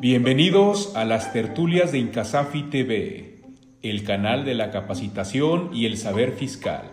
Bienvenidos 0.00 0.94
a 0.94 1.04
las 1.04 1.32
tertulias 1.32 1.90
de 1.90 1.98
Incasafi 1.98 2.62
TV, 2.70 3.40
el 3.82 4.04
canal 4.04 4.44
de 4.44 4.54
la 4.54 4.70
capacitación 4.70 5.70
y 5.72 5.86
el 5.86 5.96
saber 5.96 6.34
fiscal, 6.34 6.84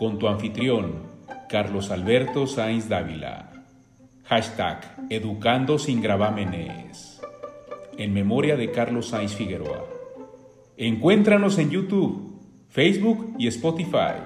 con 0.00 0.18
tu 0.18 0.26
anfitrión, 0.26 0.94
Carlos 1.48 1.92
Alberto 1.92 2.48
Sainz 2.48 2.88
Dávila. 2.88 3.52
Hashtag 4.24 4.96
Educando 5.10 5.78
sin 5.78 6.02
gravámenes. 6.02 7.20
En 7.96 8.12
memoria 8.12 8.56
de 8.56 8.72
Carlos 8.72 9.10
Sainz 9.10 9.34
Figueroa. 9.34 9.84
Encuéntranos 10.76 11.56
en 11.58 11.70
YouTube, 11.70 12.36
Facebook 12.68 13.36
y 13.38 13.46
Spotify. 13.46 14.18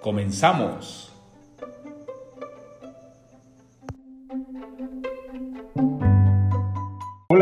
Comenzamos. 0.00 1.13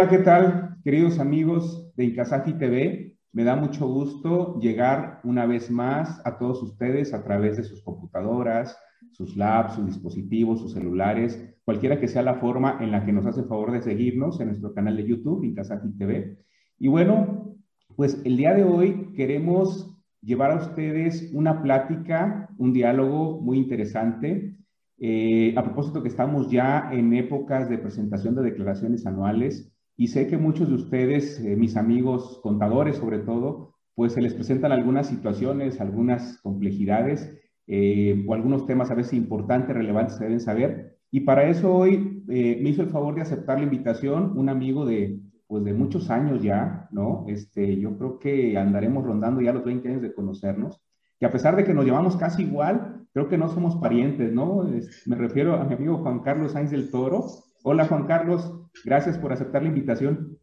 Hola, 0.03 0.11
¿qué 0.11 0.19
tal, 0.19 0.79
queridos 0.83 1.21
amigos 1.21 1.93
de 1.95 2.07
Incasafi 2.07 2.55
TV? 2.55 3.17
Me 3.33 3.45
da 3.45 3.55
mucho 3.55 3.87
gusto 3.87 4.59
llegar 4.59 5.21
una 5.23 5.47
vez 5.47 5.71
más 5.71 6.21
a 6.25 6.39
todos 6.39 6.61
ustedes 6.61 7.15
a 7.15 7.23
través 7.23 7.57
de 7.57 7.63
sus 7.63 7.85
computadoras, 7.85 8.77
sus 9.13 9.37
labs, 9.37 9.77
sus 9.77 9.87
dispositivos, 9.87 10.59
sus 10.59 10.73
celulares, 10.73 11.55
cualquiera 11.65 12.01
que 12.01 12.09
sea 12.09 12.23
la 12.23 12.35
forma 12.35 12.79
en 12.81 12.91
la 12.91 13.07
que 13.07 13.13
nos 13.13 13.27
hace 13.27 13.45
favor 13.45 13.71
de 13.71 13.81
seguirnos 13.81 14.41
en 14.41 14.49
nuestro 14.49 14.75
canal 14.75 14.97
de 14.97 15.07
YouTube, 15.07 15.45
Incasafi 15.45 15.97
TV. 15.97 16.37
Y 16.81 16.89
bueno, 16.89 17.55
pues 17.95 18.21
el 18.25 18.37
día 18.37 18.55
de 18.55 18.65
hoy 18.65 19.13
queremos 19.15 19.97
llevar 20.21 20.51
a 20.51 20.57
ustedes 20.57 21.31
una 21.33 21.63
plática, 21.63 22.49
un 22.59 22.73
diálogo 22.73 23.41
muy 23.41 23.57
interesante. 23.57 24.57
Eh, 24.99 25.55
a 25.57 25.63
propósito 25.63 26.03
que 26.03 26.09
estamos 26.09 26.51
ya 26.51 26.91
en 26.93 27.15
épocas 27.15 27.71
de 27.71 27.79
presentación 27.79 28.35
de 28.35 28.43
declaraciones 28.43 29.07
anuales, 29.07 29.72
y 29.97 30.09
sé 30.09 30.27
que 30.27 30.39
muchos 30.39 30.69
de 30.69 30.75
ustedes, 30.75 31.41
eh, 31.41 31.57
mis 31.57 31.77
amigos 31.77 32.41
contadores 32.43 32.97
sobre 32.97 33.19
todo, 33.19 33.75
pues 33.95 34.13
se 34.13 34.23
les 34.23 34.35
presentan 34.35 34.73
algunas 34.73 35.07
situaciones, 35.07 35.81
algunas 35.81 36.41
complejidades 36.41 37.39
eh, 37.67 38.25
o 38.27 38.35
algunos 38.35 38.67
temas 38.67 38.91
a 38.91 38.95
veces 38.95 39.13
importantes, 39.15 39.77
relevantes 39.77 40.17
que 40.17 40.25
deben 40.25 40.41
saber. 40.41 40.99
Y 41.11 41.21
para 41.21 41.49
eso 41.49 41.75
hoy 41.75 42.25
eh, 42.29 42.59
me 42.63 42.71
hizo 42.71 42.83
el 42.83 42.89
favor 42.89 43.15
de 43.15 43.23
aceptar 43.23 43.59
la 43.59 43.65
invitación 43.65 44.37
un 44.37 44.49
amigo 44.49 44.87
de, 44.87 45.21
pues 45.47 45.65
de 45.65 45.75
muchos 45.75 46.09
años 46.11 46.43
ya, 46.43 46.89
¿no? 46.91 47.27
Este, 47.29 47.79
yo 47.79 47.99
creo 47.99 48.19
que 48.19 48.57
andaremos 48.57 49.05
rondando 49.05 49.43
ya 49.43 49.53
los 49.53 49.65
20 49.65 49.89
años 49.89 50.03
de 50.03 50.15
conocernos, 50.15 50.81
que 51.21 51.27
a 51.27 51.31
pesar 51.31 51.55
de 51.55 51.65
que 51.65 51.75
nos 51.75 51.85
llevamos 51.85 52.17
casi 52.17 52.45
igual, 52.45 53.07
creo 53.13 53.29
que 53.29 53.37
no 53.37 53.49
somos 53.49 53.77
parientes, 53.77 54.33
¿no? 54.33 54.67
me 55.07 55.17
refiero 55.17 55.55
a 55.55 55.65
mi 55.65 55.75
amigo 55.75 55.99
Juan 55.99 56.21
Carlos 56.21 56.53
Sainz 56.53 56.71
del 56.71 56.91
Toro. 56.91 57.27
Hola 57.63 57.87
Juan 57.87 58.07
Carlos, 58.07 58.62
Gracias 58.85 59.19
por 59.19 59.33
aceptar 59.33 59.63
la 59.63 59.69
invitación. 59.69 60.39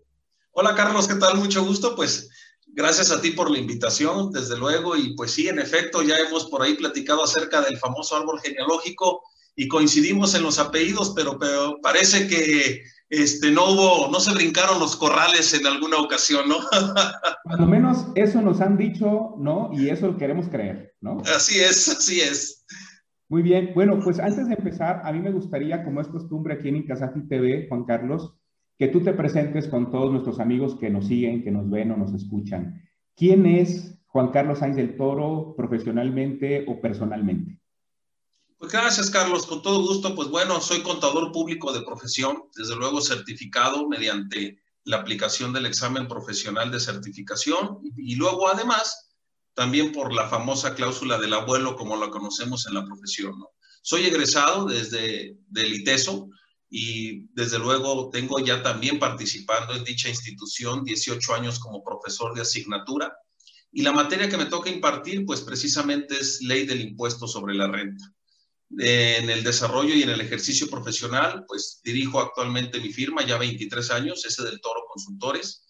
Hola 0.51 0.75
Carlos, 0.75 1.07
¿qué 1.07 1.15
tal? 1.15 1.37
Mucho 1.37 1.63
gusto. 1.63 1.95
Pues 1.95 2.29
gracias 2.67 3.11
a 3.11 3.21
ti 3.21 3.31
por 3.31 3.49
la 3.49 3.59
invitación, 3.59 4.31
desde 4.31 4.57
luego. 4.57 4.95
Y 4.95 5.15
pues 5.15 5.31
sí, 5.31 5.47
en 5.47 5.59
efecto, 5.59 6.01
ya 6.01 6.17
hemos 6.17 6.49
por 6.49 6.61
ahí 6.61 6.75
platicado 6.75 7.23
acerca 7.23 7.61
del 7.61 7.77
famoso 7.77 8.15
árbol 8.15 8.39
genealógico 8.39 9.21
y 9.55 9.67
coincidimos 9.67 10.35
en 10.35 10.43
los 10.43 10.57
apellidos, 10.57 11.13
pero, 11.15 11.37
pero 11.37 11.79
parece 11.81 12.27
que 12.27 12.81
este, 13.09 13.51
no 13.51 13.71
hubo, 13.71 14.09
no 14.11 14.19
se 14.19 14.33
brincaron 14.33 14.79
los 14.79 14.95
corrales 14.95 15.53
en 15.53 15.65
alguna 15.65 15.97
ocasión, 15.97 16.47
¿no? 16.47 16.57
Cuando 17.43 17.65
menos 17.65 18.05
eso 18.15 18.41
nos 18.41 18.61
han 18.61 18.77
dicho, 18.77 19.35
¿no? 19.37 19.71
Y 19.73 19.89
eso 19.89 20.15
queremos 20.17 20.47
creer, 20.47 20.93
¿no? 21.01 21.21
Así 21.35 21.59
es, 21.59 21.89
así 21.89 22.21
es. 22.21 22.63
Muy 23.29 23.43
bien, 23.43 23.73
bueno, 23.75 23.99
pues 24.03 24.19
antes 24.19 24.47
de 24.47 24.55
empezar, 24.55 25.01
a 25.03 25.11
mí 25.11 25.19
me 25.19 25.31
gustaría, 25.31 25.83
como 25.83 26.01
es 26.01 26.07
costumbre 26.07 26.55
aquí 26.55 26.69
en 26.69 26.77
Incasafi 26.77 27.27
TV, 27.27 27.67
Juan 27.69 27.85
Carlos, 27.85 28.33
que 28.75 28.87
tú 28.87 29.01
te 29.01 29.13
presentes 29.13 29.67
con 29.67 29.91
todos 29.91 30.11
nuestros 30.11 30.39
amigos 30.39 30.75
que 30.79 30.89
nos 30.89 31.05
siguen, 31.05 31.43
que 31.43 31.51
nos 31.51 31.69
ven 31.69 31.91
o 31.91 31.97
nos 31.97 32.11
escuchan. 32.13 32.81
¿Quién 33.15 33.45
es 33.45 33.99
Juan 34.07 34.29
Carlos 34.29 34.59
Sainz 34.59 34.77
del 34.77 34.97
Toro 34.97 35.53
profesionalmente 35.55 36.65
o 36.67 36.81
personalmente? 36.81 37.59
Pues 38.57 38.71
gracias, 38.71 39.11
Carlos. 39.11 39.45
Con 39.45 39.61
todo 39.61 39.81
gusto. 39.85 40.15
Pues 40.15 40.29
bueno, 40.29 40.59
soy 40.59 40.81
contador 40.81 41.31
público 41.31 41.71
de 41.71 41.83
profesión, 41.83 42.43
desde 42.57 42.75
luego 42.75 42.99
certificado 42.99 43.87
mediante 43.87 44.59
la 44.85 44.97
aplicación 44.97 45.53
del 45.53 45.67
examen 45.67 46.07
profesional 46.07 46.71
de 46.71 46.79
certificación 46.79 47.79
y 47.95 48.15
luego 48.15 48.47
además 48.47 49.08
también 49.53 49.91
por 49.91 50.13
la 50.13 50.29
famosa 50.29 50.75
cláusula 50.75 51.17
del 51.17 51.33
abuelo, 51.33 51.75
como 51.75 51.97
la 51.97 52.09
conocemos 52.09 52.67
en 52.67 52.75
la 52.75 52.85
profesión. 52.85 53.37
¿no? 53.37 53.49
Soy 53.81 54.05
egresado 54.05 54.65
desde 54.65 55.37
del 55.47 55.73
ITESO 55.73 56.29
y 56.69 57.27
desde 57.33 57.59
luego 57.59 58.09
tengo 58.11 58.39
ya 58.39 58.61
también 58.61 58.99
participando 58.99 59.73
en 59.73 59.83
dicha 59.83 60.09
institución 60.09 60.83
18 60.83 61.33
años 61.33 61.59
como 61.59 61.83
profesor 61.83 62.35
de 62.35 62.41
asignatura 62.41 63.11
y 63.71 63.81
la 63.81 63.91
materia 63.91 64.29
que 64.29 64.37
me 64.37 64.45
toca 64.45 64.69
impartir 64.69 65.25
pues 65.25 65.41
precisamente 65.41 66.15
es 66.19 66.41
ley 66.41 66.65
del 66.65 66.81
impuesto 66.81 67.27
sobre 67.27 67.55
la 67.55 67.67
renta. 67.67 68.13
En 68.77 69.29
el 69.29 69.43
desarrollo 69.43 69.95
y 69.95 70.03
en 70.03 70.09
el 70.09 70.21
ejercicio 70.21 70.69
profesional 70.69 71.45
pues 71.47 71.81
dirijo 71.83 72.19
actualmente 72.19 72.79
mi 72.79 72.91
firma 72.93 73.25
ya 73.25 73.37
23 73.37 73.91
años, 73.91 74.25
ese 74.25 74.43
del 74.43 74.61
Toro 74.61 74.81
Consultores. 74.87 75.65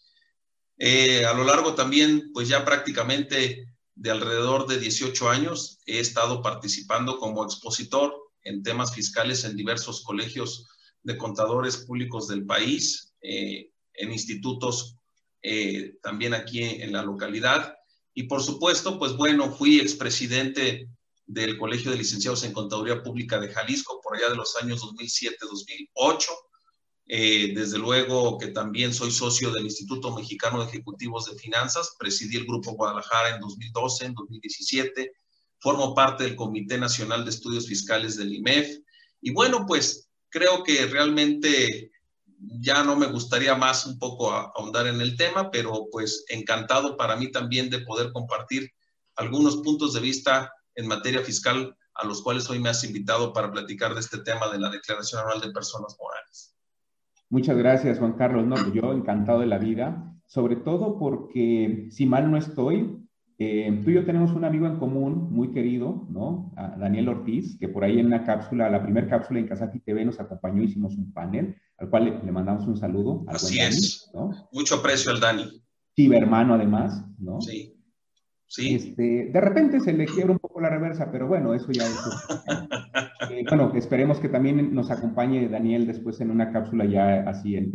Eh, 0.80 1.26
a 1.26 1.34
lo 1.34 1.44
largo 1.44 1.76
también 1.76 2.32
pues 2.34 2.48
ya 2.48 2.64
prácticamente 2.64 3.68
de 3.96 4.12
alrededor 4.12 4.66
de 4.66 4.80
18 4.80 5.30
años 5.30 5.80
he 5.86 6.00
estado 6.00 6.42
participando 6.42 7.20
como 7.20 7.44
expositor 7.44 8.16
en 8.44 8.64
temas 8.64 8.96
fiscales 8.96 9.44
en 9.44 9.58
diversos 9.58 10.02
colegios 10.04 10.68
de 11.04 11.18
contadores 11.18 11.78
públicos 11.78 12.30
del 12.30 12.46
país, 12.46 13.14
eh, 13.22 13.72
en 13.94 14.14
institutos 14.14 14.96
eh, 15.42 15.96
también 16.02 16.34
aquí 16.34 16.64
en 16.64 16.94
la 16.94 17.04
localidad. 17.04 17.76
Y 18.14 18.24
por 18.24 18.42
supuesto, 18.42 18.98
pues 18.98 19.14
bueno, 19.14 19.52
fui 19.52 19.80
expresidente 19.80 20.90
del 21.26 21.58
Colegio 21.58 21.92
de 21.92 21.98
Licenciados 21.98 22.44
en 22.44 22.54
Contaduría 22.54 23.04
Pública 23.04 23.40
de 23.40 23.50
Jalisco 23.50 24.00
por 24.02 24.16
allá 24.16 24.30
de 24.30 24.38
los 24.38 24.56
años 24.62 24.82
2007-2008 24.82 26.26
eh, 27.12 27.54
desde 27.56 27.80
luego 27.80 28.38
que 28.38 28.50
también 28.50 28.94
soy 28.94 29.10
socio 29.10 29.52
del 29.52 29.66
Instituto 29.66 30.16
Mexicano 30.16 30.62
de 30.62 30.70
Ejecutivos 30.70 31.26
de 31.26 31.40
Finanzas, 31.40 31.96
presidí 31.98 32.38
el 32.38 32.46
Grupo 32.46 32.74
Guadalajara 32.74 33.34
en 33.34 33.42
2012, 33.42 34.06
en 34.06 34.14
2017, 34.14 35.12
formo 35.58 35.96
parte 35.96 36.24
del 36.26 36.36
Comité 36.36 36.78
Nacional 36.78 37.26
de 37.26 37.32
Estudios 37.32 37.68
Fiscales 37.68 38.16
del 38.16 38.32
IMEF. 38.32 38.78
Y 39.22 39.32
bueno, 39.32 39.66
pues 39.66 40.08
creo 40.30 40.64
que 40.64 40.86
realmente 40.86 41.90
ya 42.38 42.84
no 42.84 42.96
me 42.96 43.08
gustaría 43.08 43.56
más 43.56 43.88
un 43.88 43.98
poco 43.98 44.32
ahondar 44.32 44.86
en 44.86 45.02
el 45.02 45.18
tema, 45.18 45.50
pero 45.50 45.88
pues 45.92 46.26
encantado 46.30 46.96
para 46.96 47.16
mí 47.16 47.32
también 47.32 47.72
de 47.72 47.80
poder 47.80 48.12
compartir 48.14 48.72
algunos 49.16 49.58
puntos 49.58 49.94
de 49.94 50.02
vista 50.02 50.54
en 50.76 50.86
materia 50.86 51.24
fiscal 51.24 51.76
a 51.96 52.06
los 52.06 52.22
cuales 52.22 52.48
hoy 52.52 52.60
me 52.60 52.70
has 52.70 52.84
invitado 52.84 53.34
para 53.34 53.52
platicar 53.52 53.96
de 53.96 54.00
este 54.00 54.20
tema 54.20 54.48
de 54.50 54.60
la 54.60 54.70
Declaración 54.70 55.22
Anual 55.22 55.42
de 55.42 55.52
Personas 55.52 55.98
Morales. 56.00 56.49
Muchas 57.30 57.58
gracias, 57.58 58.00
Juan 58.00 58.14
Carlos. 58.14 58.46
No, 58.48 58.56
pues 58.56 58.74
yo 58.74 58.92
encantado 58.92 59.40
de 59.40 59.46
la 59.46 59.60
vida, 59.60 60.16
sobre 60.26 60.56
todo 60.56 60.98
porque, 60.98 61.88
si 61.92 62.06
mal 62.06 62.32
no 62.32 62.38
estoy, 62.38 63.00
eh, 63.38 63.82
tú 63.84 63.92
y 63.92 63.94
yo 63.94 64.06
tenemos 64.06 64.34
un 64.34 64.44
amigo 64.44 64.68
en 64.68 64.80
común 64.80 65.32
muy 65.32 65.52
querido, 65.52 66.06
¿no? 66.10 66.52
Daniel 66.78 67.08
Ortiz, 67.08 67.58
que 67.58 67.70
por 67.70 67.84
ahí 67.84 67.98
en 68.00 68.08
una 68.08 68.26
cápsula, 68.26 68.70
la 68.70 68.84
primera 68.84 69.08
cápsula 69.08 69.40
en 69.40 69.48
Casati 69.48 69.80
TV 69.80 70.04
nos 70.04 70.20
acompañó, 70.20 70.62
hicimos 70.62 70.98
un 70.98 71.14
panel, 71.14 71.56
al 71.78 71.90
cual 71.90 72.20
le, 72.24 72.32
mandamos 72.32 72.68
un 72.68 72.76
saludo. 72.76 73.24
Así 73.28 73.60
es. 73.60 74.12
Mucho 74.52 74.76
aprecio 74.76 75.12
al 75.12 75.22
Dani. 75.22 75.46
Sí, 75.96 76.14
hermano 76.14 76.56
además, 76.56 77.06
¿no? 77.18 77.40
Sí. 77.40 77.76
Sí. 78.46 78.74
Este, 78.74 79.30
de 79.32 79.42
repente 79.42 79.80
se 79.80 79.94
le 79.94 80.06
quiebra 80.06 80.34
un 80.34 80.40
poco 80.40 80.60
la 80.60 80.70
reversa, 80.70 81.12
pero 81.12 81.28
bueno, 81.28 81.54
eso 81.54 81.72
ya 81.72 81.86
es. 81.86 81.96
Eh, 83.30 83.46
bueno, 83.48 83.72
esperemos 83.76 84.20
que 84.20 84.30
también 84.30 84.74
nos 84.74 84.92
acompañe 84.92 85.48
Daniel 85.50 85.88
después 85.88 86.20
en 86.22 86.32
una 86.32 86.52
cápsula 86.52 86.86
ya 86.86 87.22
así 87.30 87.56
en, 87.56 87.72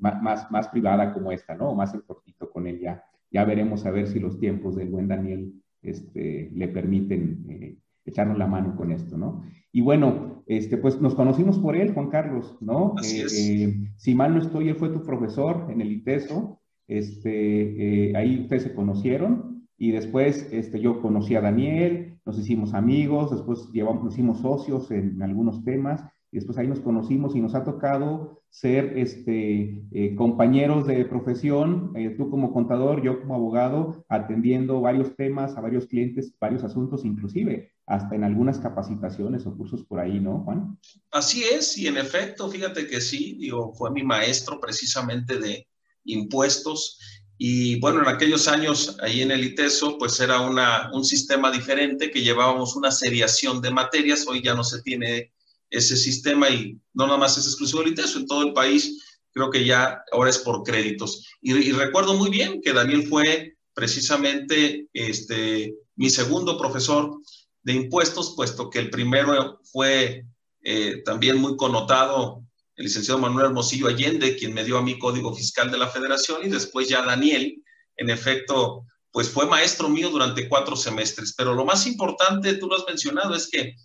más, 0.00 0.50
más 0.50 0.68
privada 0.68 1.12
como 1.12 1.32
esta, 1.32 1.54
¿no? 1.54 1.74
Más 1.74 1.94
en 1.94 2.00
cortito 2.02 2.50
con 2.50 2.66
él 2.66 2.80
ya. 2.80 3.04
Ya 3.30 3.44
veremos 3.44 3.84
a 3.86 3.90
ver 3.90 4.06
si 4.06 4.20
los 4.20 4.38
tiempos 4.38 4.76
del 4.76 4.90
buen 4.90 5.08
Daniel 5.08 5.52
este, 5.82 6.50
le 6.54 6.68
permiten 6.68 7.44
eh, 7.48 7.76
echarnos 8.04 8.38
la 8.38 8.46
mano 8.46 8.76
con 8.76 8.92
esto, 8.92 9.16
¿no? 9.16 9.42
Y 9.72 9.80
bueno, 9.80 10.44
este, 10.46 10.76
pues 10.76 11.00
nos 11.00 11.14
conocimos 11.14 11.58
por 11.58 11.76
él, 11.76 11.92
Juan 11.92 12.10
Carlos, 12.10 12.56
¿no? 12.60 12.94
Así 12.96 13.20
es. 13.20 13.76
si 13.96 14.14
mal 14.14 14.34
no 14.34 14.40
estoy, 14.40 14.68
él 14.68 14.76
fue 14.76 14.90
tu 14.90 15.02
profesor 15.02 15.68
en 15.70 15.80
el 15.80 15.90
ITESO. 15.92 16.60
Este, 16.86 18.10
eh, 18.10 18.16
ahí 18.16 18.40
ustedes 18.40 18.64
se 18.64 18.74
conocieron 18.74 19.66
y 19.78 19.90
después 19.90 20.48
este, 20.52 20.80
yo 20.80 21.00
conocí 21.00 21.34
a 21.34 21.40
Daniel, 21.40 22.13
nos 22.24 22.38
hicimos 22.38 22.74
amigos, 22.74 23.30
después 23.30 23.68
llevamos, 23.72 24.04
nos 24.04 24.14
hicimos 24.14 24.40
socios 24.40 24.90
en, 24.90 25.22
algunos 25.22 25.64
temas 25.64 26.02
y 26.32 26.36
después 26.36 26.58
ahí 26.58 26.66
nos 26.66 26.80
conocimos 26.80 27.36
y 27.36 27.40
nos 27.40 27.54
ha 27.54 27.64
tocado 27.64 28.42
ser 28.50 28.98
este, 28.98 29.84
eh, 29.92 30.14
compañeros 30.16 30.86
de 30.86 31.04
profesión, 31.04 31.92
eh, 31.96 32.10
tú 32.16 32.30
como 32.30 32.52
contador, 32.52 33.02
yo 33.02 33.20
como 33.20 33.34
abogado, 33.34 34.04
atendiendo 34.08 34.80
varios 34.80 35.14
temas 35.16 35.56
a 35.56 35.60
varios 35.60 35.86
clientes, 35.86 36.34
varios 36.40 36.64
asuntos, 36.64 37.04
inclusive 37.04 37.72
hasta 37.86 38.14
en 38.14 38.24
algunas 38.24 38.58
capacitaciones 38.58 39.46
o 39.46 39.56
cursos 39.56 39.84
por 39.84 40.00
ahí, 40.00 40.18
¿no, 40.18 40.40
Juan? 40.44 40.78
Así 41.10 41.44
es, 41.44 41.76
y 41.76 41.86
en 41.86 41.98
efecto, 41.98 42.48
fíjate 42.48 42.86
que 42.86 43.00
sí, 43.00 43.36
digo, 43.38 43.74
fue 43.74 43.90
mi 43.90 44.02
maestro 44.02 44.58
precisamente 44.58 45.38
de 45.38 45.66
impuestos. 46.04 46.98
Y 47.36 47.80
bueno, 47.80 48.02
en 48.02 48.08
aquellos 48.08 48.46
años, 48.48 48.96
ahí 49.00 49.22
en 49.22 49.30
el 49.30 49.44
ITESO, 49.44 49.98
pues 49.98 50.20
era 50.20 50.40
una, 50.40 50.90
un 50.92 51.04
sistema 51.04 51.50
diferente 51.50 52.10
que 52.10 52.22
llevábamos 52.22 52.76
una 52.76 52.90
seriación 52.90 53.60
de 53.60 53.70
materias. 53.70 54.24
Hoy 54.26 54.42
ya 54.42 54.54
no 54.54 54.62
se 54.62 54.82
tiene 54.82 55.32
ese 55.70 55.96
sistema 55.96 56.48
y 56.50 56.78
no 56.92 57.06
nada 57.06 57.18
más 57.18 57.36
es 57.36 57.46
exclusivo 57.46 57.82
del 57.82 57.92
ITESO, 57.92 58.20
en 58.20 58.26
todo 58.26 58.42
el 58.42 58.52
país 58.52 59.00
creo 59.34 59.50
que 59.50 59.64
ya 59.64 60.02
ahora 60.12 60.30
es 60.30 60.38
por 60.38 60.62
créditos. 60.62 61.28
Y, 61.42 61.72
recuerdo 61.72 62.14
muy 62.14 62.30
bien 62.30 62.62
que 62.62 62.72
Daniel 62.72 63.06
fue 63.08 63.56
precisamente 63.74 64.88
este, 64.92 65.74
mi 65.96 66.08
segundo 66.08 66.56
profesor 66.56 67.18
de 67.64 67.72
impuestos, 67.72 68.34
puesto 68.36 68.70
que 68.70 68.78
el 68.78 68.90
primero 68.90 69.60
fue 69.64 70.24
eh, 70.62 71.02
también 71.04 71.38
muy 71.38 71.56
connotado 71.56 72.43
el 72.76 72.84
licenciado 72.84 73.20
Manuel 73.20 73.46
Hermosillo 73.46 73.88
Allende, 73.88 74.36
quien 74.36 74.54
me 74.54 74.64
dio 74.64 74.78
a 74.78 74.82
mi 74.82 74.98
código 74.98 75.34
fiscal 75.34 75.70
de 75.70 75.78
la 75.78 75.88
federación, 75.88 76.44
y 76.44 76.48
después 76.48 76.88
ya 76.88 77.02
Daniel, 77.02 77.62
en 77.96 78.10
efecto, 78.10 78.84
pues 79.12 79.28
fue 79.28 79.46
maestro 79.46 79.88
mío 79.88 80.10
durante 80.10 80.48
cuatro 80.48 80.74
semestres. 80.74 81.34
Pero 81.36 81.54
lo 81.54 81.64
más 81.64 81.86
importante, 81.86 82.54
tú 82.54 82.66
lo 82.66 82.76
has 82.76 82.84
mencionado, 82.86 83.34
es 83.34 83.48
que 83.48 83.76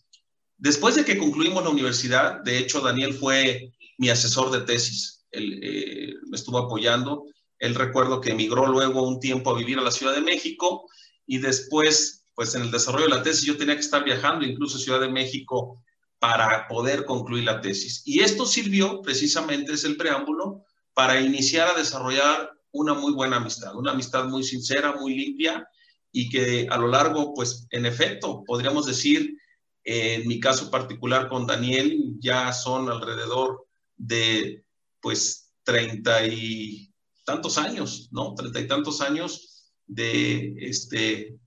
después 0.58 0.96
de 0.96 1.06
que 1.06 1.18
concluimos 1.18 1.64
la 1.64 1.70
universidad, 1.70 2.42
de 2.44 2.58
hecho 2.58 2.82
Daniel 2.82 3.14
fue 3.14 3.72
mi 3.98 4.10
asesor 4.10 4.50
de 4.52 4.62
tesis, 4.62 5.20
él 5.32 5.60
eh, 5.62 6.14
me 6.28 6.38
estuvo 6.38 6.58
apoyando. 6.58 7.26
Él 7.60 7.76
recuerdo 7.76 8.22
que 8.22 8.32
emigró 8.32 8.68
luego 8.68 9.04
un 9.04 9.20
tiempo 9.20 9.52
a 9.52 9.58
vivir 9.58 9.78
a 9.78 9.84
la 9.84 9.92
Ciudad 9.92 10.16
de 10.16 10.22
México 10.22 10.90
y 11.28 11.40
después 11.40 12.26
pues 12.34 12.56
en 12.56 12.62
el 12.62 12.72
desarrollo 12.72 13.04
de 13.04 13.16
la 13.16 13.22
tesis 13.22 13.44
yo 13.44 13.58
tenía 13.58 13.76
que 13.76 13.82
estar 13.82 14.02
viajando 14.02 14.46
incluso 14.46 14.78
a 14.78 14.80
Ciudad 14.80 15.02
de 15.02 15.10
México 15.10 15.84
para 16.20 16.68
poder 16.68 17.06
concluir 17.06 17.46
la 17.46 17.62
tesis. 17.62 18.02
Y 18.06 18.20
esto 18.20 18.46
sirvió 18.46 19.02
precisamente, 19.02 19.74
es 19.74 19.84
el 19.86 19.98
preámbulo, 19.98 20.66
para 20.94 21.20
iniciar 21.22 21.70
a 21.70 21.78
desarrollar 21.78 22.52
una 22.72 22.94
muy 22.94 23.14
buena 23.14 23.38
amistad, 23.38 23.76
una 23.76 23.92
amistad 23.92 24.26
muy 24.26 24.44
sincera, 24.44 24.94
muy 24.94 25.16
limpia 25.16 25.68
y 26.12 26.30
que 26.30 26.68
a 26.70 26.78
lo 26.78 26.88
largo, 26.88 27.34
pues 27.34 27.68
en 27.72 27.86
efecto, 27.86 28.44
podríamos 28.46 28.86
decir, 28.86 29.38
en 29.84 30.28
mi 30.28 30.40
caso 30.40 30.70
particular 30.70 31.30
con 31.30 31.48
Daniel, 31.48 32.16
ya 32.20 32.52
son 32.52 32.90
alrededor 32.90 33.66
de 33.96 34.64
pues 35.00 35.54
treinta 35.64 36.26
y 36.28 36.94
tantos 37.26 37.58
años, 37.58 38.10
¿no? 38.12 38.34
Treinta 38.34 38.60
y 38.60 38.68
tantos 38.68 39.02
años 39.02 39.72
de 39.88 40.56
este, 40.60 41.40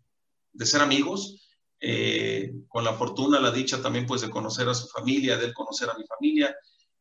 de 0.52 0.66
ser 0.66 0.80
amigos, 0.80 1.41
eh, 1.84 2.52
con 2.68 2.84
la 2.84 2.94
fortuna, 2.94 3.40
la 3.40 3.50
dicha 3.50 3.82
también 3.82 4.06
pues 4.06 4.20
de 4.20 4.30
conocer 4.30 4.68
a 4.68 4.74
su 4.74 4.86
familia, 4.86 5.36
de 5.36 5.52
conocer 5.52 5.90
a 5.90 5.98
mi 5.98 6.04
familia, 6.06 6.54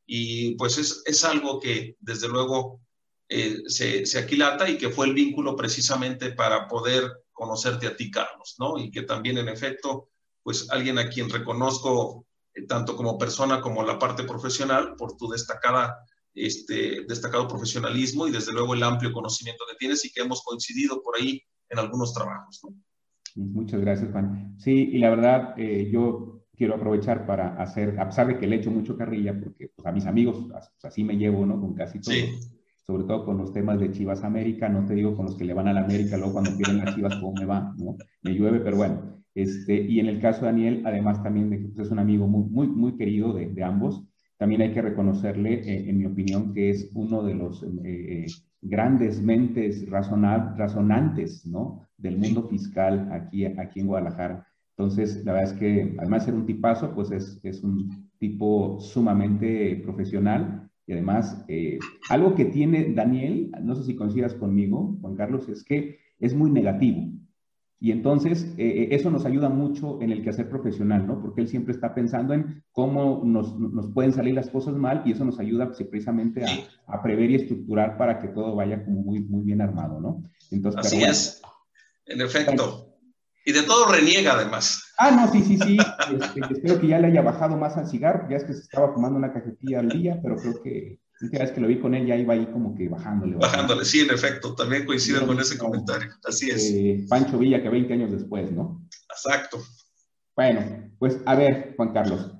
y 0.07 0.55
pues 0.55 0.79
es, 0.79 1.03
es 1.05 1.23
algo 1.23 1.59
que 1.59 1.97
desde 1.99 2.27
luego 2.27 2.81
eh, 3.29 3.59
se, 3.67 4.07
se, 4.07 4.17
aquilata 4.17 4.67
y 4.67 4.79
que 4.79 4.89
fue 4.89 5.05
el 5.05 5.13
vínculo 5.13 5.55
precisamente 5.55 6.31
para 6.31 6.67
poder 6.67 7.11
conocerte 7.31 7.85
a 7.85 7.95
ti, 7.95 8.09
Carlos, 8.09 8.55
¿no? 8.57 8.79
Y 8.79 8.89
que 8.89 9.03
también 9.03 9.37
en 9.37 9.49
efecto, 9.49 10.09
pues 10.41 10.67
alguien 10.71 10.97
a 10.97 11.09
quien 11.09 11.29
reconozco 11.29 12.25
eh, 12.55 12.65
tanto 12.65 12.95
como 12.95 13.19
persona 13.19 13.61
como 13.61 13.83
la 13.83 13.99
parte 13.99 14.23
profesional 14.23 14.95
por 14.97 15.15
tu 15.15 15.29
destacada 15.29 15.95
este, 16.33 17.05
destacado 17.07 17.47
profesionalismo 17.47 18.27
y 18.27 18.31
desde 18.31 18.51
luego 18.51 18.73
el 18.73 18.81
amplio 18.81 19.11
conocimiento 19.11 19.63
que 19.69 19.75
tienes 19.77 20.03
y 20.05 20.11
que 20.11 20.21
hemos 20.21 20.41
coincidido 20.41 21.03
por 21.03 21.17
ahí 21.17 21.39
en 21.69 21.77
algunos 21.77 22.13
trabajos. 22.13 22.61
¿no? 22.63 22.75
Muchas 23.35 23.81
gracias, 23.81 24.11
Juan. 24.11 24.55
Sí, 24.57 24.89
y 24.91 24.97
la 24.97 25.09
verdad, 25.09 25.53
eh, 25.57 25.89
yo 25.91 26.43
quiero 26.55 26.75
aprovechar 26.75 27.25
para 27.25 27.55
hacer, 27.61 27.99
a 27.99 28.05
pesar 28.05 28.27
de 28.27 28.37
que 28.37 28.47
le 28.47 28.57
echo 28.57 28.71
mucho 28.71 28.97
carrilla, 28.97 29.39
porque 29.39 29.71
pues, 29.75 29.85
a 29.85 29.91
mis 29.91 30.05
amigos 30.05 30.47
pues, 30.49 30.69
así 30.83 31.03
me 31.03 31.17
llevo, 31.17 31.45
¿no? 31.45 31.59
Con 31.59 31.73
casi 31.73 31.99
todos. 31.99 32.51
Sobre 32.85 33.03
todo 33.05 33.25
con 33.25 33.37
los 33.37 33.53
temas 33.53 33.79
de 33.79 33.91
Chivas 33.91 34.23
América, 34.23 34.67
no 34.67 34.85
te 34.85 34.95
digo 34.95 35.15
con 35.15 35.25
los 35.25 35.35
que 35.35 35.45
le 35.45 35.53
van 35.53 35.67
a 35.67 35.73
la 35.73 35.85
América, 35.85 36.17
luego 36.17 36.33
cuando 36.33 36.55
pierden 36.57 36.79
las 36.79 36.95
Chivas, 36.95 37.15
¿cómo 37.15 37.33
me 37.33 37.45
va? 37.45 37.73
¿no? 37.77 37.95
Me 38.21 38.33
llueve, 38.33 38.59
pero 38.59 38.77
bueno. 38.77 39.23
Este, 39.33 39.81
y 39.81 39.99
en 39.99 40.07
el 40.07 40.19
caso 40.19 40.41
de 40.41 40.47
Daniel, 40.47 40.83
además 40.85 41.23
también 41.23 41.49
de 41.49 41.59
que 41.59 41.67
pues, 41.69 41.87
es 41.87 41.91
un 41.91 41.99
amigo 41.99 42.27
muy, 42.27 42.49
muy, 42.49 42.67
muy 42.67 42.97
querido 42.97 43.33
de, 43.33 43.47
de 43.47 43.63
ambos, 43.63 44.03
también 44.37 44.61
hay 44.61 44.73
que 44.73 44.81
reconocerle, 44.81 45.53
eh, 45.53 45.89
en 45.89 45.99
mi 45.99 46.05
opinión, 46.05 46.51
que 46.51 46.71
es 46.71 46.89
uno 46.95 47.21
de 47.21 47.35
los 47.35 47.63
eh, 47.83 48.25
grandes 48.61 49.21
mentes 49.21 49.89
razonantes, 49.89 51.45
¿no? 51.45 51.87
Del 51.97 52.17
mundo 52.17 52.47
fiscal 52.47 53.09
aquí, 53.11 53.45
aquí 53.45 53.79
en 53.79 53.87
Guadalajara. 53.87 54.47
Entonces, 54.77 55.23
la 55.25 55.33
verdad 55.33 55.53
es 55.53 55.59
que 55.59 55.95
además 55.99 56.21
de 56.21 56.31
ser 56.31 56.39
un 56.39 56.45
tipazo, 56.45 56.93
pues 56.93 57.11
es, 57.11 57.39
es 57.43 57.63
un 57.63 58.09
tipo 58.17 58.79
sumamente 58.79 59.81
profesional 59.83 60.69
y 60.87 60.93
además 60.93 61.43
eh, 61.47 61.79
algo 62.09 62.35
que 62.35 62.45
tiene 62.45 62.93
Daniel, 62.93 63.51
no 63.61 63.75
sé 63.75 63.83
si 63.83 63.95
coincidas 63.95 64.33
conmigo, 64.33 64.97
Juan 65.01 65.15
Carlos, 65.15 65.47
es 65.49 65.63
que 65.63 65.99
es 66.19 66.35
muy 66.35 66.51
negativo. 66.51 67.11
Y 67.83 67.91
entonces 67.91 68.43
eh, 68.59 68.83
eh, 68.83 68.87
eso 68.91 69.09
nos 69.09 69.25
ayuda 69.25 69.49
mucho 69.49 69.99
en 70.03 70.11
el 70.11 70.21
quehacer 70.23 70.47
profesional, 70.47 71.07
¿no? 71.07 71.19
Porque 71.19 71.41
él 71.41 71.47
siempre 71.47 71.73
está 71.73 71.95
pensando 71.95 72.35
en 72.35 72.63
cómo 72.71 73.23
nos, 73.25 73.59
nos 73.59 73.91
pueden 73.91 74.13
salir 74.13 74.35
las 74.35 74.51
cosas 74.51 74.75
mal 74.75 75.01
y 75.03 75.13
eso 75.13 75.25
nos 75.25 75.39
ayuda 75.39 75.65
pues, 75.65 75.81
precisamente 75.89 76.45
a, 76.45 76.93
a, 76.93 77.01
prever 77.01 77.31
y 77.31 77.35
estructurar 77.35 77.97
para 77.97 78.19
que 78.19 78.27
todo 78.27 78.55
vaya 78.55 78.85
como 78.85 79.01
muy, 79.01 79.21
muy 79.21 79.43
bien 79.43 79.61
armado, 79.61 79.99
¿no? 79.99 80.23
Entonces, 80.51 80.85
Así 80.85 81.03
es, 81.03 81.41
en 82.05 82.21
efecto. 82.21 82.87
Y 83.43 83.51
de 83.51 83.63
todo 83.63 83.91
reniega 83.91 84.33
además. 84.33 84.93
Ah, 84.99 85.09
no, 85.09 85.31
sí, 85.31 85.41
sí, 85.43 85.57
sí. 85.57 85.77
Este, 86.13 86.53
espero 86.53 86.79
que 86.79 86.87
ya 86.87 86.99
le 86.99 87.07
haya 87.07 87.23
bajado 87.23 87.57
más 87.57 87.77
al 87.77 87.87
cigarro. 87.87 88.27
Ya 88.29 88.37
es 88.37 88.43
que 88.43 88.53
se 88.53 88.61
estaba 88.61 88.93
fumando 88.93 89.17
una 89.17 89.33
cajetilla 89.33 89.79
al 89.79 89.89
día, 89.89 90.19
pero 90.21 90.35
creo 90.35 90.61
que 90.61 90.99
la 91.21 91.25
última 91.25 91.43
vez 91.43 91.51
que 91.51 91.61
lo 91.61 91.67
vi 91.67 91.79
con 91.79 91.93
él 91.93 92.07
ya 92.07 92.15
iba 92.15 92.33
ahí 92.33 92.47
como 92.47 92.75
que 92.75 92.89
bajándole. 92.89 93.35
Bajándole, 93.35 93.85
sí, 93.85 93.99
en 93.99 94.09
efecto, 94.09 94.55
también 94.55 94.85
coincido 94.85 95.25
con 95.27 95.39
ese 95.39 95.57
comentario. 95.57 96.09
Así 96.25 96.49
es. 96.49 96.71
Eh, 96.73 97.05
Pancho 97.07 97.37
Villa, 97.37 97.61
que 97.61 97.69
20 97.69 97.93
años 97.93 98.11
después, 98.11 98.51
¿no? 98.51 98.87
Exacto. 99.09 99.63
Bueno, 100.35 100.91
pues 100.97 101.17
a 101.25 101.35
ver, 101.35 101.75
Juan 101.77 101.93
Carlos. 101.93 102.31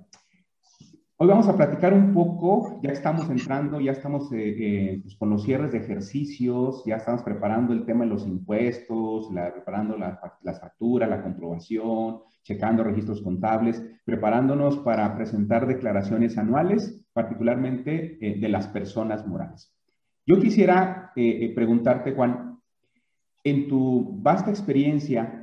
Hoy 1.24 1.28
vamos 1.28 1.48
a 1.48 1.56
platicar 1.56 1.94
un 1.94 2.16
poco, 2.16 2.80
ya 2.82 2.92
estamos 2.92 3.30
entrando, 3.30 3.80
ya 3.80 3.92
estamos 3.92 4.32
eh, 4.32 4.56
eh, 4.58 5.00
pues 5.04 5.16
con 5.18 5.30
los 5.30 5.44
cierres 5.44 5.72
de 5.72 5.78
ejercicios, 5.78 6.84
ya 6.84 6.96
estamos 6.96 7.22
preparando 7.22 7.74
el 7.74 7.86
tema 7.86 8.06
de 8.06 8.10
los 8.10 8.26
impuestos, 8.26 9.30
preparando 9.54 9.96
la, 10.00 10.20
las 10.42 10.60
facturas, 10.60 11.08
la 11.08 11.22
comprobación, 11.22 12.22
checando 12.42 12.84
registros 12.84 13.22
contables, 13.22 13.86
preparándonos 14.04 14.80
para 14.80 15.16
presentar 15.16 15.68
declaraciones 15.68 16.40
anuales 16.40 17.06
particularmente 17.14 18.18
eh, 18.20 18.40
de 18.40 18.50
las 18.50 18.66
personas 18.70 19.28
morales. 19.28 19.72
Yo 20.26 20.40
quisiera 20.40 21.12
preguntarte, 21.14 22.14
Juan, 22.14 22.58
en 23.44 23.68
tu 23.68 24.18
vasta 24.24 24.50
experiencia, 24.50 25.41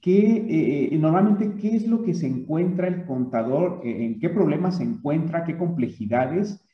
¿qué, 0.00 0.88
normalmente, 1.00 1.54
¿qué 1.60 1.76
es 1.76 1.86
lo 1.86 2.02
que 2.02 2.14
se 2.14 2.26
encuentra 2.26 2.88
el 2.88 3.04
contador? 3.04 3.80
¿En 3.84 4.18
qué 4.20 4.28
problemas 4.28 4.78
se 4.78 4.84
encuentra? 4.84 5.44
¿Qué 5.44 5.56
complejidades 5.56 6.64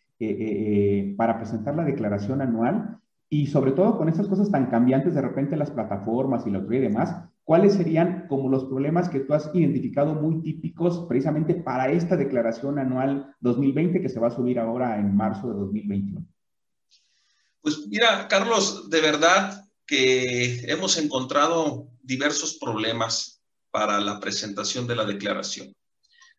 para 1.17 1.39
presentar 1.39 1.75
la 1.75 1.85
declaración 1.85 2.41
anual? 2.41 2.99
Y 3.29 3.47
sobre 3.47 3.73
todo 3.73 3.99
con 3.99 4.09
estas 4.09 4.29
cosas 4.29 4.51
tan 4.51 4.67
cambiantes 4.67 5.15
de 5.15 5.23
repente 5.23 5.57
las 5.57 5.71
plataformas 5.71 6.47
y 6.47 6.51
la 6.51 6.59
autoridad 6.59 6.83
y 6.83 6.89
demás, 6.89 7.17
¿cuáles 7.43 7.75
serían 7.75 8.27
como 8.29 8.49
los 8.49 8.65
problemas 8.67 9.09
que 9.09 9.21
tú 9.21 9.35
has 9.35 9.51
identificado 9.55 10.15
muy 10.15 10.41
típicos 10.43 11.07
precisamente 11.09 11.55
para 11.55 11.91
esta 11.91 12.17
declaración 12.17 12.79
anual 12.79 13.35
2020 13.41 14.01
que 14.01 14.09
se 14.09 14.21
va 14.21 14.29
a 14.29 14.31
subir 14.31 14.59
ahora 14.59 14.99
en 14.99 15.17
marzo 15.17 15.49
de 15.49 15.55
2021? 15.55 16.25
Pues 17.61 17.87
mira, 17.89 18.29
Carlos, 18.29 18.89
de 18.91 19.01
verdad 19.01 19.65
que 19.87 20.61
hemos 20.71 20.97
encontrado 21.03 21.89
diversos 22.05 22.59
problemas 22.59 23.43
para 23.71 24.01
la 24.01 24.21
presentación 24.21 24.87
de 24.87 24.97
la 24.97 25.05
declaración. 25.05 25.75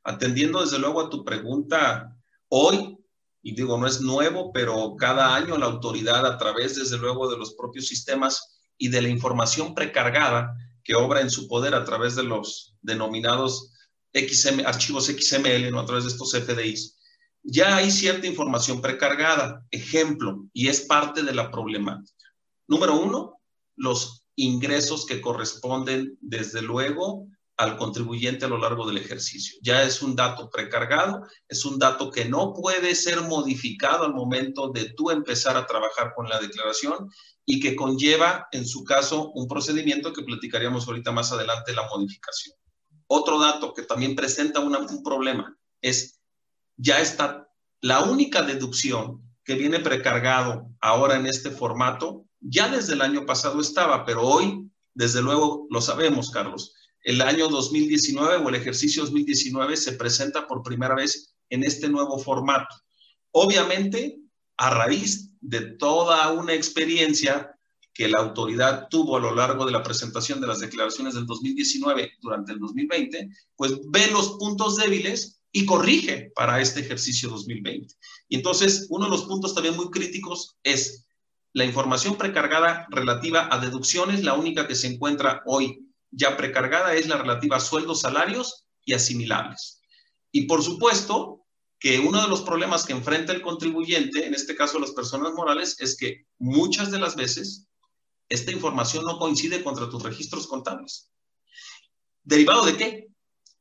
Atendiendo 0.04 0.62
desde 0.62 0.80
luego 0.80 1.02
a 1.02 1.10
tu 1.10 1.26
pregunta, 1.26 2.16
hoy, 2.50 2.98
y 3.42 3.56
digo, 3.56 3.78
no 3.78 3.88
es 3.88 4.02
nuevo, 4.02 4.52
pero 4.54 4.96
cada 4.96 5.36
año 5.36 5.58
la 5.58 5.66
autoridad 5.66 6.26
a 6.26 6.38
través 6.38 6.76
desde 6.76 6.98
luego 6.98 7.30
de 7.30 7.38
los 7.38 7.56
propios 7.56 7.88
sistemas 7.88 8.60
y 8.78 8.90
de 8.90 9.02
la 9.02 9.10
información 9.10 9.74
precargada 9.74 10.56
que 10.84 10.96
obra 10.96 11.22
en 11.22 11.30
su 11.30 11.48
poder 11.48 11.74
a 11.74 11.84
través 11.84 12.16
de 12.16 12.24
los 12.24 12.76
denominados 12.82 13.74
XM, 14.14 14.66
archivos 14.66 15.08
XML, 15.08 15.72
¿no? 15.72 15.80
a 15.80 15.86
través 15.86 16.06
de 16.06 16.12
estos 16.12 16.32
FDIs, 16.32 16.96
ya 17.44 17.78
hay 17.78 17.92
cierta 17.92 18.28
información 18.28 18.82
precargada. 18.82 19.66
Ejemplo, 19.72 20.46
y 20.54 20.68
es 20.68 20.82
parte 20.82 21.22
de 21.22 21.34
la 21.34 21.52
problemática. 21.52 22.26
Número 22.68 23.00
uno, 23.00 23.40
los 23.76 24.25
ingresos 24.36 25.06
que 25.06 25.22
corresponden, 25.22 26.18
desde 26.22 26.62
luego, 26.62 27.28
al 27.58 27.78
contribuyente 27.78 28.46
a 28.46 28.50
lo 28.50 28.58
largo 28.58 28.86
del 28.86 28.98
ejercicio. 28.98 29.58
Ya 29.62 29.84
es 29.84 30.02
un 30.02 30.16
dato 30.16 30.50
precargado, 30.50 31.26
es 31.48 31.64
un 31.64 31.80
dato 31.80 32.12
que 32.12 32.26
no 32.26 32.54
puede 32.54 32.96
ser 32.96 33.22
modificado 33.22 34.04
al 34.04 34.14
momento 34.14 34.70
de 34.70 34.94
tú 34.94 35.10
empezar 35.10 35.56
a 35.56 35.66
trabajar 35.66 36.14
con 36.16 36.28
la 36.28 36.40
declaración 36.40 37.10
y 37.46 37.60
que 37.60 37.76
conlleva, 37.76 38.48
en 38.52 38.66
su 38.66 38.84
caso, 38.84 39.32
un 39.32 39.48
procedimiento 39.48 40.12
que 40.12 40.24
platicaríamos 40.24 40.88
ahorita 40.88 41.12
más 41.12 41.32
adelante, 41.32 41.74
la 41.74 41.88
modificación. 41.88 42.56
otro 43.08 43.40
dato 43.40 43.74
que 43.74 43.84
también 43.84 44.16
presenta 44.16 44.60
un 44.60 45.04
problema 45.04 45.56
es, 45.82 46.20
ya 46.76 47.00
está, 47.00 47.48
la 47.82 48.02
única 48.02 48.42
deducción 48.42 49.22
que 49.44 49.54
viene 49.54 49.80
precargado 49.80 50.68
ahora 50.82 51.18
en 51.18 51.28
este 51.28 51.52
formato, 51.52 52.26
ya 52.48 52.70
desde 52.70 52.94
el 52.94 53.02
año 53.02 53.26
pasado 53.26 53.60
estaba, 53.60 54.06
pero 54.06 54.22
hoy, 54.22 54.70
desde 54.94 55.22
luego, 55.22 55.68
lo 55.70 55.82
sabemos, 55.82 56.30
Carlos, 56.30 56.76
el 57.04 57.22
año 57.22 57.50
2019 57.50 58.38
o 58.38 58.50
el 58.50 58.56
ejercicio 58.56 59.04
2019 59.04 59.76
se 59.78 59.94
presenta 59.94 60.48
por 60.48 60.62
primera 60.62 60.96
vez 60.96 61.36
en 61.50 61.64
este 61.64 61.90
nuevo 61.90 62.20
formato. 62.20 62.76
Obviamente, 63.32 64.20
a 64.58 64.70
raíz 64.70 65.32
de 65.42 65.62
toda 65.62 66.32
una 66.32 66.54
experiencia 66.54 67.52
que 67.94 68.08
la 68.08 68.20
autoridad 68.20 68.88
tuvo 68.90 69.18
a 69.18 69.22
lo 69.22 69.34
largo 69.34 69.66
de 69.66 69.72
la 69.72 69.82
presentación 69.82 70.40
de 70.40 70.48
las 70.48 70.60
declaraciones 70.60 71.16
del 71.16 71.26
2019 71.26 72.12
durante 72.22 72.54
el 72.54 72.60
2020, 72.60 73.30
pues 73.56 73.74
ve 73.90 74.12
los 74.12 74.34
puntos 74.38 74.76
débiles 74.76 75.40
y 75.52 75.66
corrige 75.66 76.32
para 76.36 76.62
este 76.62 76.82
ejercicio 76.82 77.30
2020. 77.30 77.96
Y 78.28 78.36
entonces, 78.36 78.88
uno 78.90 79.06
de 79.06 79.12
los 79.12 79.24
puntos 79.24 79.56
también 79.56 79.76
muy 79.76 79.90
críticos 79.90 80.58
es 80.64 81.05
la 81.56 81.64
información 81.64 82.18
precargada 82.18 82.86
relativa 82.90 83.48
a 83.50 83.60
deducciones, 83.60 84.26
la 84.26 84.34
única 84.34 84.68
que 84.68 84.76
se 84.76 84.88
encuentra 84.88 85.42
hoy 85.46 85.88
ya 86.12 86.36
precargada 86.36 86.96
es 86.96 87.08
la 87.08 87.18
relativa 87.18 87.56
a 87.56 87.62
sueldos, 87.62 88.02
salarios 88.02 88.68
y 88.84 88.92
asimilables. 88.94 89.80
Y 90.34 90.48
por 90.48 90.62
supuesto 90.62 91.46
que 91.80 92.00
uno 92.00 92.22
de 92.22 92.28
los 92.28 92.42
problemas 92.42 92.86
que 92.86 92.92
enfrenta 92.92 93.32
el 93.32 93.42
contribuyente, 93.42 94.28
en 94.28 94.34
este 94.34 94.54
caso 94.54 94.80
las 94.80 94.92
personas 94.92 95.32
morales, 95.32 95.78
es 95.80 95.96
que 95.96 96.26
muchas 96.40 96.92
de 96.92 97.00
las 97.00 97.16
veces 97.16 97.70
esta 98.28 98.52
información 98.52 99.06
no 99.06 99.18
coincide 99.18 99.64
contra 99.64 99.90
tus 99.90 100.04
registros 100.04 100.48
contables. 100.48 101.10
¿Derivado 102.26 102.66
de 102.66 102.76
qué? 102.76 103.08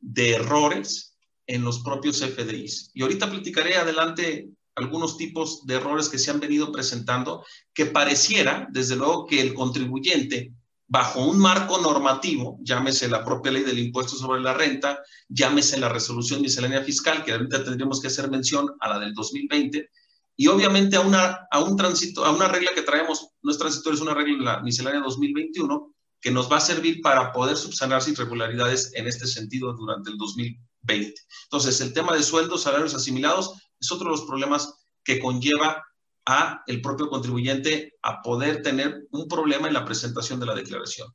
De 0.00 0.32
errores 0.32 1.16
en 1.46 1.62
los 1.62 1.78
propios 1.78 2.20
FDIs. 2.20 2.90
Y 2.92 3.02
ahorita 3.02 3.30
platicaré 3.30 3.76
adelante 3.76 4.48
algunos 4.76 5.16
tipos 5.16 5.66
de 5.66 5.74
errores 5.74 6.08
que 6.08 6.18
se 6.18 6.30
han 6.30 6.40
venido 6.40 6.72
presentando 6.72 7.44
que 7.72 7.86
pareciera, 7.86 8.66
desde 8.70 8.96
luego, 8.96 9.26
que 9.26 9.40
el 9.40 9.54
contribuyente 9.54 10.52
bajo 10.86 11.24
un 11.24 11.38
marco 11.38 11.78
normativo, 11.78 12.58
llámese 12.62 13.08
la 13.08 13.24
propia 13.24 13.52
ley 13.52 13.62
del 13.62 13.78
impuesto 13.78 14.16
sobre 14.16 14.40
la 14.40 14.54
renta, 14.54 15.00
llámese 15.28 15.78
la 15.78 15.88
resolución 15.88 16.42
miscelánea 16.42 16.82
fiscal, 16.82 17.24
que 17.24 17.32
ahorita 17.32 17.64
tendríamos 17.64 18.00
que 18.00 18.08
hacer 18.08 18.30
mención 18.30 18.70
a 18.80 18.88
la 18.90 18.98
del 18.98 19.14
2020, 19.14 19.90
y 20.36 20.46
obviamente 20.48 20.96
a 20.96 21.00
una, 21.00 21.46
a 21.50 21.62
un 21.62 21.76
tránsito, 21.76 22.24
a 22.24 22.32
una 22.32 22.48
regla 22.48 22.70
que 22.74 22.82
traemos, 22.82 23.28
no 23.42 23.50
es 23.50 23.58
transitoria, 23.58 23.96
es 23.96 24.02
una 24.02 24.14
regla 24.14 24.60
miscelánea 24.62 25.00
2021, 25.00 25.94
que 26.20 26.30
nos 26.30 26.50
va 26.50 26.56
a 26.56 26.60
servir 26.60 27.00
para 27.02 27.32
poder 27.32 27.56
subsanar 27.56 28.02
irregularidades 28.06 28.92
en 28.94 29.06
este 29.06 29.26
sentido 29.26 29.72
durante 29.74 30.10
el 30.10 30.16
2020. 30.16 31.14
Entonces, 31.44 31.80
el 31.80 31.92
tema 31.92 32.14
de 32.14 32.22
sueldos, 32.22 32.62
salarios 32.62 32.94
asimilados 32.94 33.54
es 33.84 33.92
otro 33.92 34.06
de 34.06 34.16
los 34.16 34.26
problemas 34.26 34.74
que 35.02 35.20
conlleva 35.20 35.84
a 36.26 36.62
el 36.66 36.80
propio 36.80 37.08
contribuyente 37.08 37.94
a 38.02 38.22
poder 38.22 38.62
tener 38.62 39.06
un 39.10 39.28
problema 39.28 39.68
en 39.68 39.74
la 39.74 39.84
presentación 39.84 40.40
de 40.40 40.46
la 40.46 40.54
declaración. 40.54 41.14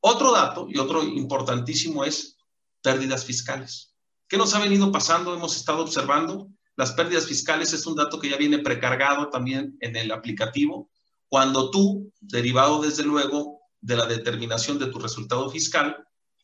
Otro 0.00 0.32
dato 0.32 0.66
y 0.68 0.78
otro 0.78 1.02
importantísimo 1.02 2.04
es 2.04 2.36
pérdidas 2.82 3.24
fiscales. 3.24 3.94
¿Qué 4.28 4.36
nos 4.36 4.54
ha 4.54 4.58
venido 4.58 4.90
pasando? 4.90 5.34
Hemos 5.34 5.56
estado 5.56 5.82
observando 5.82 6.48
las 6.76 6.92
pérdidas 6.92 7.26
fiscales 7.26 7.72
es 7.72 7.86
un 7.86 7.96
dato 7.96 8.18
que 8.18 8.30
ya 8.30 8.36
viene 8.36 8.58
precargado 8.58 9.28
también 9.28 9.76
en 9.80 9.94
el 9.96 10.10
aplicativo. 10.10 10.90
Cuando 11.28 11.70
tú, 11.70 12.12
derivado 12.20 12.80
desde 12.80 13.04
luego 13.04 13.60
de 13.80 13.96
la 13.96 14.06
determinación 14.06 14.78
de 14.78 14.86
tu 14.86 14.98
resultado 14.98 15.50
fiscal, 15.50 15.96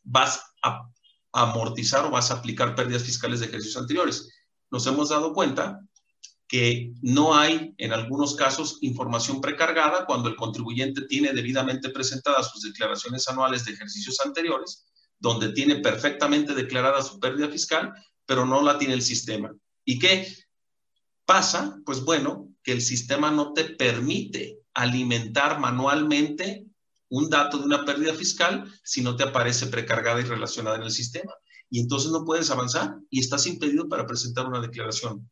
vas 0.02 0.42
a 0.62 0.88
amortizar 1.32 2.04
o 2.04 2.10
vas 2.10 2.30
a 2.30 2.34
aplicar 2.34 2.74
pérdidas 2.74 3.04
fiscales 3.04 3.40
de 3.40 3.46
ejercicios 3.46 3.80
anteriores. 3.80 4.28
Nos 4.70 4.86
hemos 4.86 5.08
dado 5.08 5.32
cuenta 5.32 5.80
que 6.48 6.94
no 7.02 7.36
hay 7.36 7.74
en 7.76 7.92
algunos 7.92 8.34
casos 8.34 8.78
información 8.80 9.40
precargada 9.40 10.06
cuando 10.06 10.30
el 10.30 10.36
contribuyente 10.36 11.02
tiene 11.02 11.32
debidamente 11.32 11.90
presentadas 11.90 12.50
sus 12.50 12.62
declaraciones 12.62 13.28
anuales 13.28 13.64
de 13.64 13.72
ejercicios 13.72 14.18
anteriores, 14.24 14.86
donde 15.18 15.52
tiene 15.52 15.76
perfectamente 15.76 16.54
declarada 16.54 17.02
su 17.02 17.20
pérdida 17.20 17.48
fiscal, 17.48 17.92
pero 18.24 18.46
no 18.46 18.62
la 18.62 18.78
tiene 18.78 18.94
el 18.94 19.02
sistema. 19.02 19.52
¿Y 19.84 19.98
qué 19.98 20.26
pasa? 21.26 21.78
Pues 21.84 22.02
bueno, 22.02 22.48
que 22.62 22.72
el 22.72 22.80
sistema 22.80 23.30
no 23.30 23.52
te 23.52 23.64
permite 23.64 24.60
alimentar 24.72 25.58
manualmente 25.60 26.64
un 27.10 27.28
dato 27.28 27.58
de 27.58 27.64
una 27.64 27.84
pérdida 27.84 28.14
fiscal 28.14 28.70
si 28.82 29.02
no 29.02 29.16
te 29.16 29.24
aparece 29.24 29.66
precargada 29.66 30.20
y 30.20 30.24
relacionada 30.24 30.76
en 30.76 30.82
el 30.82 30.90
sistema. 30.90 31.32
Y 31.70 31.80
entonces 31.80 32.10
no 32.10 32.24
puedes 32.24 32.50
avanzar 32.50 32.96
y 33.10 33.20
estás 33.20 33.46
impedido 33.46 33.88
para 33.88 34.06
presentar 34.06 34.46
una 34.46 34.60
declaración 34.60 35.28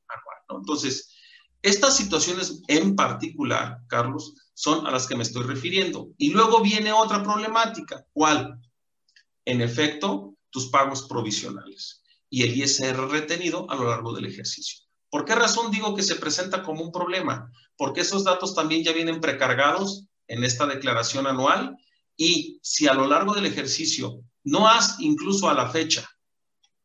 entonces, 0.55 1.15
estas 1.63 1.97
situaciones 1.97 2.63
en 2.69 2.95
particular, 2.95 3.81
Carlos, 3.89 4.35
son 4.55 4.87
a 4.87 4.91
las 4.91 5.07
que 5.07 5.17
me 5.17 5.23
estoy 5.23 5.43
refiriendo. 5.43 6.09
Y 6.19 6.31
luego 6.31 6.61
viene 6.63 6.93
otra 6.93 7.23
problemática. 7.23 8.07
¿Cuál? 8.13 8.61
En 9.45 9.61
efecto, 9.61 10.37
tus 10.51 10.69
pagos 10.69 11.07
provisionales 11.09 12.03
y 12.31 12.43
el 12.43 12.57
ISR 12.57 13.09
retenido 13.09 13.71
a 13.71 13.77
lo 13.77 13.89
largo 13.89 14.13
del 14.13 14.27
ejercicio. 14.27 14.85
¿Por 15.11 15.25
qué 15.25 15.35
razón 15.35 15.71
digo 15.71 15.95
que 15.95 16.03
se 16.03 16.17
presenta 16.17 16.63
como 16.63 16.83
un 16.83 16.93
problema? 16.93 17.51
Porque 17.77 18.01
esos 18.01 18.25
datos 18.25 18.55
también 18.55 18.83
ya 18.83 18.93
vienen 18.93 19.21
precargados 19.21 20.07
en 20.27 20.43
esta 20.43 20.67
declaración 20.67 21.27
anual 21.27 21.77
y 22.17 22.59
si 22.63 22.89
a 22.89 22.95
lo 22.95 23.07
largo 23.07 23.35
del 23.35 23.47
ejercicio 23.47 24.21
no 24.43 24.69
has 24.69 24.99
incluso 24.99 25.49
a 25.49 25.55
la 25.55 25.71
fecha 25.71 26.09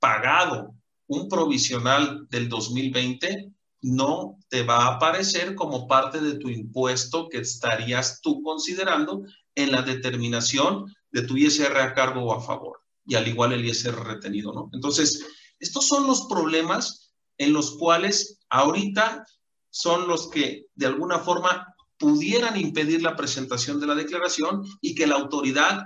pagado 0.01 0.73
un 1.07 1.29
provisional 1.29 2.27
del 2.29 2.49
2020 2.49 3.53
no 3.83 4.37
te 4.49 4.63
va 4.63 4.85
a 4.85 4.95
aparecer 4.95 5.55
como 5.55 5.87
parte 5.87 6.19
de 6.19 6.35
tu 6.35 6.49
impuesto 6.49 7.29
que 7.29 7.39
estarías 7.39 8.19
tú 8.21 8.41
considerando 8.41 9.23
en 9.55 9.71
la 9.71 9.81
determinación 9.81 10.93
de 11.11 11.21
tu 11.23 11.37
ISR 11.37 11.77
a 11.77 11.93
cargo 11.93 12.23
o 12.23 12.33
a 12.33 12.41
favor. 12.41 12.81
Y 13.05 13.15
al 13.15 13.27
igual 13.27 13.53
el 13.53 13.65
ISR 13.65 13.95
retenido, 14.03 14.53
¿no? 14.53 14.69
Entonces, 14.73 15.25
estos 15.59 15.87
son 15.87 16.07
los 16.07 16.27
problemas 16.27 17.13
en 17.37 17.53
los 17.53 17.77
cuales 17.77 18.39
ahorita 18.49 19.25
son 19.69 20.07
los 20.07 20.29
que 20.29 20.67
de 20.75 20.85
alguna 20.85 21.19
forma 21.19 21.73
pudieran 21.97 22.59
impedir 22.59 23.01
la 23.01 23.15
presentación 23.15 23.79
de 23.79 23.87
la 23.87 23.95
declaración 23.95 24.63
y 24.81 24.95
que 24.95 25.07
la 25.07 25.15
autoridad 25.15 25.83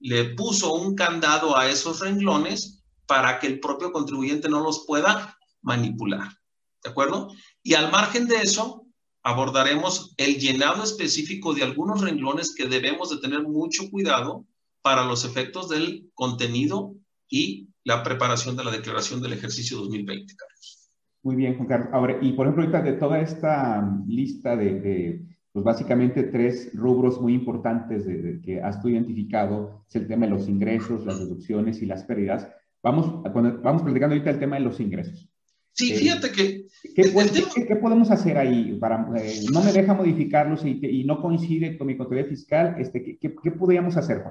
le 0.00 0.34
puso 0.34 0.74
un 0.74 0.94
candado 0.94 1.56
a 1.56 1.68
esos 1.68 2.00
renglones 2.00 2.81
para 3.06 3.38
que 3.38 3.46
el 3.46 3.60
propio 3.60 3.92
contribuyente 3.92 4.48
no 4.48 4.60
los 4.60 4.84
pueda 4.86 5.38
manipular. 5.60 6.28
¿De 6.82 6.90
acuerdo? 6.90 7.28
Y 7.62 7.74
al 7.74 7.90
margen 7.92 8.26
de 8.26 8.36
eso, 8.36 8.86
abordaremos 9.22 10.14
el 10.16 10.38
llenado 10.38 10.82
específico 10.82 11.54
de 11.54 11.62
algunos 11.62 12.00
renglones 12.00 12.54
que 12.54 12.66
debemos 12.66 13.10
de 13.10 13.18
tener 13.18 13.42
mucho 13.42 13.90
cuidado 13.90 14.46
para 14.82 15.04
los 15.04 15.24
efectos 15.24 15.68
del 15.68 16.10
contenido 16.14 16.94
y 17.28 17.68
la 17.84 18.02
preparación 18.02 18.56
de 18.56 18.64
la 18.64 18.70
declaración 18.70 19.22
del 19.22 19.32
ejercicio 19.32 19.78
2020, 19.78 20.34
Carlos. 20.34 20.90
Muy 21.22 21.36
bien, 21.36 21.56
Juan 21.56 21.68
Carlos. 21.68 21.88
Ahora, 21.92 22.18
y 22.20 22.32
por 22.32 22.46
ejemplo, 22.46 22.64
ahorita 22.64 22.82
de 22.82 22.98
toda 22.98 23.20
esta 23.20 23.88
lista 24.08 24.56
de, 24.56 25.24
pues 25.52 25.64
básicamente 25.64 26.24
tres 26.24 26.70
rubros 26.74 27.20
muy 27.20 27.34
importantes 27.34 28.04
que 28.44 28.60
has 28.60 28.82
tú 28.82 28.88
identificado, 28.88 29.84
es 29.88 29.96
el 29.96 30.08
tema 30.08 30.26
de 30.26 30.32
los 30.32 30.48
ingresos, 30.48 31.06
las 31.06 31.20
deducciones 31.20 31.80
y 31.80 31.86
las 31.86 32.02
pérdidas. 32.04 32.48
Vamos, 32.82 33.22
vamos 33.62 33.82
platicando 33.82 34.14
ahorita 34.14 34.30
el 34.30 34.40
tema 34.40 34.56
de 34.56 34.62
los 34.62 34.80
ingresos. 34.80 35.28
Sí, 35.72 35.92
eh, 35.92 35.96
fíjate 35.96 36.32
que... 36.32 36.66
¿qué, 36.94 37.76
podemos 37.76 38.10
hacer 38.10 38.36
ahí? 38.36 38.76
Para, 38.78 39.06
eh, 39.16 39.44
no 39.52 39.62
me 39.62 39.72
deja 39.72 39.94
modificarlos 39.94 40.64
y, 40.64 40.80
y, 40.82 41.04
no 41.04 41.20
coincide 41.22 41.78
con 41.78 41.86
mi 41.86 41.96
contabilidad 41.96 42.28
fiscal. 42.28 42.76
Este, 42.78 43.18
¿qué, 43.20 43.34
qué, 43.42 43.50
podríamos 43.52 43.96
hacer, 43.96 44.22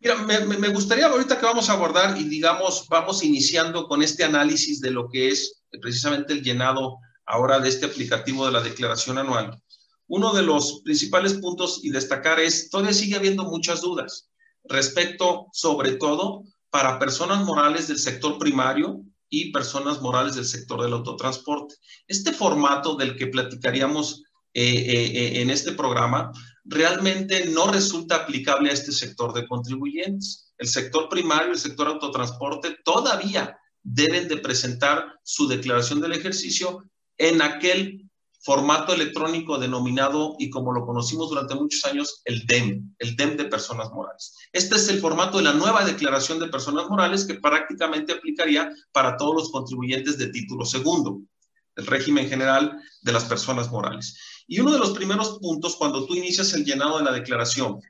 Mira, 0.00 0.16
me, 0.16 0.58
me, 0.58 0.68
gustaría 0.68 1.06
ahorita 1.06 1.38
que 1.38 1.46
vamos 1.46 1.70
a 1.70 1.74
abordar 1.74 2.18
y 2.18 2.24
digamos, 2.24 2.88
vamos 2.90 3.22
iniciando 3.22 3.86
con 3.86 4.02
este 4.02 4.24
análisis 4.24 4.80
de 4.80 4.90
lo 4.90 5.08
que 5.08 5.28
es 5.28 5.62
precisamente 5.80 6.32
el 6.32 6.42
llenado 6.42 6.98
ahora 7.24 7.60
de 7.60 7.68
este 7.68 7.86
aplicativo 7.86 8.44
de 8.46 8.52
la 8.52 8.62
declaración 8.62 9.18
anual. 9.18 9.62
Uno 10.08 10.32
de 10.34 10.42
los 10.42 10.82
principales 10.84 11.34
puntos 11.34 11.80
y 11.84 11.90
destacar 11.90 12.40
es, 12.40 12.68
todavía 12.68 12.92
sigue 12.92 13.16
habiendo 13.16 13.44
muchas 13.44 13.80
dudas 13.80 14.28
respecto, 14.64 15.46
sobre 15.52 15.92
todo, 15.92 16.42
para 16.70 16.98
personas 16.98 17.44
morales 17.44 17.88
del 17.88 17.98
sector 17.98 18.38
primario 18.38 19.02
y 19.28 19.52
personas 19.52 20.00
morales 20.00 20.34
del 20.36 20.44
sector 20.44 20.82
del 20.82 20.92
autotransporte. 20.92 21.74
Este 22.06 22.32
formato 22.32 22.96
del 22.96 23.16
que 23.16 23.26
platicaríamos 23.26 24.22
eh, 24.54 24.62
eh, 24.62 25.06
eh, 25.06 25.40
en 25.42 25.50
este 25.50 25.72
programa 25.72 26.32
realmente 26.64 27.46
no 27.46 27.70
resulta 27.70 28.16
aplicable 28.16 28.70
a 28.70 28.72
este 28.72 28.92
sector 28.92 29.32
de 29.34 29.46
contribuyentes. 29.46 30.54
El 30.58 30.68
sector 30.68 31.08
primario, 31.08 31.52
el 31.52 31.58
sector 31.58 31.88
autotransporte, 31.88 32.76
todavía 32.84 33.58
deben 33.82 34.28
de 34.28 34.38
presentar 34.38 35.06
su 35.22 35.46
declaración 35.46 36.00
del 36.00 36.12
ejercicio 36.12 36.82
en 37.18 37.42
aquel 37.42 38.05
formato 38.46 38.94
electrónico 38.94 39.58
denominado, 39.58 40.36
y 40.38 40.50
como 40.50 40.72
lo 40.72 40.86
conocimos 40.86 41.30
durante 41.30 41.56
muchos 41.56 41.84
años, 41.84 42.22
el 42.24 42.46
DEM, 42.46 42.94
el 43.00 43.16
DEM 43.16 43.36
de 43.36 43.46
personas 43.46 43.90
morales. 43.90 44.36
Este 44.52 44.76
es 44.76 44.88
el 44.88 45.00
formato 45.00 45.38
de 45.38 45.42
la 45.42 45.52
nueva 45.52 45.84
declaración 45.84 46.38
de 46.38 46.46
personas 46.46 46.88
morales 46.88 47.24
que 47.24 47.34
prácticamente 47.34 48.12
aplicaría 48.12 48.72
para 48.92 49.16
todos 49.16 49.34
los 49.34 49.50
contribuyentes 49.50 50.16
de 50.16 50.28
título 50.28 50.64
segundo, 50.64 51.22
el 51.74 51.86
régimen 51.86 52.28
general 52.28 52.80
de 53.02 53.12
las 53.12 53.24
personas 53.24 53.68
morales. 53.68 54.16
Y 54.46 54.60
uno 54.60 54.70
de 54.70 54.78
los 54.78 54.90
primeros 54.90 55.40
puntos 55.40 55.74
cuando 55.74 56.06
tú 56.06 56.14
inicias 56.14 56.54
el 56.54 56.64
llenado 56.64 56.98
de 56.98 57.04
la 57.04 57.12
declaración 57.12 57.80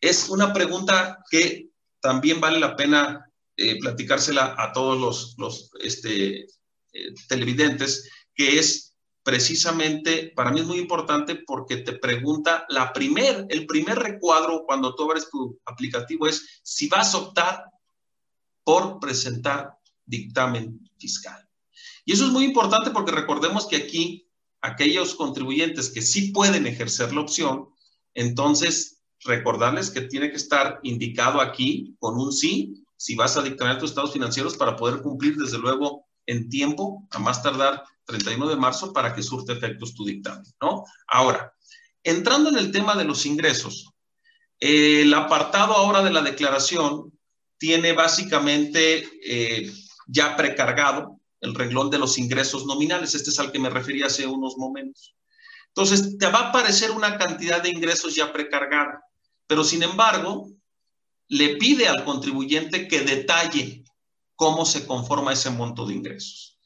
es 0.00 0.28
una 0.28 0.52
pregunta 0.52 1.24
que 1.28 1.70
también 2.00 2.40
vale 2.40 2.60
la 2.60 2.76
pena 2.76 3.28
eh, 3.56 3.80
platicársela 3.80 4.54
a 4.56 4.72
todos 4.72 5.34
los, 5.36 5.72
este, 5.80 6.42
eh, 6.44 7.14
televidentes, 7.28 8.08
que 8.36 8.60
es 8.60 8.87
precisamente 9.28 10.32
para 10.34 10.50
mí 10.50 10.60
es 10.60 10.66
muy 10.66 10.78
importante 10.78 11.34
porque 11.34 11.76
te 11.76 11.92
pregunta 11.92 12.64
la 12.70 12.94
primer, 12.94 13.44
el 13.50 13.66
primer 13.66 13.98
recuadro 13.98 14.64
cuando 14.64 14.94
tú 14.94 15.04
abres 15.04 15.28
tu 15.28 15.60
aplicativo 15.66 16.26
es 16.26 16.62
si 16.62 16.88
vas 16.88 17.12
a 17.12 17.18
optar 17.18 17.64
por 18.64 18.98
presentar 18.98 19.76
dictamen 20.06 20.80
fiscal. 20.96 21.46
Y 22.06 22.12
eso 22.12 22.24
es 22.24 22.32
muy 22.32 22.46
importante 22.46 22.88
porque 22.90 23.12
recordemos 23.12 23.66
que 23.66 23.76
aquí 23.76 24.26
aquellos 24.62 25.14
contribuyentes 25.14 25.90
que 25.90 26.00
sí 26.00 26.32
pueden 26.32 26.66
ejercer 26.66 27.12
la 27.12 27.20
opción, 27.20 27.68
entonces 28.14 29.02
recordarles 29.24 29.90
que 29.90 30.00
tiene 30.00 30.30
que 30.30 30.36
estar 30.36 30.80
indicado 30.84 31.42
aquí 31.42 31.96
con 31.98 32.18
un 32.18 32.32
sí 32.32 32.82
si 32.96 33.14
vas 33.14 33.36
a 33.36 33.42
dictaminar 33.42 33.78
tus 33.78 33.90
estados 33.90 34.14
financieros 34.14 34.56
para 34.56 34.74
poder 34.74 35.02
cumplir 35.02 35.36
desde 35.36 35.58
luego 35.58 36.07
en 36.28 36.48
tiempo, 36.50 37.08
a 37.10 37.18
más 37.18 37.42
tardar 37.42 37.82
31 38.04 38.48
de 38.48 38.56
marzo 38.56 38.92
para 38.92 39.14
que 39.14 39.22
surte 39.22 39.52
efectos 39.52 39.94
tu 39.94 40.04
dictamen, 40.04 40.44
¿no? 40.60 40.84
Ahora, 41.06 41.54
entrando 42.02 42.50
en 42.50 42.58
el 42.58 42.70
tema 42.70 42.94
de 42.94 43.04
los 43.04 43.24
ingresos, 43.24 43.90
el 44.60 45.12
apartado 45.14 45.72
ahora 45.72 46.02
de 46.02 46.10
la 46.10 46.20
declaración 46.20 47.18
tiene 47.56 47.92
básicamente 47.92 49.08
eh, 49.24 49.72
ya 50.06 50.36
precargado 50.36 51.18
el 51.40 51.54
reglón 51.54 51.88
de 51.90 51.98
los 51.98 52.18
ingresos 52.18 52.66
nominales. 52.66 53.14
Este 53.14 53.30
es 53.30 53.38
al 53.38 53.50
que 53.50 53.58
me 53.58 53.70
refería 53.70 54.06
hace 54.06 54.26
unos 54.26 54.58
momentos. 54.58 55.16
Entonces, 55.68 56.18
te 56.18 56.26
va 56.26 56.40
a 56.40 56.48
aparecer 56.48 56.90
una 56.90 57.16
cantidad 57.16 57.62
de 57.62 57.70
ingresos 57.70 58.14
ya 58.14 58.32
precargada, 58.32 59.02
pero 59.46 59.64
sin 59.64 59.82
embargo, 59.82 60.50
le 61.28 61.56
pide 61.56 61.88
al 61.88 62.04
contribuyente 62.04 62.86
que 62.86 63.00
detalle 63.00 63.84
cómo 64.38 64.64
se 64.64 64.86
conforma 64.86 65.32
ese 65.32 65.50
monto 65.50 65.84
de 65.84 65.94
ingresos. 65.94 66.60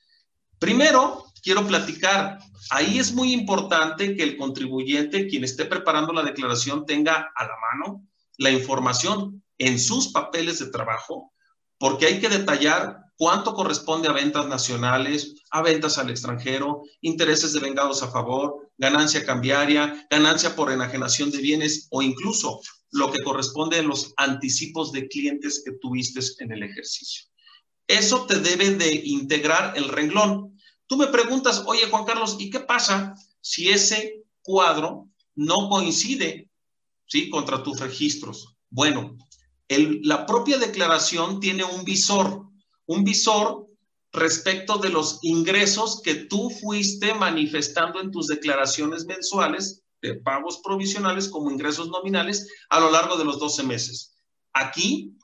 Primero, 0.59 1.25
quiero 1.43 1.67
platicar, 1.67 2.39
ahí 2.69 2.99
es 2.99 3.15
muy 3.15 3.33
importante 3.33 4.15
que 4.15 4.23
el 4.23 4.37
contribuyente, 4.37 5.27
quien 5.27 5.43
esté 5.43 5.65
preparando 5.65 6.13
la 6.13 6.23
declaración, 6.23 6.85
tenga 6.85 7.33
a 7.35 7.45
la 7.45 7.55
mano 7.73 8.07
la 8.37 8.51
información 8.51 9.43
en 9.57 9.79
sus 9.79 10.09
papeles 10.09 10.59
de 10.59 10.67
trabajo, 10.67 11.33
porque 11.79 12.05
hay 12.05 12.21
que 12.21 12.29
detallar 12.29 12.99
cuánto 13.17 13.55
corresponde 13.55 14.09
a 14.09 14.13
ventas 14.13 14.47
nacionales, 14.47 15.35
a 15.51 15.63
ventas 15.63 15.97
al 15.97 16.11
extranjero, 16.11 16.83
intereses 17.01 17.55
de 17.55 17.61
vengados 17.61 18.03
a 18.03 18.11
favor, 18.11 18.71
ganancia 18.77 19.25
cambiaria, 19.25 20.07
ganancia 20.11 20.55
por 20.55 20.71
enajenación 20.71 21.31
de 21.31 21.39
bienes 21.39 21.89
o 21.91 22.03
incluso 22.03 22.61
lo 22.91 23.11
que 23.11 23.23
corresponde 23.23 23.79
a 23.79 23.83
los 23.83 24.13
anticipos 24.19 24.93
de 24.93 25.09
clientes 25.09 25.63
que 25.65 25.73
tuviste 25.81 26.21
en 26.41 26.53
el 26.53 26.65
ejercicio. 26.65 27.32
Eso 27.93 28.25
te 28.25 28.41
debe 28.41 28.71
de 28.71 28.91
integrar 29.05 29.77
el 29.77 29.89
renglón. 29.89 30.59
Tú 30.87 30.97
me 30.97 31.09
preguntas, 31.09 31.63
oye 31.67 31.89
Juan 31.91 32.07
Carlos, 32.07 32.37
¿y 32.39 32.49
qué 32.49 32.61
pasa 32.61 33.15
si 33.43 33.69
ese 33.69 34.25
cuadro 34.41 35.11
no 35.35 35.69
coincide 35.69 36.49
¿sí? 37.07 37.29
contra 37.29 37.63
tus 37.63 37.81
registros? 37.81 38.57
Bueno, 38.71 39.19
la 39.69 40.25
propia 40.25 40.57
declaración 40.57 41.39
tiene 41.39 41.65
un 41.65 41.85
visor, 41.85 42.47
un 42.87 43.05
visor 43.05 43.67
respecto 44.11 44.79
de 44.79 44.89
los 44.89 45.19
ingresos 45.21 46.01
que 46.03 46.15
tú 46.15 46.49
fuiste 46.49 47.13
manifestando 47.13 48.01
en 48.01 48.11
tus 48.11 48.29
declaraciones 48.29 49.05
mensuales 49.05 49.83
de 50.01 50.15
pagos 50.15 50.61
provisionales 50.65 51.29
como 51.29 51.51
ingresos 51.51 51.89
nominales 51.89 52.49
a 52.71 52.81
lo 52.81 52.91
largo 52.91 53.19
de 53.19 53.27
los 53.27 53.39
12 53.39 53.65
meses. 53.65 54.15
Aquí, 54.55 55.15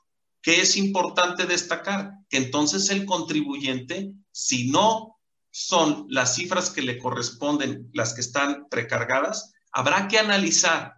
¿qué 0.41 0.61
es 0.61 0.77
importante 0.77 1.45
destacar? 1.45 2.11
Que 2.29 2.37
entonces 2.37 2.89
el 2.89 3.05
contribuyente, 3.05 4.13
si 4.31 4.69
no 4.69 5.17
son 5.51 6.05
las 6.09 6.35
cifras 6.35 6.69
que 6.69 6.81
le 6.81 6.97
corresponden, 6.97 7.89
las 7.93 8.13
que 8.13 8.21
están 8.21 8.67
precargadas, 8.69 9.53
habrá 9.71 10.07
que 10.07 10.19
analizar 10.19 10.93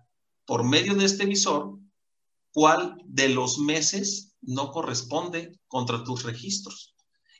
por 0.45 0.63
medio 0.63 0.95
de 0.95 1.06
este 1.06 1.25
visor 1.25 1.77
cuál 2.51 2.97
de 3.06 3.30
los 3.30 3.58
meses 3.58 4.36
no 4.41 4.71
corresponde 4.71 5.58
contra 5.67 6.04
tus 6.04 6.23
registros. 6.23 6.95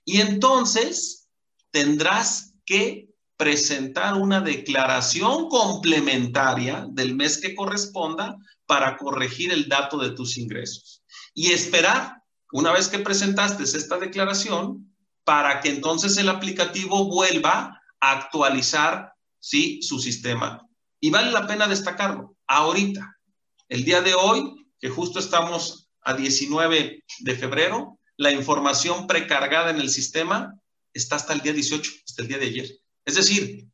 Y 0.06 0.22
entonces 0.22 1.28
tendrás 1.72 2.54
que 2.66 3.10
presentar 3.38 4.14
una 4.16 4.40
declaración 4.40 5.50
complementaria 5.50 6.86
del 6.92 7.16
mes 7.16 7.40
que 7.40 7.56
corresponda 7.56 8.38
para 8.66 8.98
corregir 8.98 9.52
el 9.52 9.68
dato 9.68 9.98
de 9.98 10.12
tus 10.12 10.38
ingresos. 10.38 11.01
Y 11.34 11.52
esperar, 11.52 12.22
una 12.52 12.72
vez 12.72 12.88
que 12.88 13.00
presentaste 13.00 13.64
esta 13.64 13.98
declaración, 13.98 14.94
para 15.24 15.62
que 15.62 15.70
entonces 15.70 16.18
el 16.18 16.30
aplicativo 16.30 17.06
vuelva 17.06 17.82
a 18.00 18.12
actualizar 18.12 19.14
¿sí? 19.40 19.82
su 19.82 20.00
sistema. 20.00 20.68
Y 21.00 21.10
vale 21.10 21.32
la 21.32 21.48
pena 21.48 21.68
destacarlo. 21.68 22.36
Ahorita, 22.48 23.18
el 23.70 23.84
día 23.86 24.02
de 24.02 24.14
hoy, 24.14 24.54
que 24.80 24.90
justo 24.90 25.20
estamos 25.20 25.90
a 26.02 26.14
19 26.14 27.04
de 27.20 27.36
febrero, 27.36 28.00
la 28.18 28.32
información 28.32 29.08
precargada 29.08 29.70
en 29.72 29.80
el 29.80 29.90
sistema 29.90 30.54
está 30.94 31.16
hasta 31.16 31.34
el 31.34 31.42
día 31.42 31.54
18, 31.54 31.92
hasta 32.06 32.22
el 32.22 32.28
día 32.28 32.38
de 32.38 32.48
ayer. 32.48 32.70
Es 33.06 33.16
decir, 33.16 33.68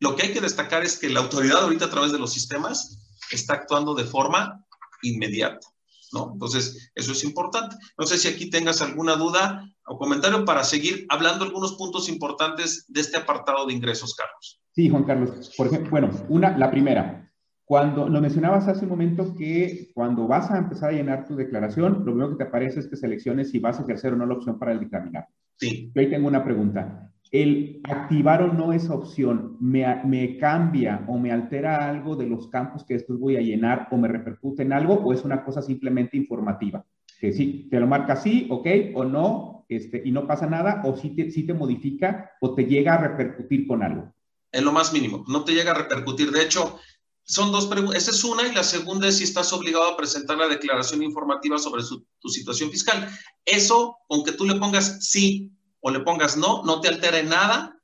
lo 0.00 0.14
que 0.14 0.26
hay 0.26 0.32
que 0.32 0.40
destacar 0.40 0.84
es 0.84 0.98
que 0.98 1.08
la 1.08 1.20
autoridad 1.20 1.62
ahorita 1.62 1.86
a 1.86 1.90
través 1.90 2.12
de 2.12 2.18
los 2.18 2.32
sistemas 2.32 2.98
está 3.30 3.54
actuando 3.54 3.94
de 3.94 4.04
forma 4.04 4.64
inmediata. 5.02 5.66
¿No? 6.12 6.30
Entonces, 6.32 6.90
eso 6.94 7.12
es 7.12 7.24
importante. 7.24 7.76
No 7.98 8.06
sé 8.06 8.18
si 8.18 8.28
aquí 8.28 8.50
tengas 8.50 8.82
alguna 8.82 9.16
duda 9.16 9.70
o 9.86 9.98
comentario 9.98 10.44
para 10.44 10.64
seguir 10.64 11.06
hablando 11.08 11.44
algunos 11.44 11.74
puntos 11.74 12.08
importantes 12.08 12.84
de 12.88 13.00
este 13.00 13.16
apartado 13.16 13.66
de 13.66 13.74
ingresos, 13.74 14.14
Carlos. 14.14 14.60
Sí, 14.72 14.88
Juan 14.88 15.04
Carlos. 15.04 15.52
Por 15.56 15.66
ejemplo, 15.66 15.90
bueno, 15.90 16.10
una, 16.28 16.56
la 16.56 16.70
primera. 16.70 17.30
Cuando 17.64 18.08
lo 18.08 18.20
mencionabas 18.20 18.66
hace 18.66 18.84
un 18.84 18.90
momento 18.90 19.34
que 19.34 19.90
cuando 19.94 20.26
vas 20.26 20.50
a 20.50 20.58
empezar 20.58 20.90
a 20.90 20.92
llenar 20.92 21.26
tu 21.26 21.36
declaración, 21.36 21.98
lo 21.98 22.12
primero 22.12 22.30
que 22.30 22.36
te 22.36 22.48
aparece 22.48 22.80
es 22.80 22.88
que 22.88 22.96
selecciones 22.96 23.50
si 23.50 23.58
vas 23.58 23.78
a 23.78 23.82
ejercer 23.82 24.14
o 24.14 24.16
no 24.16 24.24
la 24.24 24.34
opción 24.34 24.58
para 24.58 24.72
el 24.72 24.80
dictaminar. 24.80 25.26
Sí. 25.56 25.92
Yo 25.94 26.00
ahí 26.00 26.08
tengo 26.08 26.28
una 26.28 26.44
pregunta 26.44 27.12
el 27.30 27.80
activar 27.84 28.42
o 28.42 28.52
no 28.52 28.72
esa 28.72 28.94
opción 28.94 29.56
me, 29.60 30.38
cambia 30.38 31.04
o 31.08 31.18
me 31.18 31.32
altera 31.32 31.88
algo 31.88 32.16
de 32.16 32.26
los 32.26 32.48
campos 32.48 32.84
que 32.84 32.94
después 32.94 33.18
voy 33.18 33.36
a 33.36 33.40
llenar 33.40 33.88
o 33.90 33.96
me 33.96 34.08
repercute 34.08 34.62
en 34.62 34.72
algo 34.72 34.94
o 34.94 35.12
es 35.12 35.24
una 35.24 35.44
cosa 35.44 35.62
simplemente 35.62 36.16
informativa? 36.16 36.84
Que 37.20 37.32
sí, 37.32 37.68
te 37.70 37.80
lo 37.80 37.86
marca 37.86 38.16
sí, 38.16 38.46
ok, 38.50 38.66
o 38.94 39.04
no, 39.04 39.66
este, 39.68 40.02
y 40.04 40.12
no 40.12 40.26
pasa 40.26 40.46
nada, 40.46 40.82
o 40.84 40.96
sí 40.96 41.10
te, 41.10 41.30
sí 41.30 41.44
te 41.44 41.54
modifica 41.54 42.30
o 42.40 42.54
te 42.54 42.64
llega 42.64 42.94
a 42.94 43.08
repercutir 43.08 43.66
con 43.66 43.82
algo. 43.82 44.12
En 44.50 44.64
lo 44.64 44.72
más 44.72 44.92
mínimo, 44.92 45.24
no 45.28 45.44
te 45.44 45.52
llega 45.52 45.72
a 45.72 45.78
repercutir. 45.78 46.30
De 46.30 46.42
hecho, 46.42 46.78
son 47.24 47.52
dos 47.52 47.66
preguntas. 47.66 48.02
Esa 48.02 48.12
es 48.12 48.24
una 48.24 48.48
y 48.48 48.54
la 48.54 48.62
segunda 48.62 49.08
es 49.08 49.18
si 49.18 49.24
estás 49.24 49.52
obligado 49.52 49.86
a 49.86 49.96
presentar 49.96 50.38
la 50.38 50.48
declaración 50.48 51.02
informativa 51.02 51.58
sobre 51.58 51.82
tu 52.18 52.28
situación 52.30 52.70
fiscal. 52.70 53.08
Eso, 53.44 53.98
aunque 54.08 54.32
tú 54.32 54.46
le 54.46 54.54
pongas 54.54 55.06
sí 55.06 55.52
o 55.80 55.90
le 55.90 56.00
pongas 56.00 56.36
no, 56.36 56.62
no 56.64 56.80
te 56.80 56.88
altera 56.88 57.18
en 57.18 57.28
nada 57.28 57.78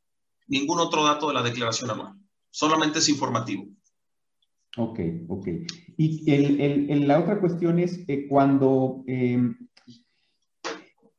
ningún 0.46 0.78
otro 0.80 1.04
dato 1.04 1.28
de 1.28 1.34
la 1.34 1.42
declaración 1.42 1.90
anual. 1.90 2.14
Solamente 2.50 2.98
es 2.98 3.08
informativo. 3.08 3.66
Ok, 4.76 5.00
ok. 5.28 5.48
Y 5.96 6.30
el, 6.30 7.06
la 7.06 7.20
otra 7.20 7.40
cuestión 7.40 7.78
es 7.78 8.04
eh, 8.08 8.26
cuando 8.28 9.04
em, 9.06 9.56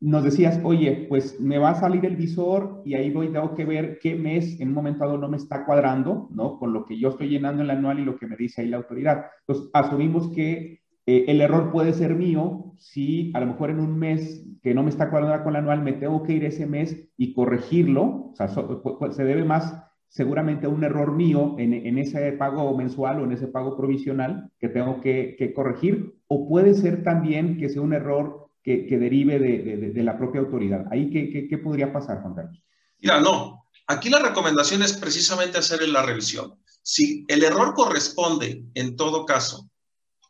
nos 0.02 0.24
decías, 0.24 0.60
oye, 0.64 1.06
pues 1.08 1.40
me 1.40 1.58
va 1.58 1.72
a 1.72 1.80
salir 1.80 2.06
el 2.06 2.18
visor 2.18 2.82
y 2.86 2.96
ahí 2.96 3.10
voy, 3.12 3.32
tengo 3.32 3.56
que 3.56 3.66
ver 3.66 3.98
qué 4.02 4.16
mes 4.16 4.60
en 4.60 4.70
un 4.70 4.74
momento 4.74 5.06
dado 5.06 5.18
no 5.18 5.30
me 5.30 5.38
está 5.38 5.66
cuadrando, 5.66 6.28
¿no? 6.32 6.60
Con 6.60 6.74
lo 6.74 6.86
que 6.86 7.00
yo 7.00 7.10
estoy 7.10 7.30
llenando 7.30 7.64
en 7.64 7.70
el 7.70 7.78
anual 7.78 8.00
y 8.00 8.06
lo 8.06 8.18
que 8.18 8.28
me 8.28 8.36
dice 8.36 8.62
ahí 8.62 8.68
la 8.68 8.78
autoridad. 8.78 9.26
Entonces, 9.48 9.72
asumimos 9.74 10.30
que 10.30 10.82
eh, 11.06 11.26
el 11.28 11.42
error 11.42 11.72
puede 11.72 11.94
ser 11.94 12.16
mío 12.16 12.74
si 12.78 13.32
a 13.34 13.40
lo 13.40 13.48
mejor 13.48 13.70
en 13.70 13.80
un 13.80 13.98
mes 13.98 14.45
que 14.66 14.74
no 14.74 14.82
me 14.82 14.90
está 14.90 15.12
cuadrando 15.12 15.44
con 15.44 15.54
la 15.54 15.60
anual 15.60 15.84
me 15.84 15.94
tengo 15.94 16.24
que 16.24 16.34
ir 16.34 16.44
ese 16.44 16.66
mes 16.66 16.98
y 17.18 17.34
corregirlo. 17.34 18.32
O 18.32 18.34
sea, 18.36 18.48
se 18.48 19.24
debe 19.24 19.46
más 19.46 19.76
seguramente 20.10 20.66
a 20.66 20.70
un 20.70 20.84
error 20.84 21.12
mío 21.12 21.56
en, 21.60 22.00
ese 22.00 22.32
pago 22.32 22.76
mensual 22.76 23.20
o 23.20 23.26
en 23.26 23.32
ese 23.32 23.46
pago 23.46 23.78
provisional 23.78 24.52
que 24.60 24.70
tengo 24.70 25.02
que, 25.02 25.54
corregir. 25.56 26.16
O 26.26 26.50
puede 26.50 26.74
ser 26.74 27.04
también 27.04 27.60
que 27.60 27.70
sea 27.70 27.84
un 27.84 27.94
error 27.94 28.50
que, 28.64 28.88
derive 28.90 29.38
de, 29.38 30.04
la 30.04 30.18
propia 30.18 30.42
autoridad. 30.42 30.88
Ahí, 30.90 31.12
¿qué, 31.12 31.48
¿qué, 31.48 31.58
podría 31.60 31.94
pasar, 31.94 32.24
Juan 32.24 32.34
Carlos? 32.34 32.64
Mira, 32.98 33.20
no. 33.20 33.68
Aquí 33.86 34.10
la 34.10 34.18
recomendación 34.18 34.82
es 34.82 34.94
precisamente 34.94 35.60
hacer 35.60 35.88
la 35.88 36.02
revisión. 36.02 36.56
Si 36.82 37.24
el 37.28 37.44
error 37.44 37.76
corresponde, 37.76 38.64
en 38.74 38.96
todo 38.96 39.28
caso, 39.28 39.70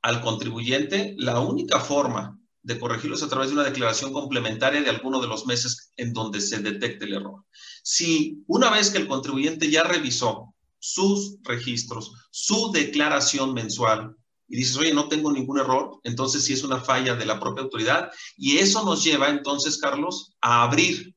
al 0.01 0.19
contribuyente, 0.19 1.15
la 1.17 1.39
única 1.39 1.79
forma 1.79 2.37
de 2.65 2.79
corregirlo 2.79 3.15
es 3.15 3.21
a 3.21 3.29
través 3.29 3.49
de 3.49 3.53
una 3.53 3.63
declaración 3.63 4.11
complementaria 4.11 4.81
de 4.81 4.89
alguno 4.89 5.21
de 5.21 5.27
los 5.27 5.45
meses 5.45 5.91
en 5.97 6.13
donde 6.13 6.41
se 6.41 6.59
detecte 6.59 7.05
el 7.05 7.13
error. 7.13 7.45
Si 7.83 8.43
una 8.47 8.71
vez 8.71 8.89
que 8.89 8.97
el 8.97 9.07
contribuyente 9.07 9.69
ya 9.69 9.83
revisó 9.83 10.55
sus 10.79 11.37
registros, 11.43 12.11
su 12.31 12.71
declaración 12.71 13.53
mensual, 13.53 14.15
y 14.47 14.57
dices, 14.57 14.77
oye, 14.77 14.93
no 14.93 15.07
tengo 15.09 15.31
ningún 15.31 15.59
error, 15.59 15.99
entonces 16.03 16.43
sí 16.43 16.53
es 16.53 16.63
una 16.63 16.79
falla 16.79 17.15
de 17.15 17.25
la 17.25 17.39
propia 17.39 17.63
autoridad. 17.63 18.11
Y 18.37 18.57
eso 18.57 18.83
nos 18.83 19.03
lleva 19.03 19.29
entonces, 19.29 19.77
Carlos, 19.77 20.33
a 20.41 20.63
abrir 20.63 21.15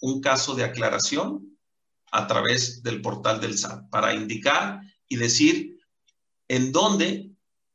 un 0.00 0.20
caso 0.20 0.54
de 0.54 0.64
aclaración 0.64 1.58
a 2.10 2.26
través 2.26 2.82
del 2.82 3.00
portal 3.00 3.40
del 3.40 3.56
SAT 3.56 3.88
para 3.90 4.14
indicar 4.14 4.80
y 5.08 5.16
decir 5.16 5.78
en 6.48 6.72
dónde 6.72 7.29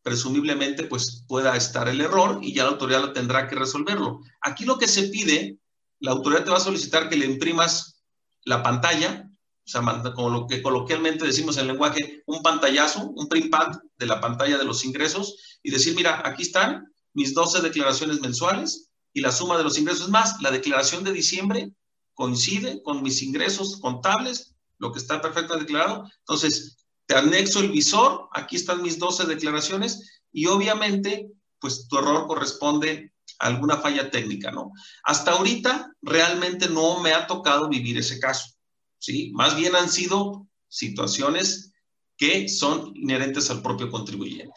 presumiblemente 0.05 0.83
pues 0.83 1.25
pueda 1.27 1.57
estar 1.57 1.89
el 1.89 1.99
error 1.99 2.37
y 2.43 2.53
ya 2.53 2.63
la 2.63 2.69
autoridad 2.69 3.11
tendrá 3.11 3.47
que 3.47 3.55
resolverlo. 3.55 4.21
Aquí 4.41 4.63
lo 4.63 4.77
que 4.77 4.87
se 4.87 5.07
pide, 5.09 5.57
la 5.99 6.11
autoridad 6.11 6.43
te 6.43 6.51
va 6.51 6.57
a 6.57 6.59
solicitar 6.59 7.09
que 7.09 7.17
le 7.17 7.25
imprimas 7.25 8.03
la 8.43 8.61
pantalla 8.61 9.27
o 9.65 9.67
sea, 9.67 9.81
como 10.13 10.29
lo 10.29 10.45
que 10.45 10.61
coloquialmente 10.61 11.25
decimos 11.25 11.57
en 11.57 11.65
lenguaje, 11.65 12.21
un 12.27 12.43
pantallazo, 12.43 13.09
un 13.15 13.27
print 13.27 13.49
pad 13.49 13.71
de 13.97 14.05
la 14.05 14.21
pantalla 14.21 14.59
de 14.59 14.63
los 14.63 14.85
ingresos 14.85 15.57
y 15.63 15.71
decir, 15.71 15.95
mira, 15.95 16.21
aquí 16.23 16.43
están 16.43 16.85
mis 17.13 17.33
12 17.33 17.61
declaraciones 17.61 18.21
mensuales 18.21 18.91
y 19.11 19.21
la 19.21 19.31
suma 19.31 19.57
de 19.57 19.63
los 19.63 19.79
ingresos. 19.79 20.09
más, 20.09 20.39
la 20.41 20.51
declaración 20.51 21.03
de 21.03 21.13
diciembre 21.13 21.71
coincide 22.13 22.83
con 22.83 23.01
mis 23.01 23.23
ingresos 23.23 23.79
contables, 23.79 24.55
lo 24.77 24.91
que 24.91 24.99
está 24.99 25.19
perfectamente 25.19 25.65
declarado. 25.65 26.07
Entonces, 26.19 26.84
te 27.05 27.15
anexo 27.15 27.59
el 27.59 27.71
visor, 27.71 28.29
aquí 28.33 28.55
están 28.55 28.81
mis 28.81 28.97
12 28.97 29.25
declaraciones 29.25 30.21
y 30.31 30.47
obviamente, 30.47 31.29
pues 31.59 31.87
tu 31.87 31.97
error 31.97 32.27
corresponde 32.27 33.13
a 33.39 33.47
alguna 33.47 33.77
falla 33.77 34.09
técnica, 34.09 34.51
¿no? 34.51 34.71
Hasta 35.03 35.31
ahorita 35.31 35.91
realmente 36.01 36.69
no 36.69 36.99
me 36.99 37.13
ha 37.13 37.27
tocado 37.27 37.69
vivir 37.69 37.97
ese 37.97 38.19
caso. 38.19 38.55
¿sí? 38.97 39.31
Más 39.33 39.55
bien 39.55 39.75
han 39.75 39.89
sido 39.89 40.47
situaciones 40.67 41.71
que 42.17 42.47
son 42.49 42.91
inherentes 42.95 43.49
al 43.49 43.61
propio 43.61 43.89
contribuyente. 43.89 44.53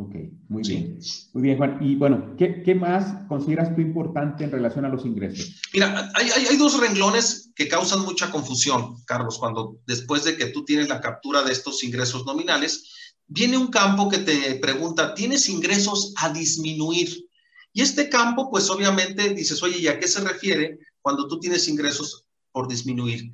Ok, 0.00 0.14
muy 0.48 0.62
bien. 0.62 0.98
Muy 1.34 1.42
bien, 1.42 1.58
Juan. 1.58 1.78
Y 1.80 1.94
bueno, 1.96 2.34
¿qué, 2.38 2.74
más 2.74 3.26
consideras 3.28 3.74
tú 3.74 3.80
importante 3.80 4.44
en 4.44 4.50
relación 4.50 4.84
a 4.84 4.88
los 4.88 5.04
ingresos? 5.04 5.60
Mira, 5.74 6.10
hay, 6.14 6.30
hay, 6.30 6.56
dos 6.56 6.80
renglones 6.80 7.50
que 7.54 7.68
causan 7.68 8.00
mucha 8.00 8.30
confusión, 8.30 8.96
Carlos, 9.04 9.38
cuando 9.38 9.78
después 9.86 10.24
de 10.24 10.36
que 10.36 10.46
tú 10.46 10.64
tienes 10.64 10.88
la 10.88 11.00
captura 11.00 11.42
de 11.42 11.52
estos 11.52 11.84
ingresos 11.84 12.24
nominales, 12.24 13.14
viene 13.26 13.58
un 13.58 13.68
campo 13.68 14.08
que 14.08 14.18
te 14.18 14.54
pregunta, 14.56 15.14
¿tienes 15.14 15.48
ingresos 15.48 16.14
a 16.16 16.30
disminuir? 16.30 17.26
Y 17.72 17.82
este 17.82 18.08
campo, 18.08 18.50
pues 18.50 18.70
obviamente 18.70 19.34
dices, 19.34 19.62
oye, 19.62 19.78
¿y 19.78 19.88
a 19.88 19.98
qué 19.98 20.08
se 20.08 20.20
refiere 20.20 20.78
cuando 21.02 21.28
tú 21.28 21.38
tienes 21.40 21.68
ingresos 21.68 22.26
por 22.52 22.68
disminuir. 22.68 23.32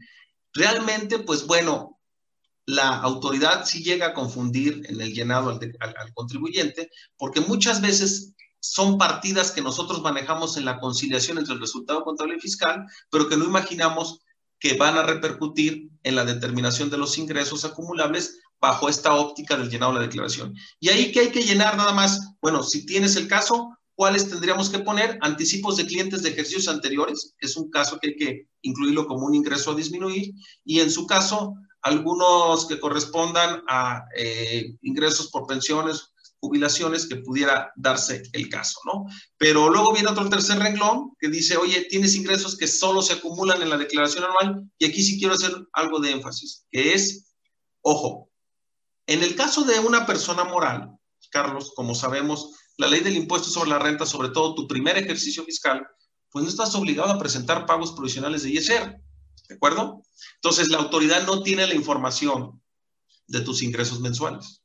Realmente, 0.52 1.18
pues 1.18 1.46
bueno, 1.46 1.95
la 2.66 2.96
autoridad 2.96 3.64
sí 3.64 3.83
llega 3.83 4.09
a 4.09 4.14
confundir 4.14 4.83
en 4.88 5.00
el 5.00 5.14
llenado 5.14 5.50
al, 5.50 6.14
contribuyente, 6.14 6.90
porque 7.16 7.40
muchas 7.40 7.81
veces 7.81 8.35
son 8.59 8.98
partidas 8.98 9.52
que 9.52 9.62
nosotros 9.62 10.02
manejamos 10.02 10.57
en 10.57 10.64
la 10.64 10.81
conciliación 10.81 11.38
entre 11.38 11.55
el 11.55 11.61
resultado 11.61 12.02
contable 12.02 12.37
y 12.37 12.40
fiscal, 12.40 12.85
pero 13.09 13.29
que 13.29 13.37
no 13.37 13.44
imaginamos 13.44 14.20
que 14.59 14.76
van 14.76 14.98
a 14.98 15.05
repercutir 15.05 15.90
en 16.02 16.16
la 16.16 16.24
determinación 16.24 16.90
de 16.90 16.98
los 16.98 17.18
ingresos 17.18 17.64
acumulables 17.64 18.40
bajo 18.61 18.88
esta 18.88 19.14
óptica 19.14 19.57
del 19.57 19.70
llenado 19.70 19.92
de 19.92 20.00
la 20.00 20.07
declaración. 20.07 20.55
Y 20.81 20.88
ahí 20.88 21.12
que 21.12 21.20
hay 21.20 21.29
que 21.31 21.44
llenar 21.44 21.76
nada 21.76 21.92
más, 21.92 22.33
bueno, 22.40 22.64
si 22.64 22.85
tienes 22.85 23.14
el 23.14 23.29
caso, 23.29 23.76
¿cuáles 23.94 24.29
tendríamos 24.29 24.70
que 24.70 24.81
poner? 24.81 25.18
Anticipos 25.20 25.76
de 25.76 25.87
clientes 25.87 26.22
de 26.22 26.31
ejercicios 26.31 26.66
anteriores, 26.66 27.35
es 27.38 27.57
un 27.57 27.70
caso 27.70 27.98
que 28.00 28.09
hay 28.09 28.16
que 28.16 28.48
incluirlo 28.62 29.07
como 29.07 29.26
un 29.26 29.35
ingreso 29.35 29.70
a 29.70 29.76
disminuir, 29.76 30.33
y 30.64 30.81
en 30.81 30.90
su 30.90 31.07
caso, 31.07 31.55
algunos 31.87 32.66
que 32.66 32.81
correspondan 32.81 33.62
a 33.68 34.07
eh, 34.16 34.75
ingresos 34.83 35.29
por 35.31 35.46
pensiones, 35.46 36.12
jubilaciones, 36.40 37.07
que 37.07 37.14
pudiera 37.14 37.72
darse 37.77 38.25
el 38.33 38.49
caso, 38.49 38.81
¿no? 38.85 39.05
Pero 39.38 39.70
luego 39.70 39.92
viene 39.92 40.09
otro 40.09 40.29
tercer 40.29 40.59
renglón 40.59 41.12
que 41.20 41.29
dice, 41.29 41.57
oye, 41.57 41.87
tienes 41.88 42.16
ingresos 42.16 42.57
que 42.57 42.66
solo 42.66 43.03
se 43.03 43.12
acumulan 43.12 43.62
en 43.62 43.70
la 43.70 43.77
declaración 43.77 44.25
anual, 44.25 44.68
y 44.79 44.87
aquí 44.87 45.01
sí 45.01 45.16
quiero 45.16 45.35
hacer 45.35 45.53
algo 45.75 46.01
de 46.01 46.11
énfasis, 46.11 46.66
que 46.72 46.92
es, 46.92 47.33
ojo, 47.83 48.31
en 49.07 49.22
el 49.22 49.37
caso 49.37 49.62
de 49.62 49.79
una 49.79 50.07
persona 50.07 50.42
moral, 50.42 50.90
Carlos, 51.31 51.72
como 51.77 51.94
sabemos, 51.94 52.51
la 52.79 52.88
ley 52.88 53.01
del 53.01 53.16
impuesto 53.16 53.49
sobre 53.49 53.70
la 53.70 53.79
renta, 53.79 54.07
sobre 54.07 54.31
todo 54.31 54.57
tu 54.57 54.66
primer 54.66 54.99
ejercicio 54.99 55.44
fiscal, 55.44 55.87
pues 56.33 56.42
no 56.42 56.49
estás 56.49 56.75
obligado 56.75 57.12
a 57.12 57.18
presentar 57.18 57.64
pagos 57.64 57.92
provisionales 57.92 58.42
de 58.42 58.51
ISR, 58.51 59.01
¿de 59.49 59.55
acuerdo? 59.55 60.03
Entonces, 60.37 60.68
la 60.68 60.79
autoridad 60.79 61.27
no 61.27 61.42
tiene 61.42 61.66
la 61.66 61.75
información 61.75 62.62
de 63.27 63.40
tus 63.40 63.62
ingresos 63.62 64.01
mensuales. 64.01 64.62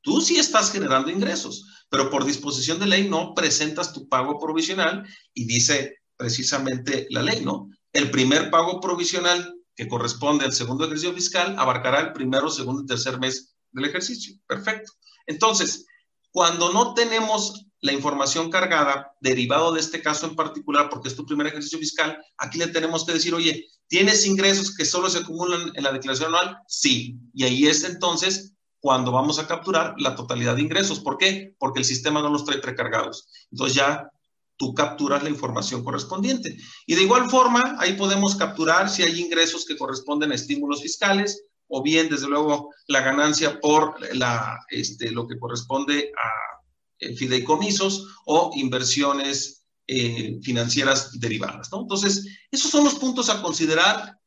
Tú 0.00 0.20
sí 0.20 0.38
estás 0.38 0.70
generando 0.70 1.10
ingresos, 1.10 1.66
pero 1.88 2.10
por 2.10 2.24
disposición 2.24 2.78
de 2.78 2.86
ley 2.86 3.08
no 3.08 3.34
presentas 3.34 3.92
tu 3.92 4.08
pago 4.08 4.38
provisional 4.38 5.04
y 5.34 5.46
dice 5.46 5.96
precisamente 6.16 7.06
la 7.10 7.22
ley, 7.22 7.44
¿no? 7.44 7.68
El 7.92 8.10
primer 8.10 8.50
pago 8.50 8.80
provisional 8.80 9.54
que 9.74 9.88
corresponde 9.88 10.44
al 10.44 10.52
segundo 10.52 10.84
ejercicio 10.84 11.12
fiscal 11.12 11.54
abarcará 11.58 12.00
el 12.00 12.12
primero, 12.12 12.50
segundo 12.50 12.82
y 12.82 12.86
tercer 12.86 13.18
mes 13.18 13.56
del 13.72 13.84
ejercicio. 13.84 14.36
Perfecto. 14.46 14.92
Entonces, 15.26 15.86
cuando 16.30 16.72
no 16.72 16.94
tenemos 16.94 17.65
la 17.80 17.92
información 17.92 18.50
cargada, 18.50 19.12
derivado 19.20 19.72
de 19.72 19.80
este 19.80 20.02
caso 20.02 20.26
en 20.26 20.36
particular, 20.36 20.88
porque 20.88 21.08
es 21.08 21.16
tu 21.16 21.26
primer 21.26 21.46
ejercicio 21.46 21.78
fiscal, 21.78 22.18
aquí 22.38 22.58
le 22.58 22.68
tenemos 22.68 23.04
que 23.04 23.12
decir, 23.12 23.34
oye, 23.34 23.66
¿tienes 23.86 24.26
ingresos 24.26 24.74
que 24.74 24.84
solo 24.84 25.10
se 25.10 25.18
acumulan 25.18 25.72
en 25.74 25.84
la 25.84 25.92
declaración 25.92 26.34
anual? 26.34 26.58
Sí. 26.66 27.18
Y 27.34 27.44
ahí 27.44 27.66
es 27.66 27.84
entonces 27.84 28.54
cuando 28.80 29.12
vamos 29.12 29.38
a 29.38 29.46
capturar 29.46 29.94
la 29.98 30.14
totalidad 30.14 30.54
de 30.54 30.62
ingresos. 30.62 31.00
¿Por 31.00 31.18
qué? 31.18 31.54
Porque 31.58 31.80
el 31.80 31.84
sistema 31.84 32.22
no 32.22 32.30
los 32.30 32.44
trae 32.44 32.58
precargados. 32.58 33.28
Entonces 33.50 33.76
ya 33.76 34.10
tú 34.56 34.74
capturas 34.74 35.22
la 35.22 35.30
información 35.30 35.84
correspondiente. 35.84 36.56
Y 36.86 36.94
de 36.94 37.02
igual 37.02 37.28
forma, 37.28 37.76
ahí 37.78 37.94
podemos 37.94 38.36
capturar 38.36 38.88
si 38.88 39.02
hay 39.02 39.20
ingresos 39.20 39.66
que 39.66 39.76
corresponden 39.76 40.32
a 40.32 40.34
estímulos 40.34 40.82
fiscales, 40.82 41.44
o 41.68 41.82
bien, 41.82 42.08
desde 42.08 42.28
luego, 42.28 42.70
la 42.86 43.00
ganancia 43.00 43.60
por 43.60 43.96
la, 44.14 44.64
este, 44.70 45.10
lo 45.10 45.26
que 45.26 45.38
corresponde 45.38 46.12
a 46.16 46.55
fideicomisos 46.98 48.06
o 48.24 48.50
inversiones 48.54 49.66
eh, 49.86 50.38
financieras 50.42 51.18
derivadas. 51.20 51.70
¿no? 51.72 51.82
Entonces, 51.82 52.26
esos 52.50 52.70
son 52.70 52.84
los 52.84 52.96
puntos 52.96 53.30
a 53.30 53.42
considerar, 53.42 54.18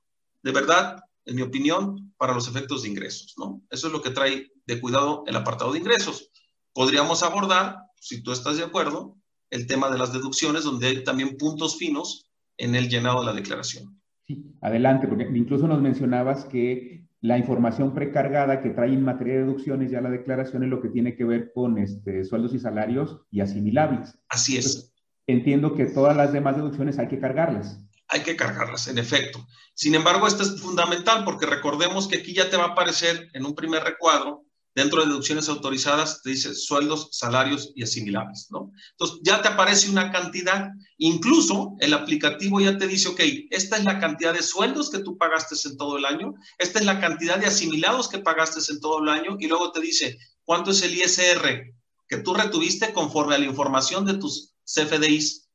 de 0.41 0.51
verdad, 0.51 1.01
en 1.25 1.36
mi 1.36 1.41
opinión, 1.41 2.13
para 2.17 2.34
los 2.34 2.47
efectos 2.47 2.84
de 2.84 2.89
ingresos. 2.89 3.34
¿no? 3.38 3.62
Eso 3.69 3.88
es 3.88 3.93
lo 3.93 4.01
que 4.01 4.12
trae 4.12 4.51
de 4.65 4.79
cuidado 4.79 5.23
el 5.27 5.36
apartado 5.36 5.73
de 5.73 5.79
ingresos. 5.79 6.29
Podríamos 6.73 7.23
abordar, 7.23 7.77
si 7.95 8.21
tú 8.21 8.32
estás 8.32 8.58
de 8.58 8.63
acuerdo, 8.63 9.17
el 9.49 9.67
tema 9.67 9.89
de 9.89 9.97
las 9.97 10.13
deducciones, 10.13 10.63
donde 10.63 10.88
hay 10.88 11.03
también 11.03 11.38
puntos 11.38 11.77
finos 11.77 12.29
en 12.58 12.75
el 12.75 12.88
llenado 12.88 13.21
de 13.21 13.25
la 13.25 13.34
declaración. 13.34 13.99
Sí, 14.27 14.45
adelante, 14.62 15.08
porque 15.08 15.27
incluso 15.34 15.67
nos 15.67 15.82
mencionabas 15.82 16.45
que 16.45 16.98
la 17.21 17.38
información 17.38 17.93
precargada 17.93 18.62
que 18.62 18.69
trae 18.69 18.93
en 18.93 19.03
materia 19.03 19.36
de 19.36 19.39
deducciones 19.41 19.91
ya 19.91 20.01
la 20.01 20.10
declaración 20.10 20.63
es 20.63 20.69
lo 20.69 20.82
que 20.82 20.89
tiene 20.89 21.15
que 21.15 21.25
ver 21.25 21.51
con 21.53 21.77
este, 21.77 22.23
sueldos 22.23 22.53
y 22.53 22.60
salarios 22.60 23.21
y 23.29 23.41
asimilables. 23.41 24.17
Así 24.29 24.58
es. 24.58 24.93
entiendo 25.27 25.75
que 25.75 25.86
todas 25.86 26.17
las 26.17 26.34
demás 26.34 26.55
deducciones 26.55 26.97
hay 26.97 27.08
que 27.08 27.19
cargarlas. 27.19 27.86
Hay 28.08 28.21
que 28.21 28.36
cargarlas, 28.36 28.88
en 28.88 28.97
efecto. 28.97 29.45
Sin 29.75 29.93
embargo, 29.93 30.25
esto 30.25 30.41
es 30.41 30.60
fundamental 30.60 31.23
porque 31.23 31.45
recordemos 31.45 32.08
que 32.08 32.17
aquí 32.17 32.34
ya 32.34 32.49
te 32.49 32.58
va 32.58 32.63
a 32.63 32.67
aparecer 32.69 33.29
en 33.34 33.45
un 33.45 33.53
primer 33.53 33.84
recuadro 33.84 34.45
Dentro 34.75 35.01
de 35.01 35.08
deducciones 35.08 35.49
autorizadas 35.49 36.21
te 36.21 36.29
dice 36.29 36.53
sueldos, 36.53 37.10
salarios 37.12 37.71
y 37.75 37.84
asimilables, 37.84 38.47
¿no? 38.51 38.71
Entonces 38.91 39.19
ya 39.23 39.41
te 39.41 39.47
aparece 39.47 39.89
una 39.89 40.12
cantidad, 40.12 40.69
incluso 40.97 41.75
el 41.79 41.93
aplicativo 41.93 42.62
ya 42.62 42.77
te 42.77 42.88
dice, 42.88 43.10
ok, 43.10 43.19
esta 43.49 43.77
es 43.77 43.84
la 43.84 43.99
cantidad 43.99 44.34
de 44.34 44.43
sueldos 44.43 44.89
que 44.89 44.99
tú 44.99 45.17
pagaste 45.17 45.55
en 45.67 45.77
todo 45.77 45.97
el 45.97 46.05
año, 46.05 46.36
esta 46.58 46.79
es 46.79 46.86
la 46.86 46.99
cantidad 46.99 47.39
de 47.39 47.47
asimilados 47.47 48.08
que 48.08 48.19
pagaste 48.19 48.60
en 48.71 48.79
todo 48.79 49.01
el 49.01 49.10
año 49.10 49.38
y 49.39 49.47
luego 49.47 49.71
te 49.71 49.82
dice 49.82 50.17
cuánto 50.43 50.71
es 50.71 50.82
el 50.84 50.95
ISR 50.95 51.73
que 52.08 52.17
tú 52.17 52.34
retuviste 52.34 52.91
conforme 52.93 53.36
a 53.36 53.39
la 53.39 53.45
información 53.45 54.05
de 54.05 54.15
tus 54.15 54.53
CFDIs 54.65 55.47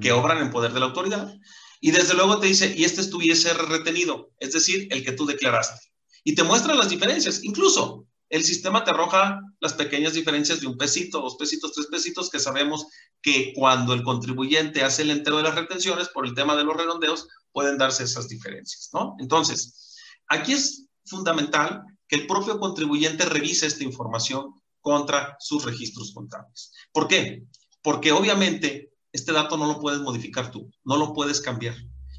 que 0.00 0.12
obran 0.12 0.38
en 0.38 0.50
poder 0.50 0.72
de 0.72 0.80
la 0.80 0.86
autoridad. 0.86 1.34
Y 1.80 1.90
desde 1.90 2.14
luego 2.14 2.38
te 2.40 2.46
dice, 2.46 2.74
y 2.74 2.84
este 2.84 3.02
es 3.02 3.10
tu 3.10 3.20
ISR 3.20 3.68
retenido, 3.68 4.30
es 4.38 4.52
decir, 4.52 4.88
el 4.90 5.04
que 5.04 5.12
tú 5.12 5.26
declaraste. 5.26 5.92
Y 6.24 6.34
te 6.34 6.42
muestra 6.42 6.74
las 6.74 6.88
diferencias. 6.88 7.44
Incluso 7.44 8.06
el 8.34 8.42
sistema 8.42 8.82
te 8.82 8.90
arroja 8.90 9.40
las 9.60 9.74
pequeñas 9.74 10.14
diferencias 10.14 10.60
de 10.60 10.66
un 10.66 10.76
pesito, 10.76 11.20
dos 11.20 11.36
pesitos, 11.36 11.72
tres 11.72 11.86
pesitos, 11.86 12.30
que 12.30 12.40
sabemos 12.40 12.88
que 13.22 13.52
cuando 13.54 13.94
el 13.94 14.02
contribuyente 14.02 14.82
hace 14.82 15.02
el 15.02 15.12
entero 15.12 15.36
de 15.36 15.44
las 15.44 15.54
retenciones, 15.54 16.08
por 16.08 16.26
el 16.26 16.34
tema 16.34 16.56
de 16.56 16.64
los 16.64 16.76
redondeos, 16.76 17.28
pueden 17.52 17.78
darse 17.78 18.02
esas 18.02 18.26
diferencias, 18.26 18.90
¿no? 18.92 19.14
Entonces, 19.20 19.94
aquí 20.26 20.52
es 20.52 20.84
fundamental 21.04 21.84
que 22.08 22.16
el 22.16 22.26
propio 22.26 22.58
contribuyente 22.58 23.24
revise 23.24 23.68
esta 23.68 23.84
información 23.84 24.52
contra 24.80 25.36
sus 25.38 25.64
registros 25.64 26.12
contables. 26.12 26.72
¿Por 26.90 27.06
qué? 27.06 27.44
Porque 27.82 28.10
obviamente 28.10 28.90
este 29.12 29.30
dato 29.30 29.56
no 29.56 29.68
lo 29.68 29.78
puedes 29.78 30.00
modificar 30.00 30.50
tú, 30.50 30.68
no 30.82 30.96
lo 30.96 31.12
puedes 31.12 31.40
cambiar. 31.40 31.76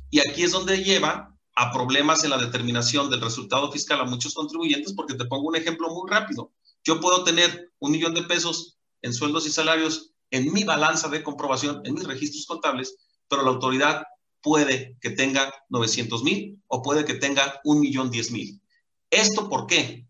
Y 0.09 0.19
aquí 0.19 0.43
es 0.43 0.53
donde 0.53 0.81
lleva 0.81 1.34
a 1.55 1.71
problemas 1.71 2.23
en 2.23 2.31
la 2.31 2.37
determinación 2.37 3.09
del 3.09 3.21
resultado 3.21 3.71
fiscal 3.71 4.01
a 4.01 4.05
muchos 4.05 4.33
contribuyentes, 4.33 4.93
porque 4.93 5.15
te 5.15 5.25
pongo 5.25 5.47
un 5.47 5.55
ejemplo 5.55 5.89
muy 5.89 6.09
rápido. 6.09 6.51
Yo 6.83 6.99
puedo 6.99 7.23
tener 7.23 7.71
un 7.79 7.91
millón 7.91 8.13
de 8.13 8.23
pesos 8.23 8.77
en 9.01 9.13
sueldos 9.13 9.47
y 9.47 9.51
salarios 9.51 10.11
en 10.31 10.51
mi 10.51 10.63
balanza 10.63 11.07
de 11.07 11.23
comprobación, 11.23 11.81
en 11.85 11.93
mis 11.93 12.05
registros 12.05 12.45
contables, 12.45 12.97
pero 13.29 13.43
la 13.43 13.51
autoridad 13.51 14.03
puede 14.41 14.97
que 15.01 15.11
tenga 15.11 15.53
900 15.69 16.23
mil 16.23 16.61
o 16.67 16.81
puede 16.81 17.05
que 17.05 17.15
tenga 17.15 17.61
un 17.63 17.79
millón 17.79 18.11
diez 18.11 18.31
mil. 18.31 18.61
¿Esto 19.09 19.47
por 19.49 19.65
qué? 19.65 20.05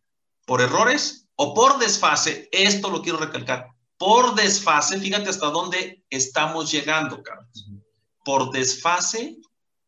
¿Por 0.45 0.61
errores 0.61 1.27
o 1.35 1.53
por 1.53 1.77
desfase? 1.77 2.49
Esto 2.51 2.89
lo 2.89 3.01
quiero 3.01 3.19
recalcar. 3.19 3.67
Por 3.97 4.35
desfase, 4.35 4.99
fíjate 4.99 5.29
hasta 5.29 5.51
dónde 5.51 6.03
estamos 6.09 6.71
llegando, 6.71 7.21
Carlos. 7.21 7.69
Por 8.25 8.51
desfase 8.51 9.37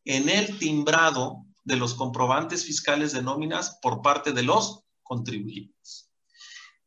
en 0.04 0.28
el 0.28 0.58
timbrado 0.58 1.44
de 1.68 1.76
los 1.76 1.94
comprobantes 1.94 2.64
fiscales 2.64 3.12
de 3.12 3.22
nóminas 3.22 3.78
por 3.82 4.02
parte 4.02 4.32
de 4.32 4.42
los 4.42 4.80
contribuyentes. 5.02 6.10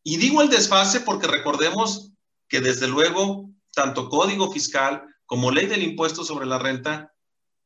Y 0.04 0.18
digo 0.18 0.42
el 0.42 0.50
desfase 0.50 1.02
porque 1.02 1.28
recordemos 1.28 2.12
que 2.50 2.60
desde 2.60 2.88
luego 2.88 3.50
tanto 3.74 4.10
código 4.10 4.52
fiscal 4.52 5.04
como 5.26 5.52
ley 5.52 5.68
del 5.68 5.84
impuesto 5.84 6.26
sobre 6.26 6.48
la 6.48 6.58
renta 6.58 7.14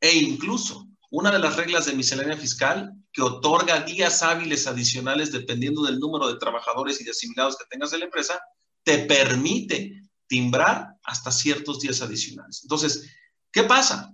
e 0.02 0.14
incluso 0.14 0.88
una 1.10 1.32
de 1.32 1.40
las 1.40 1.56
reglas 1.56 1.86
de 1.86 1.94
miscelánea 1.94 2.36
fiscal 2.36 2.92
que 3.14 3.22
otorga 3.22 3.80
días 3.82 4.22
hábiles 4.22 4.68
adicionales 4.68 5.32
dependiendo 5.32 5.84
del 5.84 6.00
número 6.00 6.28
de 6.28 6.38
trabajadores 6.38 7.00
y 7.00 7.06
de 7.06 7.12
asimilados 7.12 7.56
que 7.56 7.66
tengas 7.70 7.94
en 7.94 8.00
la 8.00 8.06
empresa, 8.06 8.42
te 8.84 9.00
permite 9.00 10.04
timbrar 10.28 10.90
hasta 11.04 11.32
ciertos 11.32 11.80
días 11.80 12.02
adicionales. 12.02 12.60
Entonces, 12.64 13.10
¿qué 13.54 13.64
pasa? 13.64 14.14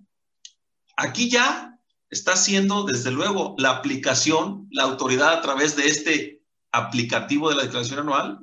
Aquí 0.96 1.30
ya 1.30 1.72
está 2.12 2.34
haciendo, 2.34 2.84
desde 2.84 3.10
luego, 3.10 3.56
la 3.58 3.72
aplicación, 3.72 4.68
la 4.70 4.84
autoridad 4.84 5.34
a 5.34 5.42
través 5.42 5.76
de 5.76 5.88
este 5.88 6.44
aplicativo 6.72 7.50
de 7.50 7.56
la 7.56 7.64
declaración 7.64 8.00
anual, 8.00 8.40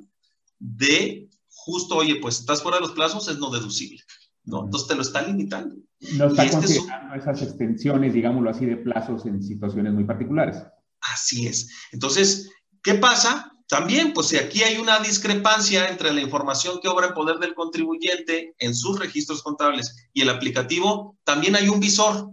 de 0.57 1.29
justo, 1.47 1.97
oye, 1.97 2.15
pues 2.15 2.39
estás 2.39 2.61
fuera 2.61 2.77
de 2.77 2.81
los 2.81 2.91
plazos, 2.91 3.27
es 3.27 3.37
no 3.37 3.49
deducible. 3.51 4.01
¿no? 4.45 4.65
Entonces 4.65 4.87
te 4.87 4.95
lo 4.95 5.01
está 5.01 5.21
limitando. 5.21 5.75
No 6.13 6.27
está 6.27 6.45
este 6.45 6.57
considerando 6.57 7.15
esas 7.15 7.41
extensiones, 7.41 8.13
digámoslo 8.13 8.49
así, 8.49 8.65
de 8.65 8.77
plazos 8.77 9.25
en 9.25 9.41
situaciones 9.43 9.93
muy 9.93 10.05
particulares. 10.05 10.57
Así 11.01 11.47
es. 11.47 11.69
Entonces, 11.91 12.49
¿qué 12.81 12.95
pasa? 12.95 13.51
También, 13.67 14.13
pues 14.13 14.27
si 14.27 14.37
aquí 14.37 14.63
hay 14.63 14.77
una 14.77 14.99
discrepancia 14.99 15.89
entre 15.89 16.11
la 16.11 16.21
información 16.21 16.79
que 16.81 16.87
obra 16.87 17.07
en 17.07 17.13
poder 17.13 17.37
del 17.37 17.53
contribuyente 17.53 18.55
en 18.57 18.73
sus 18.73 18.97
registros 18.97 19.43
contables 19.43 20.09
y 20.11 20.21
el 20.21 20.29
aplicativo, 20.29 21.15
también 21.23 21.55
hay 21.55 21.69
un 21.69 21.79
visor 21.79 22.31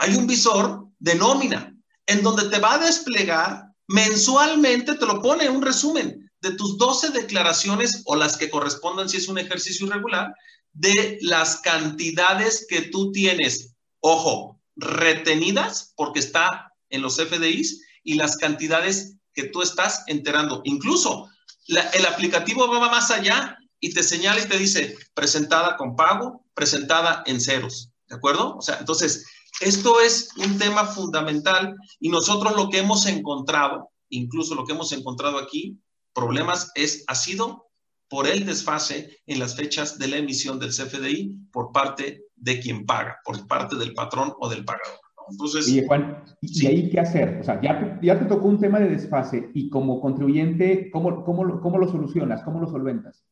hay 0.00 0.16
un 0.16 0.26
visor 0.26 0.88
de 0.98 1.14
nómina 1.14 1.76
en 2.06 2.22
donde 2.22 2.48
te 2.48 2.58
va 2.58 2.74
a 2.74 2.78
desplegar 2.78 3.66
mensualmente, 3.86 4.94
te 4.94 5.06
lo 5.06 5.20
pone 5.20 5.48
un 5.48 5.60
resumen 5.60 6.30
de 6.40 6.52
tus 6.52 6.78
12 6.78 7.10
declaraciones 7.10 8.02
o 8.06 8.16
las 8.16 8.38
que 8.38 8.48
correspondan 8.48 9.10
si 9.10 9.18
es 9.18 9.28
un 9.28 9.36
ejercicio 9.36 9.86
irregular, 9.86 10.34
de 10.72 11.18
las 11.20 11.56
cantidades 11.56 12.66
que 12.66 12.82
tú 12.82 13.12
tienes, 13.12 13.74
ojo, 14.00 14.58
retenidas 14.74 15.92
porque 15.96 16.20
está 16.20 16.72
en 16.88 17.02
los 17.02 17.16
FDIs 17.16 17.82
y 18.02 18.14
las 18.14 18.38
cantidades 18.38 19.16
que 19.34 19.44
tú 19.44 19.60
estás 19.60 20.04
enterando. 20.06 20.62
Incluso 20.64 21.28
el 21.66 22.06
aplicativo 22.06 22.66
va 22.68 22.88
más 22.88 23.10
allá 23.10 23.58
y 23.80 23.92
te 23.92 24.02
señala 24.02 24.40
y 24.40 24.48
te 24.48 24.56
dice 24.56 24.96
presentada 25.12 25.76
con 25.76 25.94
pago, 25.94 26.46
presentada 26.54 27.22
en 27.26 27.38
ceros. 27.38 27.90
¿De 28.08 28.16
acuerdo? 28.16 28.56
O 28.56 28.62
sea, 28.62 28.78
entonces, 28.78 29.24
esto 29.60 30.00
es 30.00 30.30
un 30.36 30.58
tema 30.58 30.86
fundamental 30.86 31.76
y 31.98 32.08
nosotros 32.08 32.56
lo 32.56 32.68
que 32.68 32.78
hemos 32.78 33.06
encontrado, 33.06 33.90
incluso 34.08 34.54
lo 34.54 34.64
que 34.64 34.72
hemos 34.72 34.92
encontrado 34.92 35.38
aquí, 35.38 35.78
problemas, 36.14 36.70
es, 36.74 37.04
ha 37.06 37.14
sido 37.14 37.66
por 38.08 38.26
el 38.26 38.44
desfase 38.44 39.18
en 39.26 39.38
las 39.38 39.54
fechas 39.54 39.98
de 39.98 40.08
la 40.08 40.16
emisión 40.16 40.58
del 40.58 40.70
CFDI 40.70 41.38
por 41.52 41.72
parte 41.72 42.24
de 42.34 42.58
quien 42.60 42.84
paga, 42.84 43.18
por 43.24 43.46
parte 43.46 43.76
del 43.76 43.94
patrón 43.94 44.32
o 44.40 44.48
del 44.48 44.64
pagador. 44.64 44.98
Entonces, 45.30 45.68
Oye, 45.68 45.86
Juan, 45.86 46.24
¿y 46.40 46.66
ahí 46.66 46.90
qué 46.90 47.00
hacer? 47.00 47.38
O 47.40 47.44
sea, 47.44 47.60
ya, 47.62 48.00
ya 48.02 48.18
te 48.18 48.24
tocó 48.24 48.48
un 48.48 48.58
tema 48.58 48.80
de 48.80 48.88
desfase 48.88 49.50
y 49.54 49.70
como 49.70 50.00
contribuyente, 50.00 50.90
¿cómo, 50.90 51.24
cómo, 51.24 51.60
cómo 51.60 51.78
lo 51.78 51.88
solucionas? 51.88 52.42
¿Cómo 52.42 52.60
lo 52.60 52.68
solventas? 52.68 53.24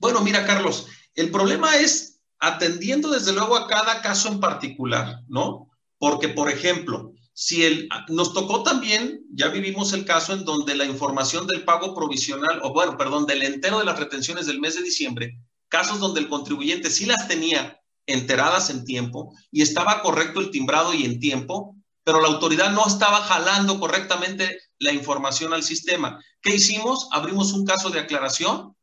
Bueno, 0.00 0.22
mira, 0.22 0.46
Carlos, 0.46 0.88
el 1.14 1.30
problema 1.30 1.76
es 1.76 2.15
atendiendo 2.38 3.10
desde 3.10 3.32
luego 3.32 3.56
a 3.56 3.66
cada 3.66 4.02
caso 4.02 4.28
en 4.28 4.40
particular, 4.40 5.22
¿no? 5.28 5.70
Porque, 5.98 6.28
por 6.28 6.50
ejemplo, 6.50 7.12
si 7.32 7.64
el, 7.64 7.88
nos 8.08 8.32
tocó 8.32 8.62
también, 8.62 9.22
ya 9.32 9.48
vivimos 9.48 9.92
el 9.92 10.04
caso 10.04 10.32
en 10.32 10.44
donde 10.44 10.74
la 10.74 10.84
información 10.84 11.46
del 11.46 11.64
pago 11.64 11.94
provisional, 11.94 12.60
o 12.62 12.72
bueno, 12.72 12.96
perdón, 12.96 13.26
del 13.26 13.42
entero 13.42 13.78
de 13.78 13.84
las 13.84 13.98
retenciones 13.98 14.46
del 14.46 14.60
mes 14.60 14.74
de 14.74 14.82
diciembre, 14.82 15.38
casos 15.68 15.98
donde 15.98 16.20
el 16.20 16.28
contribuyente 16.28 16.90
sí 16.90 17.06
las 17.06 17.28
tenía 17.28 17.80
enteradas 18.06 18.70
en 18.70 18.84
tiempo 18.84 19.34
y 19.50 19.62
estaba 19.62 20.00
correcto 20.00 20.40
el 20.40 20.50
timbrado 20.50 20.94
y 20.94 21.04
en 21.04 21.18
tiempo, 21.18 21.76
pero 22.04 22.20
la 22.20 22.28
autoridad 22.28 22.70
no 22.70 22.86
estaba 22.86 23.20
jalando 23.22 23.80
correctamente 23.80 24.60
la 24.78 24.92
información 24.92 25.52
al 25.52 25.62
sistema. 25.64 26.22
¿Qué 26.40 26.54
hicimos? 26.54 27.08
Abrimos 27.10 27.52
un 27.52 27.66
caso 27.66 27.90
de 27.90 27.98
aclaración 27.98 28.75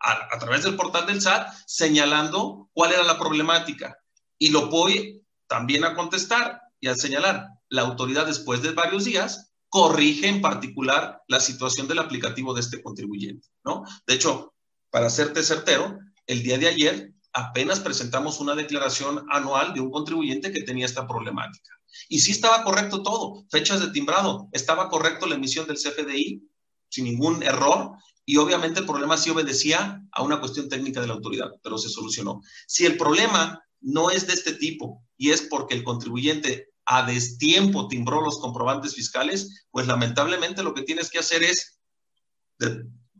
a, 0.00 0.38
través 0.38 0.64
del 0.64 0.76
portal 0.76 1.06
del 1.06 1.20
SAT 1.20 1.48
señalando 1.66 2.70
cuál 2.72 2.92
era 2.92 3.02
la 3.02 3.18
problemática. 3.18 3.98
Y 4.38 4.50
lo 4.50 4.68
voy 4.68 5.22
también 5.46 5.84
a 5.84 5.94
contestar 5.94 6.60
y 6.80 6.88
a 6.88 6.94
señalar. 6.94 7.46
La 7.68 7.82
autoridad 7.82 8.26
después 8.26 8.62
de 8.62 8.72
varios 8.72 9.04
días 9.04 9.52
corrige 9.68 10.28
en 10.28 10.40
particular 10.40 11.22
la 11.28 11.40
situación 11.40 11.88
del 11.88 11.98
aplicativo 11.98 12.54
de 12.54 12.60
este 12.60 12.82
contribuyente, 12.82 13.48
¿no? 13.64 13.84
De 14.06 14.14
hecho, 14.14 14.54
para 14.90 15.10
serte 15.10 15.42
certero, 15.42 15.98
el 16.26 16.42
día 16.42 16.58
de 16.58 16.68
ayer 16.68 17.12
apenas 17.32 17.80
presentamos 17.80 18.40
una 18.40 18.54
declaración 18.54 19.26
anual 19.30 19.74
de 19.74 19.80
un 19.80 19.90
contribuyente 19.90 20.52
que 20.52 20.62
tenía 20.62 20.86
esta 20.86 21.06
problemática. 21.06 21.70
Y 22.08 22.20
sí 22.20 22.32
estaba 22.32 22.62
correcto 22.64 23.02
todo, 23.02 23.44
fechas 23.50 23.80
de 23.80 23.90
timbrado, 23.90 24.48
estaba 24.52 24.88
correcto 24.88 25.26
la 25.26 25.34
emisión 25.34 25.66
del 25.66 25.76
CFDI 25.76 26.48
sin 26.90 27.04
ningún 27.04 27.42
error 27.42 27.92
y 28.28 28.36
obviamente 28.36 28.80
el 28.80 28.84
problema 28.84 29.16
sí 29.16 29.30
obedecía 29.30 30.02
a 30.12 30.22
una 30.22 30.38
cuestión 30.38 30.68
técnica 30.68 31.00
de 31.00 31.06
la 31.06 31.14
autoridad, 31.14 31.50
pero 31.62 31.78
se 31.78 31.88
solucionó. 31.88 32.42
Si 32.66 32.84
el 32.84 32.98
problema 32.98 33.64
no 33.80 34.10
es 34.10 34.26
de 34.26 34.34
este 34.34 34.52
tipo 34.52 35.02
y 35.16 35.30
es 35.30 35.40
porque 35.40 35.74
el 35.74 35.82
contribuyente 35.82 36.68
a 36.84 37.06
destiempo 37.06 37.88
timbró 37.88 38.20
los 38.20 38.38
comprobantes 38.38 38.94
fiscales, 38.94 39.66
pues 39.70 39.86
lamentablemente 39.86 40.62
lo 40.62 40.74
que 40.74 40.82
tienes 40.82 41.08
que 41.08 41.20
hacer 41.20 41.42
es 41.42 41.80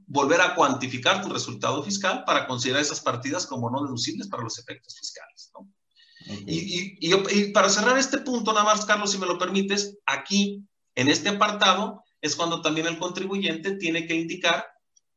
volver 0.06 0.42
a 0.42 0.54
cuantificar 0.54 1.22
tu 1.22 1.30
resultado 1.30 1.82
fiscal 1.82 2.24
para 2.26 2.46
considerar 2.46 2.82
esas 2.82 3.00
partidas 3.00 3.46
como 3.46 3.70
no 3.70 3.82
deducibles 3.82 4.28
para 4.28 4.42
los 4.42 4.58
efectos 4.58 4.94
fiscales. 4.94 5.50
Y, 6.46 6.98
y, 7.00 7.52
para 7.52 7.70
cerrar 7.70 7.96
este 7.96 8.18
punto, 8.18 8.52
nada 8.52 8.66
más, 8.66 8.84
Carlos, 8.84 9.10
si 9.10 9.16
me 9.16 9.24
lo 9.24 9.38
permites, 9.38 9.96
aquí, 10.04 10.62
en 10.96 11.08
este 11.08 11.30
apartado, 11.30 12.04
es 12.20 12.36
cuando 12.36 12.60
también 12.60 12.86
el 12.86 12.98
contribuyente 12.98 13.76
tiene 13.76 14.06
que 14.06 14.14
indicar 14.14 14.66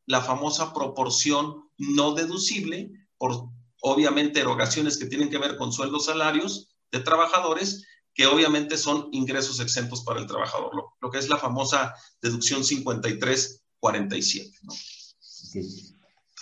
la 0.06 0.22
famosa 0.22 0.74
proporción 0.74 1.70
no 1.78 2.14
deducible 2.14 2.92
por 3.18 3.50
obviamente 3.82 4.40
erogaciones 4.40 4.98
que 4.98 5.06
tienen 5.06 5.30
que 5.30 5.38
ver 5.38 5.58
con 5.58 5.72
sueldos 5.72 6.06
salarios 6.06 6.76
de 6.92 7.00
trabajadores 7.00 7.86
que 8.14 8.26
obviamente 8.26 8.78
son 8.78 9.08
ingresos 9.12 9.60
exentos 9.60 10.04
para 10.04 10.20
el 10.20 10.28
trabajador, 10.28 10.72
lo, 11.02 11.10
que 11.10 11.18
es 11.18 11.30
la 11.30 11.38
famosa 11.38 11.96
deducción 12.22 12.64
5347. 12.64 14.52
¿no? 14.64 14.74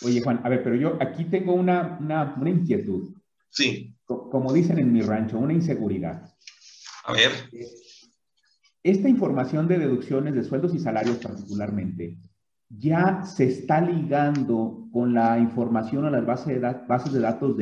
Oye, 0.01 0.21
Juan, 0.21 0.41
a 0.43 0.49
ver, 0.49 0.63
pero 0.63 0.75
yo 0.75 0.97
aquí 0.99 1.25
tengo 1.25 1.53
una, 1.53 1.97
una, 1.99 2.35
una 2.39 2.49
inquietud. 2.49 3.13
Sí. 3.49 3.95
Como 4.05 4.51
dicen 4.53 4.79
en 4.79 4.91
mi 4.91 5.01
rancho, 5.01 5.37
una 5.37 5.53
inseguridad. 5.53 6.33
A 7.05 7.13
ver. 7.13 7.31
Eh, 7.51 7.67
esta 8.81 9.09
información 9.09 9.67
de 9.67 9.77
deducciones 9.77 10.33
de 10.33 10.43
sueldos 10.43 10.73
y 10.73 10.79
salarios 10.79 11.17
particularmente, 11.17 12.17
ya 12.69 13.23
se 13.25 13.45
está 13.45 13.81
ligando 13.81 14.87
con 14.93 15.13
la 15.13 15.39
información 15.39 16.05
a 16.05 16.11
las 16.11 16.25
bases 16.25 16.47
de, 16.47 16.59
bases 16.87 17.11
de 17.11 17.19
datos 17.19 17.55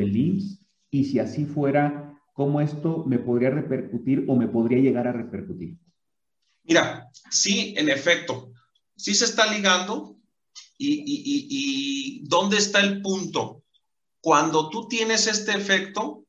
y 0.89 1.03
si 1.05 1.19
así 1.19 1.45
fuera, 1.45 2.17
¿cómo 2.33 2.61
esto 2.61 3.03
me 3.07 3.19
podría 3.19 3.49
repercutir 3.49 4.25
o 4.27 4.35
me 4.35 4.47
podría 4.47 4.79
llegar 4.79 5.07
a 5.07 5.13
repercutir? 5.13 5.77
Mira, 6.63 7.09
sí, 7.31 7.73
en 7.77 7.89
efecto, 7.89 8.51
sí 8.95 9.13
se 9.13 9.25
está 9.25 9.51
ligando 9.51 10.17
y, 10.77 12.23
dónde 12.27 12.57
está 12.57 12.81
el 12.81 13.01
punto? 13.01 13.63
Cuando 14.19 14.69
tú 14.69 14.87
tienes 14.87 15.27
este 15.27 15.53
efecto, 15.53 16.25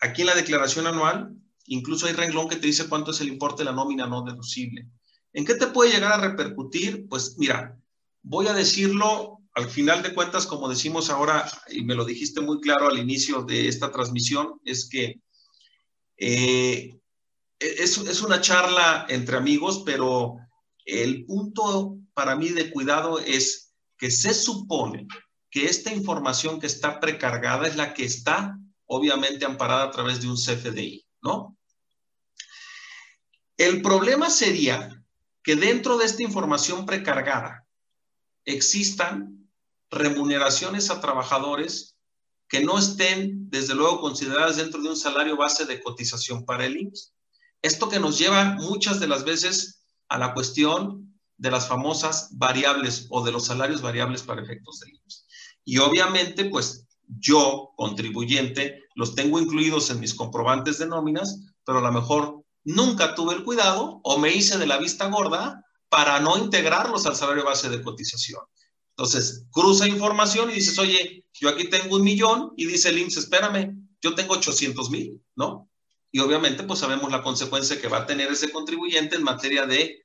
aquí 0.00 0.22
en 0.22 0.28
la 0.28 0.34
declaración 0.34 0.86
anual, 0.86 1.34
incluso 1.66 2.06
hay 2.06 2.12
renglón 2.12 2.48
que 2.48 2.56
te 2.56 2.68
dice 2.68 2.88
cuánto 2.88 3.10
es 3.10 3.20
el 3.20 3.28
importe 3.28 3.62
de 3.62 3.70
la 3.70 3.76
nómina 3.76 4.06
no 4.06 4.22
deducible. 4.22 4.86
¿En 5.32 5.44
qué 5.44 5.54
te 5.54 5.66
puede 5.66 5.92
llegar 5.92 6.12
a 6.12 6.28
repercutir? 6.28 7.08
Pues 7.08 7.36
mira, 7.38 7.76
voy 8.22 8.46
a 8.46 8.54
decirlo 8.54 9.38
al 9.54 9.68
final 9.68 10.02
de 10.02 10.14
cuentas, 10.14 10.46
como 10.46 10.68
decimos 10.68 11.10
ahora, 11.10 11.50
y 11.68 11.82
me 11.82 11.94
lo 11.94 12.04
dijiste 12.04 12.40
muy 12.40 12.60
claro 12.60 12.88
al 12.88 12.98
inicio 12.98 13.42
de 13.42 13.68
esta 13.68 13.92
transmisión, 13.92 14.60
es 14.64 14.88
que 14.88 15.20
eh, 16.16 16.98
es, 17.58 17.98
es, 17.98 18.22
una 18.22 18.40
charla 18.40 19.06
entre 19.08 19.36
amigos, 19.36 19.82
pero 19.84 20.36
el 20.86 21.26
punto 21.26 21.98
para 22.14 22.34
mí 22.34 22.48
de 22.48 22.70
cuidado 22.70 23.18
es 23.18 23.74
que 23.98 24.10
se 24.10 24.32
supone 24.32 25.06
que 25.50 25.66
esta 25.66 25.92
información 25.92 26.58
que 26.58 26.66
está 26.66 26.98
precargada 26.98 27.68
es 27.68 27.76
la 27.76 27.92
que 27.92 28.04
está 28.04 28.56
obviamente 28.86 29.44
amparada 29.44 29.84
a 29.84 29.90
través 29.90 30.20
de 30.20 30.28
un 30.28 30.36
CFDI, 30.36 31.06
¿no? 31.22 31.56
El 33.56 33.82
problema 33.82 34.30
sería 34.30 34.90
que 35.42 35.56
dentro 35.56 35.98
de 35.98 36.06
esta 36.06 36.22
información 36.22 36.86
precargada 36.86 37.61
existan 38.44 39.48
remuneraciones 39.90 40.90
a 40.90 41.00
trabajadores 41.00 41.96
que 42.48 42.60
no 42.60 42.78
estén, 42.78 43.48
desde 43.50 43.74
luego, 43.74 44.00
consideradas 44.00 44.56
dentro 44.56 44.82
de 44.82 44.90
un 44.90 44.96
salario 44.96 45.36
base 45.36 45.64
de 45.64 45.80
cotización 45.82 46.44
para 46.44 46.66
el 46.66 46.76
IMSS. 46.76 47.14
Esto 47.62 47.88
que 47.88 48.00
nos 48.00 48.18
lleva 48.18 48.56
muchas 48.56 49.00
de 49.00 49.08
las 49.08 49.24
veces 49.24 49.84
a 50.08 50.18
la 50.18 50.34
cuestión 50.34 51.18
de 51.38 51.50
las 51.50 51.68
famosas 51.68 52.28
variables 52.32 53.06
o 53.10 53.24
de 53.24 53.32
los 53.32 53.46
salarios 53.46 53.80
variables 53.80 54.22
para 54.22 54.42
efectos 54.42 54.80
del 54.80 54.90
IMSS. 54.90 55.26
Y 55.64 55.78
obviamente, 55.78 56.44
pues 56.46 56.86
yo, 57.06 57.70
contribuyente, 57.76 58.82
los 58.94 59.14
tengo 59.14 59.38
incluidos 59.40 59.90
en 59.90 60.00
mis 60.00 60.14
comprobantes 60.14 60.78
de 60.78 60.86
nóminas, 60.86 61.40
pero 61.64 61.78
a 61.78 61.82
lo 61.82 61.92
mejor 61.92 62.44
nunca 62.64 63.14
tuve 63.14 63.34
el 63.34 63.44
cuidado 63.44 64.00
o 64.02 64.18
me 64.18 64.32
hice 64.34 64.58
de 64.58 64.66
la 64.66 64.78
vista 64.78 65.06
gorda 65.06 65.64
para 65.92 66.20
no 66.20 66.38
integrarlos 66.38 67.04
al 67.04 67.16
salario 67.16 67.44
base 67.44 67.68
de 67.68 67.82
cotización. 67.82 68.40
Entonces, 68.96 69.44
cruza 69.50 69.86
información 69.86 70.48
y 70.48 70.54
dices, 70.54 70.78
oye, 70.78 71.26
yo 71.34 71.50
aquí 71.50 71.68
tengo 71.68 71.96
un 71.96 72.02
millón 72.02 72.54
y 72.56 72.64
dice 72.64 72.88
el 72.88 72.98
IMSS, 72.98 73.18
espérame, 73.18 73.76
yo 74.00 74.14
tengo 74.14 74.32
800 74.32 74.88
mil, 74.88 75.22
¿no? 75.36 75.68
Y 76.10 76.20
obviamente, 76.20 76.62
pues 76.62 76.80
sabemos 76.80 77.12
la 77.12 77.22
consecuencia 77.22 77.78
que 77.78 77.88
va 77.88 77.98
a 77.98 78.06
tener 78.06 78.32
ese 78.32 78.50
contribuyente 78.50 79.16
en 79.16 79.22
materia 79.22 79.66
de 79.66 80.02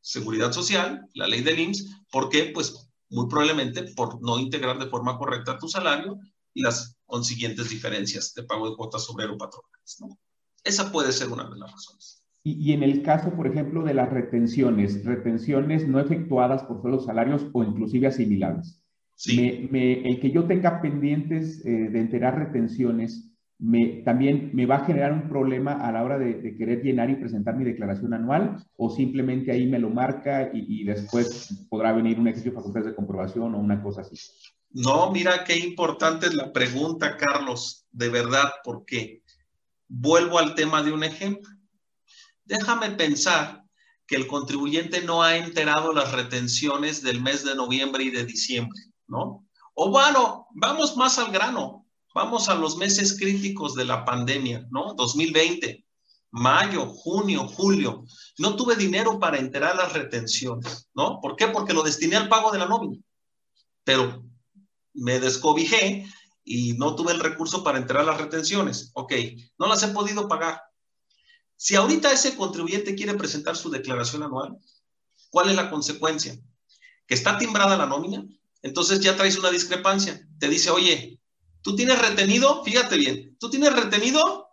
seguridad 0.00 0.50
social, 0.50 1.06
la 1.12 1.26
ley 1.26 1.42
del 1.42 1.60
IMSS, 1.60 1.90
¿por 2.10 2.30
qué? 2.30 2.44
Pues 2.44 2.88
muy 3.10 3.28
probablemente 3.28 3.82
por 3.92 4.18
no 4.22 4.38
integrar 4.38 4.78
de 4.78 4.88
forma 4.88 5.18
correcta 5.18 5.58
tu 5.58 5.68
salario 5.68 6.18
y 6.54 6.62
las 6.62 6.96
consiguientes 7.04 7.68
diferencias 7.68 8.32
de 8.32 8.44
pago 8.44 8.70
de 8.70 8.76
cuotas 8.76 9.10
obrero 9.10 9.36
patronales, 9.36 9.96
¿no? 10.00 10.18
Esa 10.64 10.90
puede 10.90 11.12
ser 11.12 11.28
una 11.28 11.50
de 11.50 11.58
las 11.58 11.70
razones. 11.70 12.21
Y, 12.44 12.72
en 12.72 12.82
el 12.82 13.02
caso, 13.02 13.34
por 13.34 13.46
ejemplo, 13.46 13.84
de 13.84 13.94
las 13.94 14.10
retenciones, 14.10 15.04
retenciones 15.04 15.86
no 15.86 16.00
efectuadas 16.00 16.64
por 16.64 16.80
suelos 16.82 17.06
salarios 17.06 17.46
o 17.52 17.62
inclusive 17.62 18.08
asimilables. 18.08 18.82
Sí. 19.14 19.68
el 19.72 20.18
que 20.18 20.32
yo 20.32 20.44
tenga 20.44 20.80
pendientes 20.80 21.64
eh, 21.64 21.70
de 21.70 22.00
enterar 22.00 22.36
retenciones, 22.36 23.32
me, 23.60 24.02
también 24.04 24.50
me 24.52 24.66
va 24.66 24.78
a 24.78 24.84
generar 24.84 25.12
un 25.12 25.28
problema 25.28 25.74
a 25.74 25.92
la 25.92 26.02
hora 26.02 26.18
de, 26.18 26.56
querer 26.56 26.82
llenar 26.82 27.10
y 27.10 27.14
presentar 27.14 27.56
mi 27.56 27.64
declaración 27.64 28.12
anual 28.12 28.56
o 28.76 28.90
simplemente 28.90 29.52
ahí 29.52 29.68
me 29.68 29.78
lo 29.78 29.90
marca 29.90 30.50
y, 30.52 30.82
después 30.82 31.66
podrá 31.70 31.92
venir 31.92 32.18
un 32.18 32.26
ejercicio 32.26 32.50
de 32.50 32.56
facultades 32.56 32.88
de 32.88 32.96
comprobación 32.96 33.54
o 33.54 33.60
una 33.60 33.80
cosa 33.80 34.00
así. 34.00 34.16
No, 34.70 35.12
mira 35.12 35.44
qué 35.44 35.56
importante 35.56 36.26
es 36.26 36.34
la 36.34 36.52
pregunta, 36.52 37.16
Carlos, 37.16 37.86
de 37.92 38.08
verdad, 38.08 38.50
porque 38.64 39.22
vuelvo 39.86 40.40
al 40.40 40.56
tema 40.56 40.82
de 40.82 40.92
un 40.92 41.04
ejemplo 41.04 41.48
déjame 42.52 42.90
pensar 42.90 43.64
que 44.06 44.16
el 44.16 44.26
contribuyente 44.26 45.00
no 45.00 45.22
ha 45.22 45.38
enterado 45.38 45.94
las 45.94 46.12
retenciones 46.12 47.02
del 47.02 47.22
mes 47.22 47.44
de 47.44 47.54
noviembre 47.54 48.04
y 48.04 48.10
de 48.10 48.26
diciembre, 48.26 48.78
¿no? 49.06 49.46
O 49.72 49.90
bueno, 49.90 50.48
vamos 50.50 50.94
más 50.98 51.18
al 51.18 51.32
grano, 51.32 51.86
vamos 52.14 52.50
a 52.50 52.54
los 52.54 52.76
meses 52.76 53.18
críticos 53.18 53.74
de 53.74 53.86
la 53.86 54.04
pandemia, 54.04 54.66
¿no? 54.70 54.92
2020, 54.92 55.86
mayo, 56.30 56.86
junio, 56.86 57.48
julio. 57.48 58.04
No 58.36 58.54
tuve 58.54 58.76
dinero 58.76 59.18
para 59.18 59.38
enterar 59.38 59.76
las 59.76 59.94
retenciones, 59.94 60.90
¿no? 60.94 61.20
¿Por 61.22 61.36
qué? 61.36 61.48
Porque 61.48 61.72
lo 61.72 61.82
destiné 61.82 62.16
al 62.16 62.28
pago 62.28 62.52
de 62.52 62.58
la 62.58 62.66
nómina. 62.66 62.98
Pero 63.82 64.24
me 64.92 65.20
descobijé 65.20 66.04
y 66.44 66.74
no 66.74 66.96
tuve 66.96 67.12
el 67.12 67.20
recurso 67.20 67.64
para 67.64 67.78
enterar 67.78 68.04
las 68.04 68.20
retenciones. 68.20 68.90
Ok, 68.92 69.14
no 69.58 69.68
las 69.68 69.82
he 69.84 69.88
podido 69.88 70.28
pagar. 70.28 70.60
Si 71.56 71.74
ahorita 71.76 72.12
ese 72.12 72.36
contribuyente 72.36 72.94
quiere 72.94 73.14
presentar 73.14 73.56
su 73.56 73.70
declaración 73.70 74.22
anual, 74.22 74.56
¿cuál 75.30 75.50
es 75.50 75.56
la 75.56 75.70
consecuencia? 75.70 76.36
Que 77.06 77.14
está 77.14 77.38
timbrada 77.38 77.76
la 77.76 77.86
nómina, 77.86 78.24
entonces 78.62 79.00
ya 79.00 79.16
traes 79.16 79.36
una 79.38 79.50
discrepancia. 79.50 80.26
Te 80.38 80.48
dice, 80.48 80.70
oye, 80.70 81.20
tú 81.62 81.76
tienes 81.76 81.98
retenido, 81.98 82.64
fíjate 82.64 82.96
bien, 82.96 83.36
tú 83.38 83.50
tienes 83.50 83.72
retenido, 83.72 84.48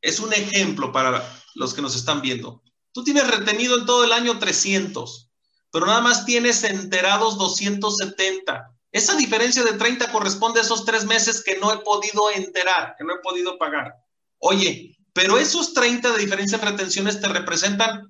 es 0.00 0.20
un 0.20 0.32
ejemplo 0.32 0.92
para 0.92 1.22
los 1.54 1.74
que 1.74 1.82
nos 1.82 1.96
están 1.96 2.20
viendo. 2.20 2.62
Tú 2.92 3.04
tienes 3.04 3.28
retenido 3.28 3.78
en 3.78 3.86
todo 3.86 4.04
el 4.04 4.12
año 4.12 4.38
300, 4.38 5.30
pero 5.70 5.86
nada 5.86 6.00
más 6.00 6.24
tienes 6.24 6.64
enterados 6.64 7.38
270. 7.38 8.74
Esa 8.90 9.16
diferencia 9.16 9.62
de 9.62 9.74
30 9.74 10.10
corresponde 10.10 10.60
a 10.60 10.62
esos 10.62 10.84
tres 10.84 11.04
meses 11.04 11.44
que 11.44 11.58
no 11.58 11.72
he 11.72 11.78
podido 11.78 12.30
enterar, 12.30 12.94
que 12.96 13.04
no 13.04 13.14
he 13.14 13.18
podido 13.18 13.58
pagar. 13.58 13.94
Oye, 14.38 14.97
pero 15.18 15.36
esos 15.36 15.74
30 15.74 16.12
de 16.12 16.18
diferencia 16.20 16.58
en 16.58 16.64
retenciones 16.64 17.20
te 17.20 17.26
representan, 17.26 18.08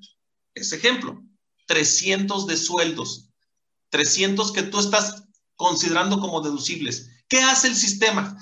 ese 0.52 0.76
ejemplo, 0.76 1.22
300 1.64 2.46
de 2.46 2.54
sueldos, 2.58 3.30
300 3.88 4.52
que 4.52 4.64
tú 4.64 4.78
estás 4.78 5.24
considerando 5.56 6.20
como 6.20 6.42
deducibles. 6.42 7.08
¿Qué 7.26 7.40
hace 7.40 7.68
el 7.68 7.76
sistema? 7.76 8.36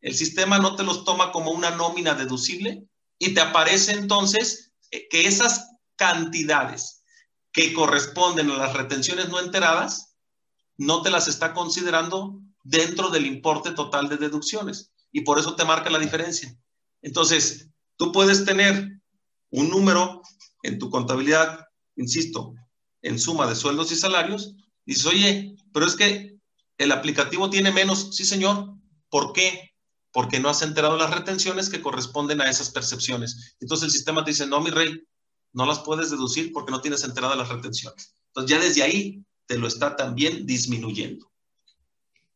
El 0.00 0.16
sistema 0.16 0.58
no 0.58 0.74
te 0.74 0.82
los 0.82 1.04
toma 1.04 1.30
como 1.30 1.52
una 1.52 1.70
nómina 1.70 2.14
deducible 2.14 2.82
y 3.16 3.32
te 3.32 3.42
aparece 3.42 3.92
entonces 3.92 4.72
eh, 4.90 5.06
que 5.08 5.28
esas 5.28 5.68
cantidades 5.94 7.04
que 7.52 7.72
corresponden 7.72 8.50
a 8.50 8.58
las 8.58 8.72
retenciones 8.72 9.28
no 9.28 9.38
enteradas, 9.38 10.16
no 10.76 11.02
te 11.02 11.10
las 11.10 11.28
está 11.28 11.54
considerando 11.54 12.40
dentro 12.64 13.08
del 13.10 13.26
importe 13.26 13.70
total 13.70 14.08
de 14.08 14.16
deducciones. 14.16 14.90
Y 15.12 15.20
por 15.20 15.38
eso 15.38 15.54
te 15.54 15.64
marca 15.64 15.90
la 15.90 16.00
diferencia. 16.00 16.58
Entonces, 17.02 17.69
Tú 18.00 18.12
puedes 18.12 18.46
tener 18.46 18.98
un 19.50 19.68
número 19.68 20.22
en 20.62 20.78
tu 20.78 20.88
contabilidad, 20.88 21.66
insisto, 21.96 22.54
en 23.02 23.18
suma 23.18 23.46
de 23.46 23.54
sueldos 23.54 23.92
y 23.92 23.96
salarios, 23.96 24.54
y 24.86 24.94
dices, 24.94 25.04
oye, 25.04 25.54
pero 25.70 25.84
es 25.84 25.96
que 25.96 26.34
el 26.78 26.92
aplicativo 26.92 27.50
tiene 27.50 27.72
menos. 27.72 28.16
Sí, 28.16 28.24
señor. 28.24 28.74
¿Por 29.10 29.34
qué? 29.34 29.74
Porque 30.12 30.40
no 30.40 30.48
has 30.48 30.62
enterado 30.62 30.96
las 30.96 31.14
retenciones 31.14 31.68
que 31.68 31.82
corresponden 31.82 32.40
a 32.40 32.48
esas 32.48 32.70
percepciones. 32.70 33.54
Entonces 33.60 33.84
el 33.84 33.90
sistema 33.90 34.24
te 34.24 34.30
dice, 34.30 34.46
no, 34.46 34.62
mi 34.62 34.70
rey, 34.70 35.06
no 35.52 35.66
las 35.66 35.80
puedes 35.80 36.10
deducir 36.10 36.52
porque 36.54 36.72
no 36.72 36.80
tienes 36.80 37.04
enteradas 37.04 37.36
las 37.36 37.50
retenciones. 37.50 38.16
Entonces 38.28 38.50
ya 38.50 38.64
desde 38.64 38.82
ahí 38.82 39.22
te 39.44 39.58
lo 39.58 39.66
está 39.66 39.94
también 39.94 40.46
disminuyendo. 40.46 41.30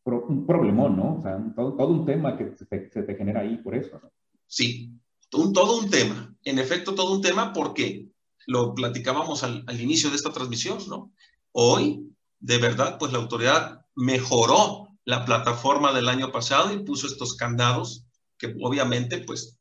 un 0.05 0.47
problemón, 0.47 0.95
¿no? 0.95 1.21
O 1.21 1.23
sea, 1.23 1.43
todo, 1.57 1.89
un 1.89 2.05
tema 2.05 2.37
que 2.37 2.55
se 2.55 2.67
te, 2.67 2.91
se 2.91 3.03
te 3.03 3.15
genera 3.15 3.41
ahí 3.41 3.57
por 3.57 3.75
eso. 3.75 3.99
¿no? 4.03 4.13
Sí, 4.47 5.01
un, 5.35 5.53
todo 5.53 5.79
un 5.79 5.91
tema, 5.91 6.35
en 6.45 6.59
efecto, 6.59 6.95
todo 6.95 7.13
un 7.13 7.23
tema 7.23 7.53
porque 7.53 8.09
lo 8.47 8.75
platicábamos 8.75 9.43
al, 9.43 9.65
inicio 9.81 10.11
de 10.11 10.17
esta 10.17 10.33
transmisión, 10.33 10.79
¿no? 10.89 11.13
Hoy, 11.53 12.15
de 12.41 12.59
verdad, 12.59 12.99
pues 12.99 13.13
la 13.13 13.19
autoridad 13.19 13.81
mejoró 13.95 14.89
la 15.05 15.25
plataforma 15.25 15.93
del 15.93 16.09
año 16.09 16.33
pasado 16.33 16.73
y 16.73 16.85
puso 16.85 17.07
estos 17.07 17.37
candados 17.37 18.05
que 18.39 18.55
obviamente, 18.61 19.19
pues, 19.19 19.59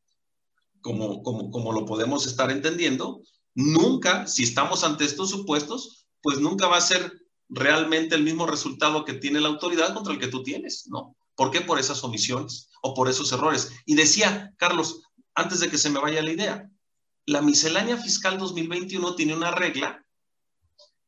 como, 0.82 1.24
como, 1.24 1.52
como 1.52 1.72
lo 1.72 1.86
podemos 1.86 2.28
estar 2.28 2.52
entendiendo, 2.52 3.22
nunca, 3.56 4.28
si 4.28 4.44
estamos 4.44 4.84
ante 4.84 5.06
estos 5.06 5.30
supuestos, 5.30 6.08
pues 6.22 6.40
nunca 6.40 6.68
va 6.68 6.78
a 6.78 6.82
ser 6.82 7.12
realmente 7.50 8.16
el 8.16 8.24
mismo 8.24 8.48
resultado 8.48 9.06
que 9.06 9.14
tiene 9.14 9.40
la 9.40 9.50
autoridad 9.50 9.94
contra 9.94 10.14
el 10.14 10.20
que 10.20 10.28
tú 10.28 10.44
tienes, 10.44 10.88
¿no? 10.88 11.16
¿Por 11.36 11.52
qué? 11.52 11.62
Por 11.62 11.80
esas 11.80 12.04
omisiones 12.04 12.70
o 12.82 12.94
por 12.94 13.10
esos 13.10 13.32
errores. 13.32 13.72
Y 13.86 13.96
decía, 13.96 14.54
Carlos, 14.58 15.02
antes 15.36 15.60
de 15.60 15.70
que 15.70 15.78
se 15.78 15.90
me 15.90 16.00
vaya 16.00 16.22
la 16.22 16.32
idea. 16.32 16.70
La 17.26 17.42
miscelánea 17.42 17.98
fiscal 17.98 18.38
2021 18.38 19.16
tiene 19.16 19.36
una 19.36 19.52
regla 19.52 20.06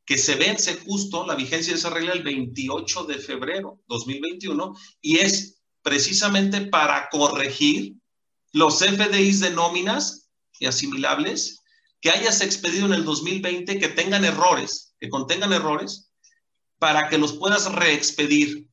que 0.04 0.18
se 0.18 0.36
vence 0.36 0.76
justo 0.86 1.26
la 1.26 1.34
vigencia 1.34 1.72
de 1.72 1.78
esa 1.78 1.90
regla 1.90 2.12
el 2.12 2.22
28 2.22 3.04
de 3.04 3.18
febrero 3.18 3.82
2021 3.88 4.74
y 5.00 5.18
es 5.18 5.60
precisamente 5.82 6.62
para 6.62 7.08
corregir 7.10 7.94
los 8.52 8.78
FDIs 8.78 9.40
de 9.40 9.50
nóminas 9.50 10.30
y 10.58 10.66
asimilables 10.66 11.62
que 12.00 12.10
hayas 12.10 12.40
expedido 12.40 12.86
en 12.86 12.94
el 12.94 13.04
2020 13.04 13.78
que 13.78 13.88
tengan 13.88 14.24
errores, 14.24 14.94
que 15.00 15.08
contengan 15.08 15.52
errores 15.52 16.10
para 16.78 17.08
que 17.08 17.18
los 17.18 17.32
puedas 17.34 17.72
reexpedir. 17.72 18.68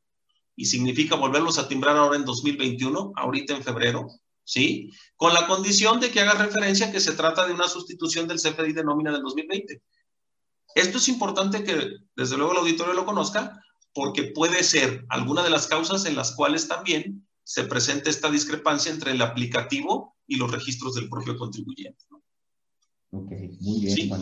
Y 0.56 0.66
significa 0.66 1.16
volverlos 1.16 1.58
a 1.58 1.68
timbrar 1.68 1.97
ahora 1.97 2.16
en 2.16 2.26
2021, 2.26 3.14
ahorita 3.16 3.56
en 3.56 3.64
febrero, 3.64 4.08
¿sí? 4.44 4.91
Con 5.16 5.34
la 5.34 5.48
condición 5.48 6.00
de 6.00 6.12
que 6.12 6.22
haga 6.22 6.34
referencia 6.34 6.91
que 6.91 7.00
se 7.00 7.14
trata 7.14 7.48
de 7.48 7.54
una 7.54 7.68
sustitución 7.68 8.28
del 8.28 8.39
CFDI 8.39 8.74
de 8.74 8.84
nómina 8.84 9.12
del 9.12 9.22
2020. 9.22 9.82
Esto 10.76 10.98
es 10.98 11.08
importante 11.08 11.64
que 11.64 11.98
desde 12.16 12.38
luego 12.38 12.54
el 12.54 12.60
auditorio 12.60 12.94
lo 12.94 13.06
conozca 13.06 13.62
porque 13.94 14.24
puede 14.24 14.64
ser 14.64 15.06
alguna 15.10 15.44
de 15.44 15.52
las 15.52 15.68
causas 15.68 16.06
en 16.06 16.16
las 16.16 16.36
cuales 16.36 16.68
también 16.68 17.28
se 17.44 17.66
presenta 17.66 18.10
esta 18.10 18.32
discrepancia 18.32 18.91
entre 18.91 19.12
el 19.12 19.22
aplicativo 19.22 20.16
y 20.26 20.38
los 20.38 20.52
registros 20.52 20.96
del 20.96 21.10
propio 21.10 21.38
contribuyente. 21.38 22.06
Ok, 23.12 23.32
muy 23.60 23.82
bien, 23.82 24.10
Juan. 24.10 24.22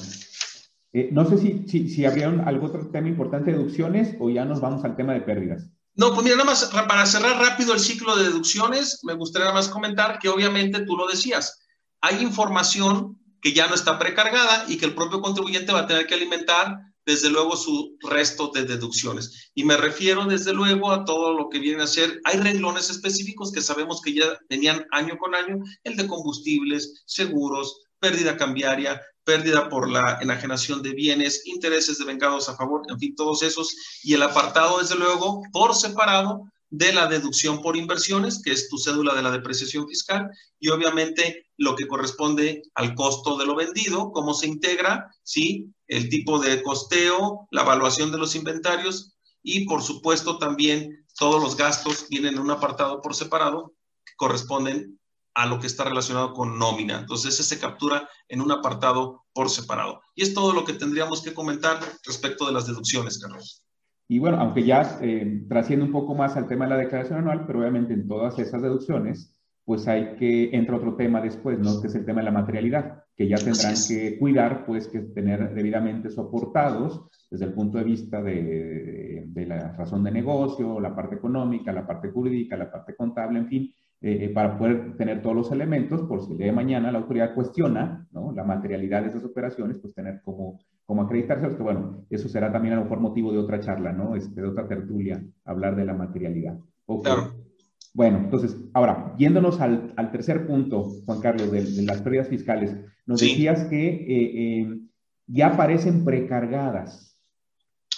Eh, 0.93 1.09
no 1.13 1.29
sé 1.29 1.37
si, 1.37 1.67
si, 1.69 1.87
si 1.87 2.05
habría 2.05 2.27
algún 2.27 2.69
otro 2.69 2.89
tema 2.89 3.07
importante 3.07 3.51
de 3.51 3.57
deducciones 3.57 4.17
o 4.19 4.29
ya 4.29 4.43
nos 4.43 4.59
vamos 4.59 4.83
al 4.83 4.97
tema 4.97 5.13
de 5.13 5.21
pérdidas. 5.21 5.69
No, 5.95 6.13
pues 6.13 6.23
mira, 6.23 6.37
nada 6.37 6.49
más 6.49 6.65
para 6.65 7.05
cerrar 7.05 7.37
rápido 7.37 7.73
el 7.73 7.79
ciclo 7.79 8.15
de 8.15 8.23
deducciones, 8.23 8.99
me 9.03 9.13
gustaría 9.13 9.45
nada 9.45 9.57
más 9.57 9.67
comentar 9.67 10.19
que 10.19 10.29
obviamente 10.29 10.85
tú 10.85 10.95
lo 10.95 11.07
decías, 11.07 11.59
hay 11.99 12.21
información 12.21 13.19
que 13.41 13.53
ya 13.53 13.67
no 13.67 13.75
está 13.75 13.99
precargada 13.99 14.65
y 14.67 14.77
que 14.77 14.85
el 14.85 14.95
propio 14.95 15.21
contribuyente 15.21 15.73
va 15.73 15.81
a 15.81 15.87
tener 15.87 16.07
que 16.07 16.13
alimentar 16.13 16.77
desde 17.05 17.29
luego 17.29 17.57
su 17.57 17.97
resto 18.01 18.51
de 18.53 18.63
deducciones. 18.63 19.51
Y 19.55 19.63
me 19.63 19.75
refiero 19.75 20.25
desde 20.25 20.53
luego 20.53 20.91
a 20.91 21.03
todo 21.03 21.33
lo 21.33 21.49
que 21.49 21.59
viene 21.59 21.83
a 21.83 21.87
ser, 21.87 22.21
hay 22.23 22.37
renglones 22.37 22.89
específicos 22.89 23.51
que 23.51 23.61
sabemos 23.61 24.01
que 24.01 24.13
ya 24.13 24.37
tenían 24.47 24.85
año 24.91 25.17
con 25.17 25.35
año, 25.35 25.57
el 25.83 25.97
de 25.97 26.07
combustibles, 26.07 27.03
seguros, 27.05 27.81
pérdida 27.99 28.37
cambiaria, 28.37 29.01
pérdida 29.23 29.69
por 29.69 29.89
la 29.89 30.19
enajenación 30.21 30.81
de 30.81 30.93
bienes, 30.93 31.45
intereses 31.45 31.97
de 31.97 32.05
vengados 32.05 32.49
a 32.49 32.55
favor, 32.55 32.81
en 32.89 32.99
fin, 32.99 33.15
todos 33.15 33.43
esos. 33.43 33.75
Y 34.03 34.13
el 34.13 34.23
apartado, 34.23 34.79
desde 34.79 34.95
luego, 34.95 35.41
por 35.51 35.75
separado 35.75 36.43
de 36.69 36.93
la 36.93 37.07
deducción 37.07 37.61
por 37.61 37.75
inversiones, 37.75 38.41
que 38.41 38.51
es 38.51 38.69
tu 38.69 38.77
cédula 38.77 39.13
de 39.13 39.21
la 39.21 39.31
depreciación 39.31 39.87
fiscal, 39.87 40.29
y 40.59 40.69
obviamente 40.69 41.47
lo 41.57 41.75
que 41.75 41.87
corresponde 41.87 42.63
al 42.75 42.95
costo 42.95 43.37
de 43.37 43.45
lo 43.45 43.55
vendido, 43.55 44.11
cómo 44.11 44.33
se 44.33 44.47
integra, 44.47 45.13
¿sí? 45.23 45.67
El 45.87 46.09
tipo 46.09 46.39
de 46.39 46.63
costeo, 46.63 47.47
la 47.51 47.63
evaluación 47.63 48.11
de 48.11 48.17
los 48.17 48.35
inventarios 48.35 49.13
y, 49.43 49.65
por 49.65 49.83
supuesto, 49.83 50.37
también 50.37 51.05
todos 51.19 51.43
los 51.43 51.57
gastos 51.57 52.07
vienen 52.09 52.35
en 52.35 52.39
un 52.39 52.51
apartado 52.51 53.01
por 53.01 53.15
separado 53.15 53.73
que 54.05 54.13
corresponden 54.15 54.99
a 55.41 55.47
lo 55.47 55.59
que 55.59 55.65
está 55.65 55.83
relacionado 55.83 56.33
con 56.33 56.59
nómina. 56.59 56.99
Entonces, 56.99 57.33
ese 57.33 57.55
se 57.55 57.59
captura 57.59 58.07
en 58.29 58.41
un 58.41 58.51
apartado 58.51 59.23
por 59.33 59.49
separado. 59.49 60.01
Y 60.13 60.21
es 60.21 60.35
todo 60.35 60.53
lo 60.53 60.65
que 60.65 60.73
tendríamos 60.73 61.23
que 61.23 61.33
comentar 61.33 61.79
respecto 62.05 62.45
de 62.45 62.53
las 62.53 62.67
deducciones, 62.67 63.17
Carlos. 63.17 63.65
Y 64.07 64.19
bueno, 64.19 64.37
aunque 64.37 64.63
ya 64.63 64.99
eh, 65.01 65.45
trasciende 65.49 65.85
un 65.85 65.91
poco 65.91 66.13
más 66.13 66.37
al 66.37 66.47
tema 66.47 66.65
de 66.65 66.71
la 66.71 66.77
declaración 66.77 67.17
anual, 67.17 67.45
pero 67.47 67.59
obviamente 67.59 67.93
en 67.93 68.07
todas 68.07 68.37
esas 68.37 68.61
deducciones, 68.61 69.35
pues 69.65 69.87
hay 69.87 70.15
que, 70.17 70.55
entra 70.55 70.75
otro 70.75 70.95
tema 70.95 71.21
después, 71.21 71.57
¿no? 71.57 71.81
Que 71.81 71.87
es 71.87 71.95
el 71.95 72.05
tema 72.05 72.19
de 72.19 72.25
la 72.25 72.31
materialidad, 72.31 73.05
que 73.15 73.27
ya 73.27 73.37
tendrán 73.37 73.73
que 73.87 74.19
cuidar, 74.19 74.65
pues, 74.67 74.87
que 74.89 74.99
tener 74.99 75.55
debidamente 75.55 76.11
soportados 76.11 77.01
desde 77.31 77.45
el 77.45 77.53
punto 77.53 77.79
de 77.79 77.83
vista 77.83 78.21
de, 78.21 79.23
de 79.25 79.45
la 79.47 79.71
razón 79.75 80.03
de 80.03 80.11
negocio, 80.11 80.79
la 80.79 80.95
parte 80.95 81.15
económica, 81.15 81.71
la 81.71 81.87
parte 81.87 82.11
jurídica, 82.11 82.57
la 82.57 82.71
parte 82.71 82.95
contable, 82.95 83.39
en 83.39 83.47
fin, 83.47 83.73
eh, 84.03 84.25
eh, 84.25 84.29
para 84.29 84.57
poder 84.57 84.97
tener 84.97 85.21
todos 85.21 85.35
los 85.35 85.51
elementos, 85.51 86.01
por 86.01 86.25
si 86.25 86.31
el 86.31 86.39
día 86.39 86.47
de 86.47 86.53
mañana 86.53 86.91
la 86.91 86.97
autoridad 86.97 87.35
cuestiona 87.35 88.07
¿no? 88.11 88.31
la 88.31 88.43
materialidad 88.43 89.03
de 89.03 89.09
esas 89.09 89.23
operaciones, 89.23 89.77
pues 89.77 89.93
tener 89.93 90.23
como, 90.23 90.59
como 90.87 91.03
acreditarse, 91.03 91.55
que 91.55 91.61
bueno, 91.61 92.03
eso 92.09 92.27
será 92.27 92.51
también 92.51 92.73
a 92.73 92.77
lo 92.77 92.83
mejor 92.85 92.99
motivo 92.99 93.31
de 93.31 93.37
otra 93.37 93.59
charla, 93.59 93.93
¿no? 93.93 94.15
Este, 94.15 94.41
de 94.41 94.47
otra 94.47 94.67
tertulia, 94.67 95.23
hablar 95.45 95.75
de 95.75 95.85
la 95.85 95.93
materialidad. 95.93 96.57
Claro. 97.03 97.35
Bueno, 97.93 98.17
entonces, 98.17 98.57
ahora, 98.73 99.13
yéndonos 99.19 99.61
al, 99.61 99.93
al 99.95 100.11
tercer 100.11 100.47
punto, 100.47 100.83
Juan 101.05 101.21
Carlos, 101.21 101.51
de, 101.51 101.83
las 101.83 102.01
pérdidas 102.01 102.27
fiscales, 102.27 102.75
nos 103.05 103.19
decías 103.19 103.65
que 103.65 103.85
eh, 103.87 104.79
ya 105.27 105.49
aparecen 105.53 106.03
precargadas. 106.03 107.19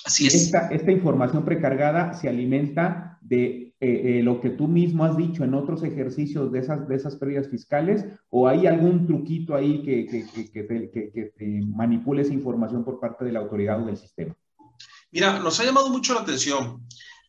Así 0.03 0.27
es. 0.27 0.35
Esta, 0.35 0.67
esta 0.67 0.91
información 0.91 1.45
precargada 1.45 2.11
se 2.11 2.27
alimenta 2.27 3.19
de 3.21 3.62
eh, 3.85 4.19
eh, 4.19 4.23
lo 4.23 4.39
que 4.39 4.49
tú 4.49 4.69
mismo 4.69 5.03
has 5.03 5.17
dicho 5.17 5.43
en 5.43 5.53
otros 5.53 5.83
ejercicios 5.83 6.53
de 6.53 6.59
esas, 6.59 6.87
de 6.87 6.95
esas 6.95 7.17
pérdidas 7.17 7.49
fiscales 7.49 8.05
o 8.29 8.47
hay 8.47 8.65
algún 8.65 9.05
truquito 9.05 9.55
ahí 9.55 9.83
que, 9.83 10.05
que, 10.05 10.49
que, 10.53 11.33
te, 11.35 11.61
manipule 11.65 12.21
esa 12.21 12.31
información 12.31 12.85
por 12.85 13.01
parte 13.01 13.25
de 13.25 13.33
la 13.33 13.39
autoridad 13.39 13.83
o 13.83 13.85
del 13.85 13.97
sistema? 13.97 14.33
Mira, 15.11 15.37
nos 15.39 15.59
ha 15.59 15.65
llamado 15.65 15.89
mucho 15.89 16.13
la 16.13 16.21
atención. 16.21 16.87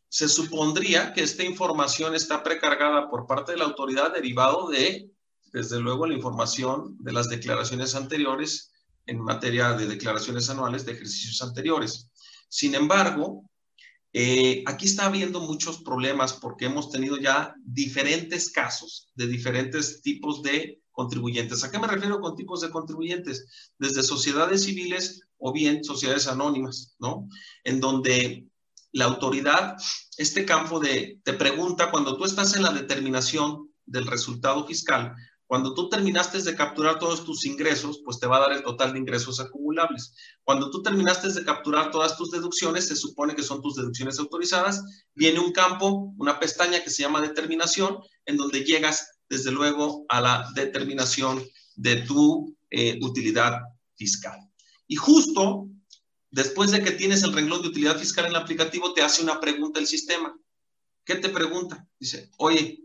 Se 0.09 0.29
supondría 0.29 1.13
que 1.13 1.25
esta 1.25 1.43
información 1.43 2.15
está 2.15 2.45
precargada 2.45 3.11
por 3.11 3.27
parte 3.27 3.51
de 3.51 3.59
la 3.59 3.65
autoridad 3.65 4.15
derivado 4.15 4.69
de, 4.69 5.11
desde 5.53 5.81
luego, 5.81 6.07
la 6.07 6.15
información 6.15 6.97
de 7.01 7.15
las 7.15 7.29
declaraciones 7.29 7.97
anteriores 7.97 8.71
en 9.07 9.19
materia 9.19 9.73
de 9.73 9.89
declaraciones 9.89 10.49
anuales 10.49 10.87
de 10.87 10.93
ejercicios 10.93 11.43
anteriores. 11.43 12.13
Sin 12.49 12.77
embargo, 12.77 13.43
eh, 14.17 14.63
aquí 14.67 14.87
está 14.87 15.07
habiendo 15.07 15.41
muchos 15.41 15.83
problemas 15.83 16.35
porque 16.35 16.67
hemos 16.67 16.89
tenido 16.89 17.17
ya 17.17 17.53
diferentes 17.65 18.53
casos 18.53 19.11
de 19.17 19.27
diferentes 19.27 20.03
tipos 20.03 20.41
de 20.41 20.81
contribuyentes. 20.93 21.65
¿A 21.65 21.71
qué 21.73 21.81
me 21.81 21.89
refiero 21.89 22.21
con 22.21 22.37
tipos 22.37 22.61
de 22.61 22.71
contribuyentes? 22.71 23.73
Desde 23.77 24.05
sociedades 24.05 24.63
civiles 24.63 25.23
o 25.37 25.53
bien 25.53 25.83
sociedades 25.83 26.29
anónimas, 26.29 26.95
¿no? 27.01 27.29
En 27.65 27.81
donde 27.81 28.47
la 28.93 29.07
autoridad, 29.07 29.77
este 30.17 30.45
campo 30.45 30.79
de, 30.79 31.21
te 31.25 31.33
pregunta, 31.33 31.91
cuando 31.91 32.17
tú 32.17 32.25
estás 32.25 32.55
en 32.55 32.63
la 32.63 32.73
determinación 32.73 33.69
del 33.85 34.07
resultado 34.07 34.65
fiscal, 34.65 35.17
cuando 35.55 35.73
tú 35.73 35.89
terminaste 35.89 36.43
de 36.43 36.57
capturar 36.57 36.99
todos 36.99 37.25
tus 37.25 37.47
ingresos, 37.47 38.01
pues 38.05 38.19
te 38.19 38.27
va 38.27 38.39
a 38.39 38.41
dar 38.41 38.53
el 38.55 38.65
total 38.65 38.93
de 38.93 38.99
ingresos 38.99 39.39
acumulables. 39.39 40.13
Cuando 40.43 40.69
tú 40.69 40.83
terminaste 40.83 41.33
de 41.33 41.45
capturar 41.45 41.93
todas 41.93 42.17
tus 42.17 42.33
deducciones, 42.33 42.89
se 42.89 42.97
supone 42.97 43.37
que 43.37 43.45
son 43.45 43.63
tus 43.63 43.77
deducciones 43.77 44.19
autorizadas, 44.19 44.83
viene 45.15 45.39
un 45.39 45.53
campo, 45.53 46.13
una 46.19 46.41
pestaña 46.41 46.83
que 46.83 46.91
se 46.91 47.03
llama 47.03 47.21
determinación, 47.21 48.01
en 48.27 48.37
donde 48.37 48.65
llegas 48.65 49.13
desde 49.29 49.53
luego 49.53 50.05
a 50.09 50.21
la 50.21 50.45
determinación 50.57 51.41
de 51.77 51.99
tu 51.99 52.57
eh, 52.73 52.99
utilidad 53.01 53.61
fiscal. 53.95 54.37
Y 54.89 54.97
justo 54.97 55.69
después 56.33 56.73
de 56.73 56.83
que 56.83 56.91
tienes 56.91 57.23
el 57.23 57.33
renglón 57.33 57.63
de 57.63 57.69
utilidad 57.69 57.97
fiscal 57.97 58.25
en 58.25 58.33
el 58.33 58.39
aplicativo, 58.39 58.93
te 58.93 59.03
hace 59.03 59.23
una 59.23 59.39
pregunta 59.39 59.79
el 59.79 59.87
sistema. 59.87 60.37
¿Qué 61.05 61.15
te 61.15 61.29
pregunta? 61.29 61.87
Dice, 62.01 62.33
oye, 62.39 62.84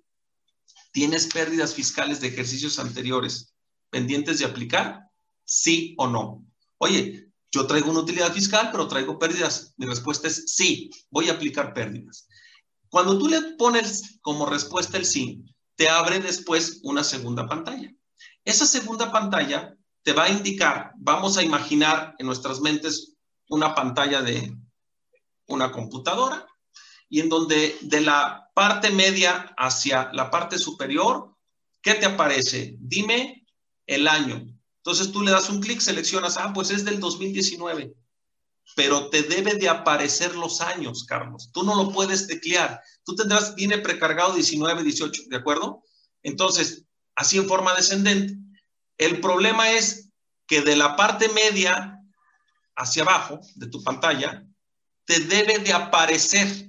¿Tienes 0.91 1.27
pérdidas 1.27 1.73
fiscales 1.73 2.19
de 2.19 2.27
ejercicios 2.27 2.79
anteriores 2.79 3.53
pendientes 3.89 4.39
de 4.39 4.45
aplicar? 4.45 5.09
¿Sí 5.45 5.95
o 5.97 6.07
no? 6.07 6.45
Oye, 6.77 7.29
yo 7.51 7.67
traigo 7.67 7.91
una 7.91 8.01
utilidad 8.01 8.33
fiscal, 8.33 8.69
pero 8.71 8.87
traigo 8.87 9.17
pérdidas. 9.19 9.73
Mi 9.77 9.85
respuesta 9.85 10.27
es 10.27 10.51
sí, 10.53 10.89
voy 11.09 11.29
a 11.29 11.33
aplicar 11.33 11.73
pérdidas. 11.73 12.27
Cuando 12.89 13.17
tú 13.17 13.27
le 13.27 13.41
pones 13.57 14.19
como 14.21 14.45
respuesta 14.45 14.97
el 14.97 15.05
sí, 15.05 15.43
te 15.75 15.89
abre 15.89 16.19
después 16.19 16.79
una 16.83 17.03
segunda 17.03 17.47
pantalla. 17.47 17.93
Esa 18.43 18.65
segunda 18.65 19.11
pantalla 19.11 19.75
te 20.03 20.13
va 20.13 20.23
a 20.23 20.29
indicar, 20.29 20.91
vamos 20.97 21.37
a 21.37 21.43
imaginar 21.43 22.15
en 22.17 22.25
nuestras 22.25 22.61
mentes 22.61 23.15
una 23.47 23.75
pantalla 23.75 24.21
de 24.21 24.55
una 25.47 25.71
computadora 25.71 26.48
y 27.09 27.19
en 27.19 27.29
donde 27.29 27.77
de 27.81 28.01
la 28.01 28.49
parte 28.53 28.91
media 28.91 29.53
hacia 29.57 30.11
la 30.13 30.29
parte 30.29 30.57
superior, 30.57 31.35
¿qué 31.81 31.95
te 31.95 32.05
aparece? 32.05 32.75
Dime 32.79 33.45
el 33.87 34.07
año. 34.07 34.45
Entonces 34.77 35.11
tú 35.11 35.21
le 35.21 35.31
das 35.31 35.49
un 35.49 35.59
clic, 35.59 35.79
seleccionas, 35.79 36.37
ah, 36.37 36.51
pues 36.53 36.69
es 36.69 36.85
del 36.85 36.99
2019, 36.99 37.93
pero 38.75 39.09
te 39.09 39.23
debe 39.23 39.55
de 39.55 39.67
aparecer 39.67 40.35
los 40.35 40.61
años, 40.61 41.03
Carlos. 41.03 41.49
Tú 41.51 41.63
no 41.63 41.75
lo 41.75 41.91
puedes 41.91 42.27
teclear. 42.27 42.81
Tú 43.03 43.15
tendrás, 43.15 43.55
viene 43.55 43.79
precargado 43.79 44.33
19, 44.33 44.83
18, 44.83 45.23
¿de 45.27 45.37
acuerdo? 45.37 45.83
Entonces, 46.21 46.85
así 47.15 47.37
en 47.37 47.47
forma 47.47 47.73
descendente. 47.73 48.37
El 48.97 49.19
problema 49.19 49.71
es 49.71 50.09
que 50.47 50.61
de 50.61 50.75
la 50.75 50.95
parte 50.95 51.29
media 51.29 51.99
hacia 52.75 53.03
abajo 53.03 53.41
de 53.55 53.67
tu 53.67 53.83
pantalla, 53.83 54.45
te 55.05 55.19
debe 55.19 55.59
de 55.59 55.73
aparecer 55.73 56.68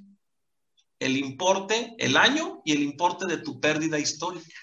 el 1.01 1.17
importe, 1.17 1.95
el 1.99 2.17
año 2.17 2.61
y 2.65 2.73
el 2.73 2.83
importe 2.83 3.27
de 3.27 3.39
tu 3.39 3.59
pérdida 3.59 3.99
histórica. 3.99 4.55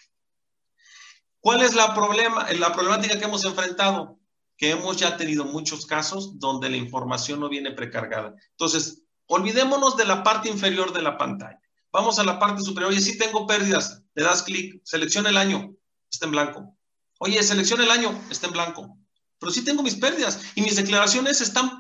¿Cuál 1.40 1.64
es 1.64 1.76
la, 1.76 1.94
problema, 1.94 2.50
la 2.54 2.74
problemática 2.74 3.18
que 3.18 3.26
hemos 3.26 3.44
enfrentado? 3.44 4.20
Que 4.56 4.72
hemos 4.72 4.98
ya 4.98 5.18
tenido 5.18 5.46
muchos 5.46 5.86
casos 5.86 6.40
donde 6.40 6.70
la 6.70 6.78
información 6.78 7.40
no 7.40 7.50
viene 7.50 7.72
precargada. 7.72 8.36
Entonces, 8.52 9.04
olvidémonos 9.26 9.98
de 9.98 10.06
la 10.06 10.24
parte 10.24 10.50
inferior 10.50 10.94
de 10.94 11.02
la 11.02 11.18
pantalla. 11.18 11.60
Vamos 11.92 12.20
a 12.20 12.24
la 12.24 12.40
parte 12.40 12.62
superior. 12.62 12.92
Oye, 12.92 13.02
sí 13.02 13.18
tengo 13.18 13.48
pérdidas. 13.48 14.04
Le 14.14 14.24
das 14.24 14.44
clic, 14.44 14.82
selecciona 14.84 15.30
el 15.30 15.38
año, 15.38 15.76
está 16.12 16.26
en 16.26 16.32
blanco. 16.32 16.78
Oye, 17.20 17.42
selecciona 17.42 17.84
el 17.84 17.92
año, 17.92 18.22
está 18.30 18.48
en 18.48 18.54
blanco. 18.54 18.98
Pero 19.40 19.52
sí 19.52 19.64
tengo 19.64 19.84
mis 19.84 19.96
pérdidas 19.96 20.40
y 20.56 20.62
mis 20.62 20.76
declaraciones 20.76 21.42
están 21.42 21.72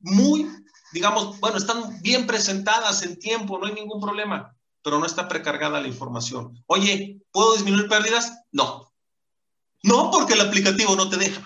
muy 0.00 0.48
digamos, 0.92 1.38
bueno, 1.40 1.56
están 1.56 2.00
bien 2.02 2.26
presentadas 2.26 3.02
en 3.02 3.18
tiempo, 3.18 3.58
no 3.58 3.66
hay 3.66 3.74
ningún 3.74 4.00
problema, 4.00 4.54
pero 4.82 4.98
no 4.98 5.06
está 5.06 5.28
precargada 5.28 5.80
la 5.80 5.88
información. 5.88 6.62
Oye, 6.66 7.20
¿puedo 7.30 7.54
disminuir 7.54 7.88
pérdidas? 7.88 8.40
No. 8.50 8.92
No, 9.82 10.10
porque 10.10 10.34
el 10.34 10.40
aplicativo 10.40 10.94
no 10.94 11.08
te 11.08 11.16
deja. 11.16 11.42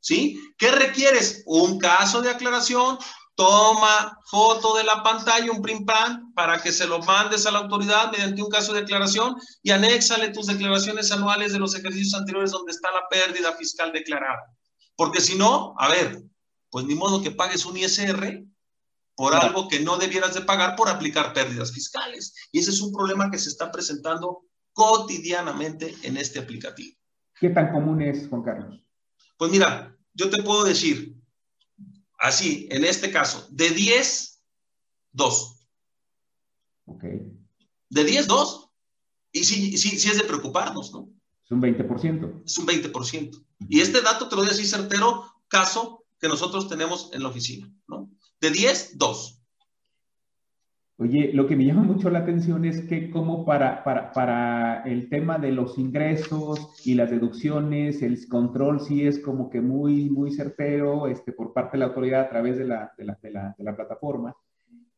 ¿Sí? 0.00 0.40
¿Qué 0.58 0.70
requieres? 0.72 1.44
Un 1.46 1.78
caso 1.78 2.22
de 2.22 2.30
aclaración, 2.30 2.98
toma 3.36 4.18
foto 4.26 4.76
de 4.76 4.84
la 4.84 5.02
pantalla, 5.02 5.52
un 5.52 5.62
print 5.62 5.86
plan, 5.86 6.32
para 6.34 6.60
que 6.60 6.72
se 6.72 6.86
lo 6.86 6.98
mandes 7.00 7.46
a 7.46 7.52
la 7.52 7.60
autoridad 7.60 8.10
mediante 8.10 8.42
un 8.42 8.50
caso 8.50 8.72
de 8.72 8.80
declaración 8.80 9.36
y 9.62 9.70
anéxale 9.70 10.30
tus 10.30 10.46
declaraciones 10.46 11.12
anuales 11.12 11.52
de 11.52 11.60
los 11.60 11.74
ejercicios 11.74 12.14
anteriores 12.14 12.50
donde 12.50 12.72
está 12.72 12.90
la 12.90 13.08
pérdida 13.08 13.52
fiscal 13.52 13.92
declarada. 13.92 14.42
Porque 14.96 15.20
si 15.20 15.36
no, 15.36 15.74
a 15.78 15.88
ver, 15.88 16.22
pues 16.70 16.84
ni 16.86 16.94
modo 16.94 17.22
que 17.22 17.30
pagues 17.30 17.64
un 17.64 17.76
ISR 17.76 18.44
por 19.22 19.36
algo 19.36 19.68
que 19.68 19.78
no 19.78 19.98
debieras 19.98 20.34
de 20.34 20.40
pagar 20.40 20.74
por 20.74 20.88
aplicar 20.88 21.32
pérdidas 21.32 21.70
fiscales. 21.70 22.34
Y 22.50 22.58
ese 22.58 22.70
es 22.70 22.80
un 22.80 22.92
problema 22.92 23.30
que 23.30 23.38
se 23.38 23.50
está 23.50 23.70
presentando 23.70 24.46
cotidianamente 24.72 25.94
en 26.02 26.16
este 26.16 26.40
aplicativo. 26.40 26.96
¿Qué 27.38 27.50
tan 27.50 27.70
común 27.70 28.02
es, 28.02 28.26
Juan 28.26 28.42
Carlos? 28.42 28.84
Pues 29.38 29.52
mira, 29.52 29.96
yo 30.12 30.28
te 30.28 30.42
puedo 30.42 30.64
decir, 30.64 31.14
Así, 32.18 32.66
en 32.72 32.84
este 32.84 33.12
caso, 33.12 33.46
de 33.52 33.70
10, 33.70 34.42
2. 35.12 35.66
Ok. 36.86 37.04
De 37.90 38.04
10, 38.04 38.26
2. 38.26 38.70
Y 39.30 39.44
sí, 39.44 39.78
sí, 39.78 39.98
sí 39.98 40.08
es 40.08 40.18
de 40.18 40.24
preocuparnos, 40.24 40.92
¿no? 40.92 41.08
Es 41.44 41.50
un 41.52 41.62
20%. 41.62 42.42
Es 42.44 42.58
un 42.58 42.66
20%. 42.66 43.44
Y 43.68 43.80
este 43.80 44.00
dato 44.00 44.28
te 44.28 44.34
lo 44.34 44.42
doy 44.42 44.50
así 44.50 44.66
certero, 44.66 45.32
caso 45.46 46.04
que 46.18 46.26
nosotros 46.26 46.68
tenemos 46.68 47.10
en 47.12 47.22
la 47.22 47.28
oficina, 47.28 47.72
¿no? 47.86 48.10
De 48.42 48.50
10, 48.50 48.98
2. 48.98 49.40
Oye, 50.96 51.30
lo 51.32 51.46
que 51.46 51.54
me 51.54 51.64
llama 51.64 51.84
mucho 51.84 52.10
la 52.10 52.18
atención 52.18 52.64
es 52.64 52.80
que 52.88 53.08
como 53.08 53.44
para, 53.44 53.84
para, 53.84 54.82
el 54.82 55.08
tema 55.08 55.38
de 55.38 55.52
los 55.52 55.78
ingresos 55.78 56.74
y 56.84 56.94
las 56.94 57.12
deducciones, 57.12 58.02
el 58.02 58.26
control 58.26 58.80
sí 58.80 59.06
es 59.06 59.20
como 59.20 59.48
que 59.48 59.60
muy, 59.60 60.10
muy 60.10 60.32
certero 60.32 61.06
este, 61.06 61.30
por 61.30 61.52
parte 61.52 61.76
de 61.76 61.78
la 61.78 61.84
autoridad 61.86 62.22
a 62.22 62.30
través 62.30 62.58
de 62.58 62.64
la, 62.64 62.92
de 62.98 63.04
la, 63.04 63.18
de 63.22 63.30
la, 63.30 63.54
de 63.56 63.62
la 63.62 63.76
plataforma. 63.76 64.34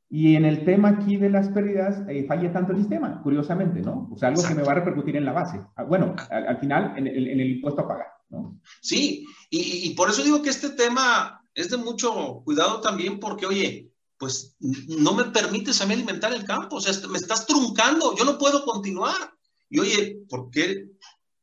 Y 0.08 0.36
en 0.36 0.46
el 0.46 0.64
tema 0.64 0.88
aquí 0.88 1.18
de 1.18 1.28
las 1.28 1.50
pérdidas, 1.50 2.02
eh, 2.08 2.24
falla 2.26 2.50
tanto 2.50 2.72
el 2.72 2.78
sistema, 2.78 3.20
curiosamente, 3.22 3.82
¿no? 3.82 4.08
O 4.10 4.16
sea, 4.16 4.30
algo 4.30 4.42
que 4.42 4.54
me 4.54 4.62
va 4.62 4.72
a 4.72 4.76
repercutir 4.76 5.16
en 5.16 5.26
la 5.26 5.32
base. 5.32 5.60
Ah, 5.76 5.84
bueno, 5.84 6.16
al, 6.30 6.56
final, 6.60 6.94
en 6.96 7.08
el, 7.08 7.28
en 7.28 7.40
el, 7.40 7.56
impuesto 7.56 7.82
a 7.82 7.88
pagar, 7.88 8.06
¿no? 8.30 8.58
Sí, 8.80 9.26
y, 9.50 9.90
y 9.90 9.94
por 9.94 10.08
eso 10.08 10.24
digo 10.24 10.40
que 10.40 10.48
este 10.48 10.70
tema 10.70 11.43
es 11.54 11.70
de 11.70 11.76
mucho 11.76 12.42
cuidado 12.44 12.80
también, 12.80 13.20
porque, 13.20 13.46
oye, 13.46 13.90
pues 14.18 14.56
no 14.60 15.14
me 15.14 15.24
permites 15.24 15.80
a 15.80 15.86
mí 15.86 15.94
alimentar 15.94 16.32
el 16.32 16.44
campo, 16.44 16.76
o 16.76 16.80
sea, 16.80 16.92
me 17.08 17.18
estás 17.18 17.46
truncando, 17.46 18.16
yo 18.16 18.24
no 18.24 18.38
puedo 18.38 18.64
continuar. 18.64 19.34
Y 19.68 19.80
oye, 19.80 20.18
¿por 20.28 20.50
qué 20.50 20.86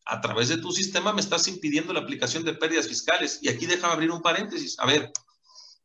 a 0.05 0.22
través 0.22 0.49
de 0.49 0.57
tu 0.57 0.72
sistema 0.72 1.14
me 1.14 1.22
estás 1.22 1.47
impidiendo 1.47 1.93
la 1.93 1.99
aplicación 2.01 2.43
de 2.43 2.53
pérdidas 2.53 2.88
fiscales? 2.88 3.39
Y 3.41 3.49
aquí 3.49 3.66
déjame 3.66 3.93
abrir 3.93 4.12
un 4.12 4.22
paréntesis. 4.22 4.78
A 4.80 4.86
ver, 4.86 5.12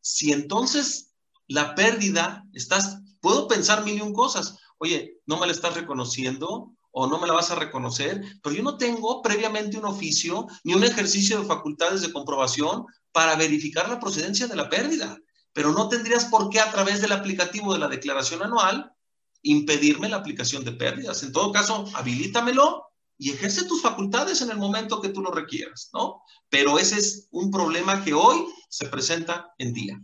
si 0.01 0.33
entonces 0.33 1.15
la 1.49 1.75
pérdida, 1.75 2.45
estás, 2.53 2.99
puedo 3.21 3.49
pensar 3.49 3.85
mil 3.85 3.97
y 3.97 4.01
un 4.01 4.13
cosas. 4.13 4.59
Oye, 4.79 5.21
no 5.27 5.39
me 5.39 5.47
la 5.47 5.53
estás 5.53 5.75
reconociendo 5.75 6.76
o 6.99 7.07
no 7.07 7.19
me 7.19 7.27
la 7.27 7.35
vas 7.35 7.51
a 7.51 7.57
reconocer, 7.57 8.23
pero 8.43 8.55
yo 8.55 8.63
no 8.63 8.79
tengo 8.79 9.21
previamente 9.21 9.77
un 9.77 9.85
oficio 9.85 10.47
ni 10.65 10.75
un 10.75 10.85
ejercicio 10.85 11.39
de 11.39 11.47
facultades 11.47 12.01
de 12.01 12.13
comprobación 12.13 12.87
para 13.13 13.37
verificar 13.37 13.89
la 13.89 14.01
procedencia 14.01 14.47
de 14.47 14.57
la 14.57 14.69
pérdida 14.71 15.19
pero 15.57 15.73
no 15.73 15.89
tendrías 15.89 16.27
por 16.27 16.51
qué 16.51 16.61
a 16.61 16.71
través 16.71 17.01
del 17.01 17.13
aplicativo 17.13 17.73
de 17.73 17.79
la 17.79 17.89
declaración 17.89 18.43
anual 18.43 18.93
impedirme 19.41 20.11
la 20.11 20.19
aplicación 20.19 20.63
de 20.67 20.73
pérdidas. 20.73 21.23
En 21.23 21.33
todo 21.33 21.51
caso, 21.51 21.87
habilítamelo 21.95 22.85
y 23.17 23.33
ejerce 23.33 23.65
tus 23.65 23.81
facultades 23.81 24.43
en 24.43 24.51
el 24.51 24.59
momento 24.59 25.01
que 25.01 25.09
tú 25.09 25.23
lo 25.23 25.31
requieras, 25.31 25.89
¿no? 25.95 26.21
Pero 26.51 26.79
ese 26.79 26.99
es 26.99 27.29
un 27.31 27.51
problema 27.51 28.05
que 28.05 28.13
hoy 28.13 28.45
se 28.69 28.85
presenta 28.89 29.55
en 29.57 29.73
día. 29.73 29.99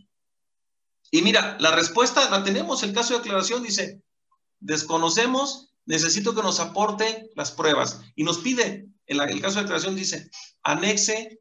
Y 1.11 1.21
mira, 1.21 1.59
la 1.61 1.73
respuesta 1.73 2.31
la 2.31 2.43
tenemos, 2.43 2.83
el 2.83 2.95
caso 2.95 3.13
de 3.13 3.19
declaración 3.19 3.63
dice, 3.63 4.03
desconocemos, 4.59 5.72
necesito 5.87 6.35
que 6.35 6.43
nos 6.43 6.61
aporte 6.61 7.31
las 7.35 7.53
pruebas. 7.53 8.01
Y 8.15 8.25
nos 8.25 8.39
pide, 8.39 8.89
en 9.07 9.21
el 9.21 9.41
caso 9.41 9.57
de 9.57 9.63
declaración 9.63 9.97
dice, 9.97 10.31
anexe 10.63 11.41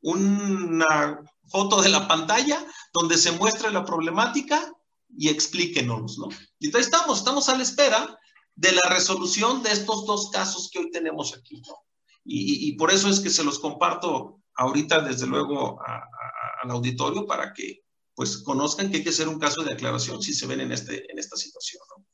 una 0.00 1.20
foto 1.48 1.82
de 1.82 1.88
la 1.88 2.06
pantalla 2.06 2.64
donde 2.92 3.16
se 3.16 3.32
muestre 3.32 3.70
la 3.70 3.84
problemática 3.84 4.72
y 5.16 5.28
explíquenos, 5.28 6.18
¿no? 6.18 6.28
Y 6.58 6.66
entonces 6.66 6.92
estamos, 6.92 7.18
estamos 7.18 7.48
a 7.48 7.56
la 7.56 7.62
espera 7.62 8.18
de 8.54 8.72
la 8.72 8.82
resolución 8.90 9.62
de 9.62 9.72
estos 9.72 10.06
dos 10.06 10.30
casos 10.30 10.68
que 10.70 10.80
hoy 10.80 10.90
tenemos 10.90 11.36
aquí, 11.36 11.60
¿no? 11.66 11.74
Y, 12.30 12.72
por 12.72 12.90
eso 12.90 13.08
es 13.08 13.20
que 13.20 13.30
se 13.30 13.42
los 13.42 13.58
comparto 13.58 14.42
ahorita, 14.54 15.00
desde 15.00 15.26
luego, 15.26 15.80
al 16.62 16.70
auditorio 16.70 17.24
para 17.24 17.54
que 17.54 17.84
pues 18.14 18.38
conozcan 18.42 18.90
que 18.90 18.98
hay 18.98 19.04
que 19.04 19.10
hacer 19.10 19.28
un 19.28 19.38
caso 19.38 19.62
de 19.62 19.72
aclaración 19.72 20.20
si 20.20 20.34
se 20.34 20.46
ven 20.46 20.60
en, 20.60 20.72
este, 20.72 21.10
en 21.10 21.18
esta 21.18 21.36
situación, 21.36 21.80
¿no? 21.96 22.04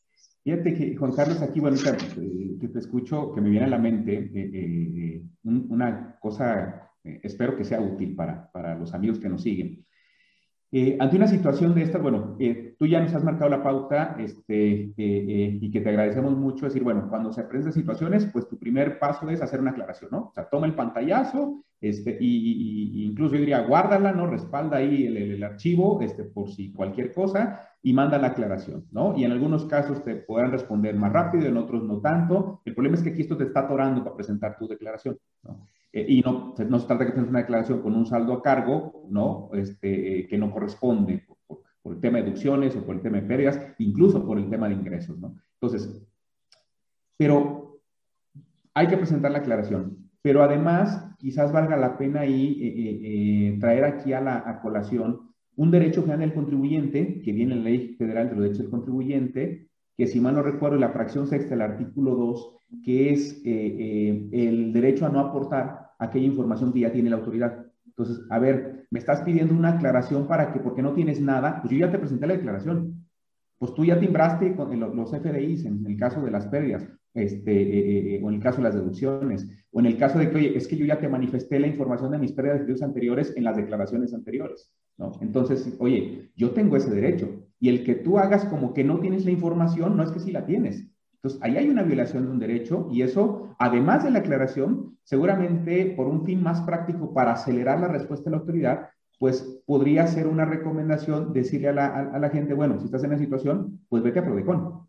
Fíjate 0.44 0.74
que, 0.74 0.94
Juan 0.94 1.12
Carlos, 1.12 1.42
aquí, 1.42 1.58
bueno, 1.58 1.76
eh, 1.76 2.56
que 2.60 2.68
te 2.68 2.78
escucho, 2.78 3.32
que 3.32 3.40
me 3.40 3.50
viene 3.50 3.66
a 3.66 3.70
la 3.70 3.78
mente 3.78 4.30
eh, 4.34 4.50
eh, 4.54 5.22
una 5.42 6.16
cosa 6.20 6.84
eh, 7.04 7.20
espero 7.22 7.56
que 7.56 7.64
sea 7.64 7.80
útil 7.80 8.16
para, 8.16 8.50
para, 8.50 8.74
los 8.74 8.94
amigos 8.94 9.18
que 9.18 9.28
nos 9.28 9.42
siguen. 9.42 9.84
Eh, 10.72 10.96
ante 10.98 11.16
una 11.16 11.28
situación 11.28 11.72
de 11.74 11.82
estas, 11.82 12.02
bueno, 12.02 12.36
eh, 12.40 12.74
tú 12.78 12.86
ya 12.86 13.00
nos 13.00 13.14
has 13.14 13.22
marcado 13.22 13.48
la 13.48 13.62
pauta 13.62 14.16
este, 14.18 14.92
y 14.96 15.70
que 15.70 15.80
te 15.80 15.88
agradecemos 15.88 16.36
mucho, 16.36 16.64
decir, 16.64 16.82
bueno, 16.82 17.08
cuando 17.08 17.32
se 17.32 17.44
presentan 17.44 17.72
situaciones, 17.74 18.26
pues 18.26 18.48
tu 18.48 18.58
primer 18.58 18.98
paso 18.98 19.28
es 19.30 19.40
hacer 19.40 19.60
una 19.60 19.70
aclaración, 19.70 20.10
¿no? 20.10 20.18
O 20.30 20.32
sea, 20.34 20.48
toma 20.48 20.66
el 20.66 20.74
pantallazo 20.74 21.64
este, 21.80 22.16
y, 22.18 23.04
incluso 23.04 23.34
yo 23.34 23.40
diría, 23.40 23.60
guárdala, 23.60 24.10
¿no? 24.12 24.26
Respalda 24.26 24.78
ahí 24.78 25.06
el, 25.06 25.16
el, 25.16 25.44
archivo 25.44 26.00
este, 26.00 26.24
por 26.24 26.50
si 26.50 26.72
cualquier 26.72 27.12
cosa 27.12 27.60
y 27.86 27.92
manda 27.92 28.16
la 28.16 28.28
aclaración, 28.28 28.86
¿no? 28.92 29.14
Y 29.14 29.24
en 29.24 29.32
algunos 29.32 29.66
casos 29.66 30.02
te 30.02 30.16
podrán 30.16 30.50
responder 30.50 30.96
más 30.96 31.12
rápido, 31.12 31.46
en 31.46 31.58
otros 31.58 31.84
no 31.84 32.00
tanto. 32.00 32.62
El 32.64 32.74
problema 32.74 32.96
es 32.96 33.02
que 33.02 33.10
aquí 33.10 33.20
esto 33.20 33.36
te 33.36 33.44
está 33.44 33.60
atorando 33.60 34.02
para 34.02 34.16
presentar 34.16 34.56
tu 34.56 34.66
declaración, 34.66 35.18
¿no? 35.42 35.68
Eh, 35.92 36.06
y 36.08 36.22
no, 36.22 36.54
no 36.66 36.78
se 36.78 36.86
trata 36.86 37.04
de 37.04 37.10
que 37.10 37.12
tengas 37.12 37.28
una 37.28 37.40
declaración 37.40 37.82
con 37.82 37.94
un 37.94 38.06
saldo 38.06 38.32
a 38.32 38.42
cargo, 38.42 39.04
¿no? 39.10 39.50
Este, 39.52 40.20
eh, 40.20 40.26
que 40.26 40.38
no 40.38 40.50
corresponde 40.50 41.26
por, 41.26 41.92
el 41.92 42.00
tema 42.00 42.16
de 42.16 42.24
deducciones 42.24 42.74
o 42.74 42.86
por 42.86 42.96
el 42.96 43.02
tema 43.02 43.18
de 43.18 43.26
pérdidas, 43.26 43.60
incluso 43.76 44.24
por 44.24 44.38
el 44.38 44.48
tema 44.48 44.66
de 44.66 44.76
ingresos, 44.76 45.18
¿no? 45.18 45.36
Entonces, 45.60 46.02
pero 47.18 47.82
hay 48.72 48.86
que 48.86 48.96
presentar 48.96 49.30
la 49.30 49.40
aclaración. 49.40 50.08
Pero 50.22 50.42
además, 50.42 51.06
quizás 51.18 51.52
valga 51.52 51.76
la 51.76 51.98
pena 51.98 52.20
ahí 52.20 52.56
eh, 52.62 53.58
traer 53.60 53.84
aquí 53.84 54.14
a 54.14 54.22
la 54.22 54.60
colación 54.62 55.33
un 55.56 55.70
derecho 55.70 56.02
general 56.02 56.20
del 56.20 56.34
contribuyente, 56.34 57.20
que 57.22 57.32
viene 57.32 57.54
en 57.54 57.64
la 57.64 57.70
Ley 57.70 57.94
Federal 57.96 58.28
de 58.28 58.34
los 58.34 58.42
Derechos 58.42 58.62
del 58.62 58.70
Contribuyente, 58.70 59.68
que 59.96 60.06
si 60.06 60.20
mal 60.20 60.34
no 60.34 60.42
recuerdo, 60.42 60.76
la 60.76 60.90
fracción 60.90 61.26
sexta 61.26 61.50
del 61.50 61.62
artículo 61.62 62.14
2, 62.14 62.56
que 62.84 63.12
es 63.12 63.40
el 63.44 64.72
derecho 64.72 65.06
a 65.06 65.10
no 65.10 65.20
aportar 65.20 65.84
aquella 65.98 66.26
información 66.26 66.72
que 66.72 66.80
ya 66.80 66.92
tiene 66.92 67.10
la 67.10 67.16
autoridad. 67.16 67.66
Entonces, 67.86 68.26
a 68.30 68.38
ver, 68.38 68.86
me 68.90 68.98
estás 68.98 69.22
pidiendo 69.22 69.54
una 69.54 69.70
aclaración 69.70 70.26
para 70.26 70.52
que, 70.52 70.60
porque 70.60 70.82
no 70.82 70.94
tienes 70.94 71.20
nada, 71.20 71.60
pues 71.60 71.72
yo 71.72 71.78
ya 71.78 71.92
te 71.92 71.98
presenté 71.98 72.26
la 72.26 72.36
declaración. 72.36 73.06
Pues 73.58 73.72
tú 73.74 73.84
ya 73.84 73.98
timbraste 73.98 74.56
con 74.56 74.78
los 74.78 75.10
FDIs 75.10 75.64
en 75.64 75.86
el 75.86 75.96
caso 75.96 76.20
de 76.20 76.30
las 76.30 76.46
pérdidas, 76.48 76.86
este, 77.14 77.52
eh, 77.52 78.16
eh, 78.16 78.20
o 78.22 78.28
en 78.28 78.36
el 78.36 78.42
caso 78.42 78.58
de 78.58 78.64
las 78.64 78.74
deducciones, 78.74 79.48
o 79.70 79.80
en 79.80 79.86
el 79.86 79.96
caso 79.96 80.18
de 80.18 80.28
que, 80.28 80.36
oye, 80.36 80.56
es 80.56 80.66
que 80.66 80.76
yo 80.76 80.84
ya 80.84 80.98
te 80.98 81.08
manifesté 81.08 81.60
la 81.60 81.68
información 81.68 82.10
de 82.10 82.18
mis 82.18 82.32
pérdidas 82.32 82.82
anteriores 82.82 83.32
en 83.36 83.44
las 83.44 83.56
declaraciones 83.56 84.12
anteriores, 84.12 84.70
¿no? 84.96 85.12
Entonces, 85.20 85.76
oye, 85.78 86.30
yo 86.36 86.50
tengo 86.50 86.76
ese 86.76 86.90
derecho. 86.90 87.28
Y 87.60 87.68
el 87.68 87.84
que 87.84 87.94
tú 87.94 88.18
hagas 88.18 88.44
como 88.44 88.74
que 88.74 88.84
no 88.84 89.00
tienes 89.00 89.24
la 89.24 89.30
información, 89.30 89.96
no 89.96 90.02
es 90.02 90.10
que 90.10 90.20
sí 90.20 90.32
la 90.32 90.44
tienes, 90.44 90.86
entonces, 91.24 91.42
ahí 91.42 91.56
hay 91.56 91.70
una 91.70 91.82
violación 91.82 92.26
de 92.26 92.32
un 92.32 92.38
derecho 92.38 92.86
y 92.92 93.00
eso, 93.00 93.56
además 93.58 94.04
de 94.04 94.10
la 94.10 94.18
aclaración, 94.18 94.98
seguramente 95.04 95.94
por 95.96 96.06
un 96.06 96.22
fin 96.22 96.42
más 96.42 96.60
práctico 96.60 97.14
para 97.14 97.32
acelerar 97.32 97.80
la 97.80 97.88
respuesta 97.88 98.26
de 98.26 98.32
la 98.32 98.40
autoridad, 98.42 98.90
pues 99.18 99.62
podría 99.64 100.06
ser 100.06 100.26
una 100.26 100.44
recomendación 100.44 101.32
decirle 101.32 101.70
a 101.70 101.72
la, 102.18 102.28
gente, 102.28 102.52
bueno, 102.52 102.78
si 102.78 102.84
estás 102.84 103.04
en 103.04 103.12
esa 103.12 103.22
situación, 103.22 103.80
pues 103.88 104.02
vete 104.02 104.18
a 104.18 104.22
Prodecon. 104.22 104.86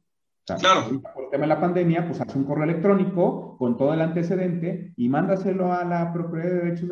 claro. 0.60 1.02
Por 1.14 1.24
el 1.24 1.30
tema 1.32 1.44
de 1.44 1.48
la 1.48 1.62
pandemia, 1.62 2.06
pues 2.06 2.20
haz 2.20 2.36
un 2.36 2.44
correo 2.44 2.66
electrónico 2.66 3.56
con 3.58 3.78
todo 3.78 3.94
el 3.94 4.02
antecedente 4.02 4.92
y 4.98 5.08
mándaselo 5.08 5.72
a 5.72 5.86
la 5.86 6.12
Procuraduría 6.12 6.54
de 6.54 6.64
Derechos 6.64 6.90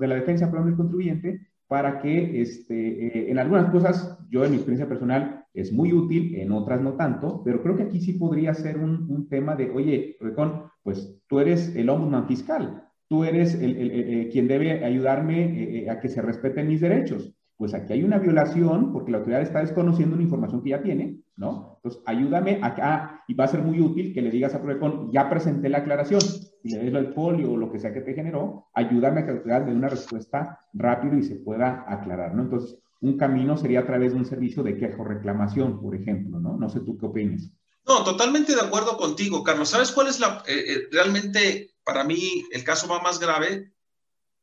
de, 0.00 0.08
la 0.08 0.14
Defensa 0.14 0.46
del 0.46 0.76
Contribuyente 0.76 1.46
para 1.68 2.00
que 2.00 2.40
este, 2.40 3.06
eh, 3.06 3.30
en 3.30 3.38
algunas 3.38 3.70
cosas, 3.70 4.18
yo 4.28 4.44
en 4.44 4.50
mi 4.50 4.56
experiencia 4.56 4.88
personal, 4.88 5.44
es 5.52 5.72
muy 5.72 5.92
útil, 5.92 6.36
en 6.36 6.52
otras 6.52 6.80
no 6.80 6.94
tanto, 6.94 7.42
pero 7.44 7.62
creo 7.62 7.76
que 7.76 7.84
aquí 7.84 8.00
sí 8.00 8.12
podría 8.12 8.52
ser 8.54 8.78
un, 8.78 9.10
un 9.10 9.28
tema 9.28 9.56
de, 9.56 9.70
oye, 9.70 10.16
Recon, 10.20 10.64
pues 10.82 11.18
tú 11.26 11.40
eres 11.40 11.74
el 11.74 11.88
ombudsman 11.88 12.28
fiscal, 12.28 12.84
tú 13.08 13.24
eres 13.24 13.54
el, 13.54 13.76
el, 13.76 14.28
quien 14.28 14.48
debe 14.48 14.84
ayudarme 14.84 15.44
eh, 15.44 15.78
eh, 15.78 15.90
a 15.90 15.98
que 15.98 16.08
se 16.08 16.22
respeten 16.22 16.68
mis 16.68 16.80
derechos. 16.80 17.32
pues 17.56 17.72
aquí 17.72 17.94
hay 17.94 18.04
una 18.04 18.18
violación 18.18 18.92
porque 18.92 19.10
la 19.10 19.18
autoridad 19.18 19.42
está 19.42 19.60
desconociendo 19.60 20.14
una 20.14 20.24
información 20.24 20.62
que 20.62 20.70
ya 20.70 20.82
tiene, 20.82 21.20
¿no? 21.36 21.76
Entonces, 21.76 22.02
ayúdame 22.04 22.58
acá 22.62 23.15
y 23.28 23.34
va 23.34 23.44
a 23.44 23.48
ser 23.48 23.62
muy 23.62 23.80
útil 23.80 24.14
que 24.14 24.22
le 24.22 24.30
digas 24.30 24.54
a 24.54 24.62
Prodecon, 24.62 25.10
ya 25.12 25.28
presenté 25.28 25.68
la 25.68 25.78
aclaración, 25.78 26.20
y 26.62 26.70
le 26.70 26.78
des 26.78 26.94
el 26.94 27.12
folio 27.12 27.52
o 27.52 27.56
lo 27.56 27.70
que 27.70 27.78
sea 27.78 27.92
que 27.92 28.00
te 28.00 28.14
generó, 28.14 28.68
ayúdame 28.74 29.20
a 29.20 29.24
que 29.24 29.32
autoridad 29.32 29.62
dé 29.62 29.72
una 29.72 29.88
respuesta 29.88 30.58
rápido 30.72 31.16
y 31.16 31.22
se 31.22 31.36
pueda 31.36 31.84
aclarar, 31.88 32.34
¿no? 32.34 32.42
Entonces, 32.42 32.78
un 33.00 33.16
camino 33.16 33.56
sería 33.56 33.80
a 33.80 33.86
través 33.86 34.12
de 34.12 34.18
un 34.18 34.24
servicio 34.24 34.62
de 34.62 34.76
queja 34.76 35.00
o 35.00 35.04
reclamación, 35.04 35.80
por 35.80 35.94
ejemplo, 35.94 36.40
¿no? 36.40 36.56
No 36.56 36.68
sé 36.68 36.80
tú 36.80 36.96
qué 36.98 37.06
opinas. 37.06 37.50
No, 37.86 38.02
totalmente 38.02 38.54
de 38.54 38.60
acuerdo 38.60 38.96
contigo, 38.96 39.44
Carlos. 39.44 39.68
¿Sabes 39.68 39.92
cuál 39.92 40.08
es 40.08 40.18
la, 40.18 40.42
eh, 40.46 40.64
eh, 40.66 40.88
realmente, 40.90 41.74
para 41.84 42.02
mí, 42.02 42.44
el 42.52 42.64
caso 42.64 42.88
va 42.88 43.00
más 43.00 43.20
grave? 43.20 43.72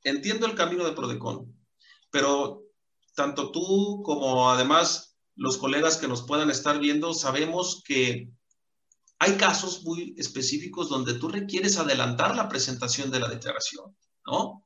Entiendo 0.03 0.45
el 0.45 0.55
camino 0.55 0.85
de 0.85 0.93
Prodecon, 0.93 1.53
pero 2.09 2.63
tanto 3.15 3.51
tú 3.51 4.01
como 4.03 4.49
además 4.49 5.17
los 5.35 5.57
colegas 5.57 5.97
que 5.97 6.07
nos 6.07 6.23
puedan 6.23 6.49
estar 6.49 6.79
viendo, 6.79 7.13
sabemos 7.13 7.83
que 7.85 8.29
hay 9.23 9.37
casos 9.37 9.83
muy 9.83 10.13
específicos 10.17 10.89
donde 10.89 11.13
tú 11.13 11.29
requieres 11.29 11.77
adelantar 11.77 12.35
la 12.35 12.49
presentación 12.49 13.09
de 13.09 13.21
la 13.21 13.29
declaración, 13.29 13.95
¿no? 14.25 14.65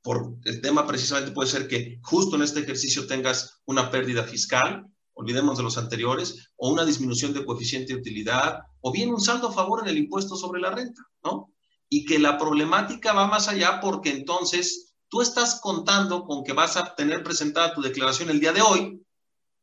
Por 0.00 0.36
el 0.44 0.60
tema 0.60 0.86
precisamente 0.86 1.32
puede 1.32 1.50
ser 1.50 1.66
que 1.66 1.98
justo 2.04 2.36
en 2.36 2.42
este 2.42 2.60
ejercicio 2.60 3.08
tengas 3.08 3.62
una 3.64 3.90
pérdida 3.90 4.22
fiscal, 4.22 4.86
olvidemos 5.14 5.56
de 5.56 5.64
los 5.64 5.76
anteriores, 5.76 6.52
o 6.54 6.70
una 6.70 6.84
disminución 6.84 7.34
de 7.34 7.44
coeficiente 7.44 7.94
de 7.94 7.98
utilidad, 7.98 8.60
o 8.80 8.92
bien 8.92 9.12
un 9.12 9.20
saldo 9.20 9.48
a 9.48 9.52
favor 9.52 9.80
en 9.82 9.88
el 9.88 9.98
impuesto 9.98 10.36
sobre 10.36 10.60
la 10.60 10.70
renta, 10.70 11.02
¿no? 11.24 11.52
Y 11.88 12.04
que 12.04 12.20
la 12.20 12.38
problemática 12.38 13.12
va 13.12 13.26
más 13.26 13.48
allá 13.48 13.80
porque 13.80 14.10
entonces 14.10 14.94
tú 15.08 15.20
estás 15.20 15.60
contando 15.60 16.22
con 16.22 16.44
que 16.44 16.52
vas 16.52 16.76
a 16.76 16.94
tener 16.94 17.24
presentada 17.24 17.74
tu 17.74 17.82
declaración 17.82 18.30
el 18.30 18.38
día 18.38 18.52
de 18.52 18.62
hoy 18.62 19.02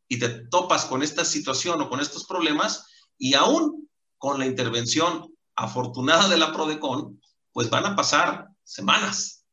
y 0.09 0.19
te 0.19 0.27
topas 0.27 0.83
con 0.83 1.01
esta 1.01 1.23
situación 1.23 1.79
o 1.79 1.87
con 1.87 2.01
estos 2.01 2.25
problemas 2.25 2.85
y 3.17 3.35
aún 3.35 3.83
con 4.23 4.39
la 4.39 4.45
intervención 4.45 5.35
afortunada 5.53 6.29
de 6.29 6.37
la 6.37 6.53
PRODECON, 6.53 7.19
pues 7.51 7.69
van 7.69 7.85
a 7.85 7.93
pasar 7.93 8.47
semanas. 8.63 9.45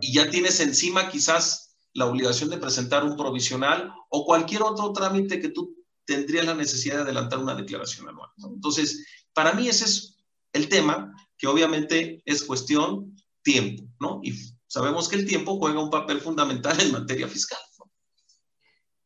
Y 0.00 0.12
ya 0.12 0.28
tienes 0.28 0.58
encima 0.58 1.08
quizás 1.08 1.76
la 1.94 2.06
obligación 2.06 2.50
de 2.50 2.58
presentar 2.58 3.04
un 3.04 3.16
provisional 3.16 3.92
o 4.10 4.24
cualquier 4.26 4.62
otro 4.62 4.92
trámite 4.92 5.40
que 5.40 5.50
tú 5.50 5.72
tendrías 6.04 6.46
la 6.46 6.56
necesidad 6.56 6.96
de 6.96 7.02
adelantar 7.02 7.38
una 7.38 7.54
declaración 7.54 8.08
anual. 8.08 8.28
Entonces, 8.38 9.06
para 9.32 9.52
mí 9.52 9.68
ese 9.68 9.84
es 9.84 10.16
el 10.52 10.68
tema, 10.68 11.14
que 11.36 11.46
obviamente 11.46 12.20
es 12.24 12.42
cuestión 12.42 13.14
tiempo, 13.42 13.84
¿no? 14.00 14.18
Y 14.24 14.32
sabemos 14.66 15.08
que 15.08 15.14
el 15.14 15.28
tiempo 15.28 15.60
juega 15.60 15.80
un 15.80 15.90
papel 15.90 16.20
fundamental 16.20 16.76
en 16.80 16.90
materia 16.90 17.28
fiscal. 17.28 17.60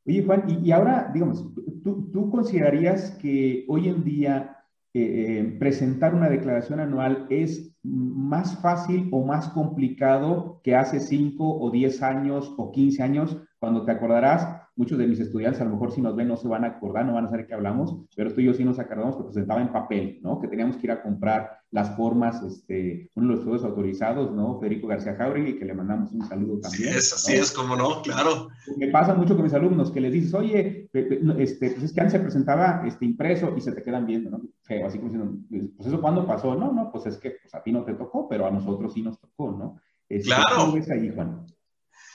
Oye, 0.06 0.24
Juan, 0.24 0.64
y, 0.64 0.72
ahora, 0.72 1.10
digamos, 1.12 1.44
¿tú, 1.84 2.10
¿tú, 2.10 2.30
considerarías 2.30 3.10
que 3.20 3.66
hoy 3.68 3.88
en 3.88 4.02
día 4.02 4.61
eh, 4.94 5.38
eh, 5.40 5.56
presentar 5.58 6.14
una 6.14 6.28
declaración 6.28 6.80
anual 6.80 7.26
es 7.30 7.74
más 7.82 8.60
fácil 8.60 9.08
o 9.10 9.24
más 9.24 9.48
complicado 9.48 10.60
que 10.62 10.76
hace 10.76 11.00
5 11.00 11.58
o 11.60 11.70
10 11.70 12.02
años 12.02 12.54
o 12.58 12.70
15 12.70 13.02
años? 13.02 13.36
Cuando 13.58 13.84
te 13.84 13.92
acordarás, 13.92 14.61
muchos 14.76 14.98
de 14.98 15.06
mis 15.06 15.20
estudiantes 15.20 15.60
a 15.60 15.64
lo 15.64 15.70
mejor 15.70 15.92
si 15.92 16.00
nos 16.00 16.16
ven 16.16 16.28
no 16.28 16.36
se 16.36 16.48
van 16.48 16.64
a 16.64 16.68
acordar, 16.68 17.04
no 17.04 17.14
van 17.14 17.26
a 17.26 17.30
saber 17.30 17.46
qué 17.46 17.54
hablamos, 17.54 17.96
pero 18.16 18.32
tú 18.32 18.40
y 18.40 18.44
yo 18.44 18.54
sí 18.54 18.64
nos 18.64 18.78
acordamos 18.78 19.16
que 19.16 19.24
presentaba 19.24 19.60
en 19.60 19.72
papel, 19.72 20.18
¿no? 20.22 20.40
Que 20.40 20.48
teníamos 20.48 20.76
que 20.76 20.86
ir 20.86 20.92
a 20.92 21.02
comprar 21.02 21.58
las 21.70 21.96
formas, 21.96 22.42
este, 22.42 23.10
uno 23.14 23.28
de 23.28 23.32
los 23.32 23.40
estudios 23.40 23.64
autorizados, 23.64 24.32
¿no? 24.32 24.58
Federico 24.60 24.86
García 24.86 25.14
Jauregui, 25.14 25.58
que 25.58 25.64
le 25.64 25.74
mandamos 25.74 26.12
un 26.12 26.26
saludo 26.26 26.60
también. 26.60 26.92
Sí, 26.92 26.98
es, 26.98 27.12
así 27.12 27.32
es, 27.34 27.50
como 27.50 27.76
no, 27.76 28.02
claro. 28.02 28.48
Me 28.76 28.88
pasa 28.88 29.14
mucho 29.14 29.34
con 29.34 29.44
mis 29.44 29.54
alumnos 29.54 29.90
que 29.90 30.00
les 30.00 30.12
dices, 30.12 30.34
oye, 30.34 30.90
este, 31.38 31.70
pues 31.70 31.82
es 31.82 31.92
que 31.92 32.00
antes 32.00 32.12
se 32.12 32.20
presentaba 32.20 32.82
este, 32.86 33.04
impreso 33.04 33.54
y 33.56 33.60
se 33.60 33.72
te 33.72 33.82
quedan 33.82 34.06
viendo, 34.06 34.30
¿no? 34.30 34.42
Feo, 34.62 34.86
así 34.86 34.98
como 34.98 35.10
diciendo, 35.10 35.38
pues, 35.48 35.70
pues 35.76 35.88
eso 35.88 36.00
cuándo 36.00 36.26
pasó, 36.26 36.54
no, 36.54 36.72
no, 36.72 36.90
pues 36.90 37.06
es 37.06 37.18
que 37.18 37.30
pues, 37.42 37.54
a 37.54 37.62
ti 37.62 37.72
no 37.72 37.84
te 37.84 37.94
tocó, 37.94 38.28
pero 38.28 38.46
a 38.46 38.50
nosotros 38.50 38.92
sí 38.92 39.02
nos 39.02 39.18
tocó, 39.18 39.50
¿no? 39.52 39.80
Este, 40.08 40.28
claro. 40.28 40.56
¿Cómo 40.56 40.72
ves 40.72 40.90
ahí, 40.90 41.10
Juan? 41.14 41.46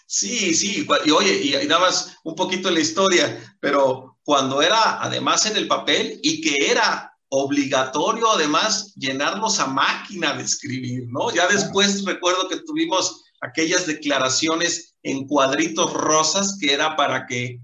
Sí, 0.10 0.54
sí, 0.54 0.88
y 1.06 1.12
oye, 1.12 1.34
y, 1.44 1.68
nada 1.68 1.82
más 1.82 2.16
un 2.24 2.34
poquito 2.34 2.70
en 2.70 2.76
la 2.76 2.80
historia, 2.80 3.58
pero 3.60 4.18
cuando 4.24 4.62
era 4.62 5.04
además 5.04 5.46
en 5.46 5.58
el 5.58 5.68
papel 5.68 6.22
y 6.24 6.40
que 6.40 6.72
era 6.72 7.14
obligatorio 7.30 8.32
además 8.32 8.94
llenarlos 8.96 9.60
a 9.60 9.68
máquina 9.68 10.34
de 10.34 10.44
escribir, 10.44 11.08
¿no? 11.10 11.30
Ya 11.34 11.46
después 11.48 12.06
recuerdo 12.06 12.48
que 12.48 12.62
tuvimos 12.62 13.26
aquellas 13.42 13.86
declaraciones 13.86 14.96
en 15.04 15.28
cuadritos 15.28 15.92
rosas 15.92 16.58
que 16.58 16.74
era 16.74 16.96
para 16.96 17.26
que 17.26 17.60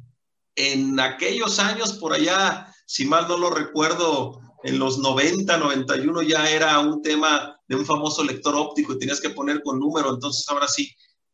en 0.58 1.00
aquellos 1.00 1.60
años 1.60 1.94
por 1.94 2.12
allá, 2.12 2.68
si 2.86 3.06
mal 3.06 3.26
no 3.30 3.38
lo 3.38 3.52
recuerdo, 3.52 4.42
en 4.64 4.80
los 4.80 4.98
90, 4.98 5.58
91 5.58 6.22
ya 6.24 6.50
era 6.50 6.80
un 6.80 7.02
tema 7.02 7.58
de 7.68 7.78
un 7.78 7.86
famoso 7.86 8.22
lector 8.22 8.54
óptico 8.56 8.94
y 8.94 9.00
tenías 9.00 9.22
que 9.22 9.30
poner 9.30 9.64
con 9.64 9.80
número, 9.80 10.14
entonces 10.14 10.46
ahora 10.50 10.68
sí 10.68 10.94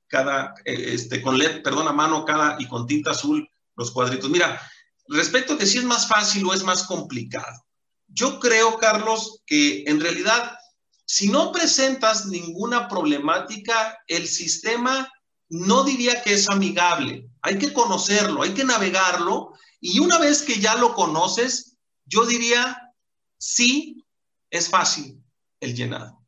cada, 0.09 0.55
eh, 0.65 0.93
este, 0.93 1.21
con 1.21 1.37
LED, 1.37 1.63
perdón, 1.63 1.87
a 1.87 1.93
mano 1.93 2.25
cada 2.25 2.57
y 2.59 2.67
con 2.67 2.85
tinta 2.85 3.11
azul 3.11 3.49
los 3.75 3.91
cuadritos. 3.91 4.29
Mira, 4.29 4.61
respecto 5.07 5.53
a 5.53 5.57
que 5.57 5.65
si 5.65 5.77
es 5.77 5.85
más 5.85 6.07
fácil 6.07 6.45
o 6.45 6.53
es 6.53 6.63
más 6.63 6.83
complicado, 6.83 7.65
yo 8.07 8.39
creo, 8.39 8.77
Carlos, 8.77 9.41
que 9.45 9.83
en 9.85 10.01
realidad, 10.01 10.57
si 11.05 11.29
no 11.29 11.51
presentas 11.51 12.25
ninguna 12.25 12.87
problemática, 12.87 13.97
el 14.07 14.27
sistema 14.27 15.09
no 15.49 15.83
diría 15.83 16.21
que 16.23 16.33
es 16.33 16.49
amigable. 16.49 17.29
Hay 17.41 17.57
que 17.57 17.71
conocerlo, 17.71 18.41
hay 18.41 18.53
que 18.53 18.63
navegarlo 18.63 19.53
y 19.79 19.99
una 19.99 20.17
vez 20.17 20.41
que 20.41 20.59
ya 20.59 20.75
lo 20.75 20.93
conoces, 20.93 21.77
yo 22.05 22.25
diría, 22.25 22.93
sí, 23.37 24.05
es 24.49 24.69
fácil 24.69 25.23
el 25.59 25.75
llenado. 25.75 26.25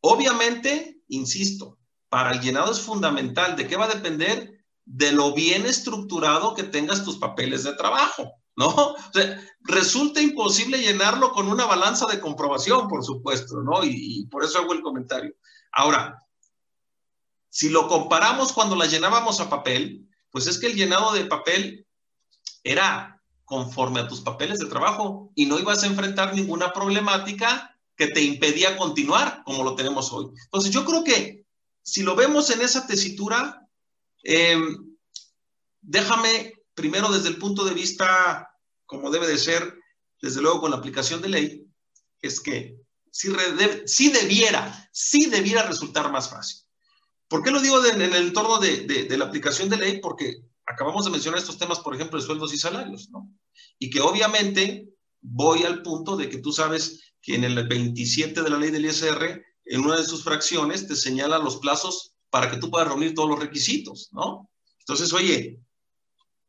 Obviamente, 0.00 1.00
insisto, 1.08 1.78
para 2.10 2.32
el 2.32 2.40
llenado 2.40 2.72
es 2.72 2.80
fundamental. 2.80 3.56
¿De 3.56 3.66
qué 3.66 3.76
va 3.76 3.86
a 3.86 3.94
depender? 3.94 4.60
De 4.84 5.12
lo 5.12 5.32
bien 5.32 5.64
estructurado 5.64 6.54
que 6.54 6.64
tengas 6.64 7.04
tus 7.04 7.16
papeles 7.16 7.62
de 7.64 7.72
trabajo, 7.74 8.34
¿no? 8.56 8.68
O 8.68 8.96
sea, 9.14 9.40
resulta 9.60 10.20
imposible 10.20 10.78
llenarlo 10.78 11.30
con 11.30 11.48
una 11.48 11.64
balanza 11.64 12.06
de 12.06 12.20
comprobación, 12.20 12.88
por 12.88 13.04
supuesto, 13.04 13.62
¿no? 13.62 13.84
Y, 13.84 14.26
por 14.26 14.44
eso 14.44 14.58
hago 14.58 14.74
el 14.74 14.82
comentario. 14.82 15.32
Ahora, 15.72 16.18
si 17.48 17.68
lo 17.68 17.88
comparamos 17.88 18.52
cuando 18.52 18.76
la 18.76 18.86
llenábamos 18.86 19.40
a 19.40 19.48
papel, 19.48 20.08
pues 20.30 20.46
es 20.46 20.58
que 20.58 20.66
el 20.66 20.74
llenado 20.74 21.12
de 21.12 21.24
papel 21.24 21.86
era 22.64 23.22
conforme 23.44 24.00
a 24.00 24.08
tus 24.08 24.20
papeles 24.20 24.58
de 24.58 24.66
trabajo 24.66 25.30
y 25.34 25.46
no 25.46 25.58
ibas 25.58 25.82
a 25.82 25.86
enfrentar 25.86 26.34
ninguna 26.34 26.72
problemática 26.72 27.76
que 27.96 28.08
te 28.08 28.22
impedía 28.22 28.76
continuar 28.76 29.42
como 29.44 29.62
lo 29.62 29.74
tenemos 29.74 30.12
hoy. 30.12 30.26
Entonces 30.44 30.72
yo 30.72 30.84
creo 30.84 31.04
que 31.04 31.39
si 31.90 32.04
lo 32.04 32.14
vemos 32.14 32.48
en 32.50 32.60
esa 32.60 32.86
tesitura, 32.86 33.68
em, 34.22 34.94
déjame 35.80 36.54
primero 36.72 37.10
desde 37.10 37.30
el 37.30 37.36
punto 37.36 37.64
de 37.64 37.74
vista, 37.74 38.48
como 38.86 39.10
debe 39.10 39.26
de 39.26 39.36
ser, 39.36 39.76
desde 40.22 40.40
luego 40.40 40.60
con 40.60 40.70
la 40.70 40.76
aplicación 40.76 41.20
de 41.20 41.30
ley, 41.30 41.66
es 42.22 42.38
que 42.38 42.76
sí, 43.10 43.28
debiera, 44.12 44.88
sí 44.92 45.26
debiera 45.26 45.64
resultar 45.64 46.12
más 46.12 46.30
fácil. 46.30 46.60
¿Por 47.26 47.42
qué 47.42 47.50
lo 47.50 47.60
digo 47.60 47.84
en 47.84 48.02
el 48.02 48.14
entorno 48.14 48.58
de, 48.58 48.86
de, 48.86 49.18
la 49.18 49.24
aplicación 49.24 49.68
de 49.68 49.78
ley? 49.78 49.98
Porque 50.00 50.44
acabamos 50.66 51.04
de 51.04 51.10
mencionar 51.10 51.40
estos 51.40 51.58
temas, 51.58 51.80
por 51.80 51.96
ejemplo, 51.96 52.20
de 52.20 52.24
sueldos 52.24 52.54
y 52.54 52.58
salarios, 52.58 53.10
¿no? 53.10 53.28
Y 53.80 53.90
que 53.90 54.00
obviamente 54.00 54.88
voy 55.20 55.64
al 55.64 55.82
punto 55.82 56.16
de 56.16 56.28
que 56.28 56.38
tú 56.38 56.52
sabes 56.52 57.14
que 57.20 57.34
en 57.34 57.42
el 57.42 57.66
27 57.66 58.42
de 58.42 58.50
la 58.50 58.58
ley 58.58 58.70
del 58.70 58.84
ISR 58.84 59.42
en 59.70 59.82
una 59.82 59.96
de 59.96 60.04
sus 60.04 60.24
fracciones 60.24 60.88
te 60.88 60.96
señala 60.96 61.38
los 61.38 61.58
plazos 61.58 62.12
para 62.28 62.50
que 62.50 62.56
tú 62.56 62.70
puedas 62.70 62.88
reunir 62.88 63.14
todos 63.14 63.30
los 63.30 63.38
requisitos, 63.38 64.08
¿no? 64.12 64.50
Entonces, 64.80 65.12
oye, 65.12 65.60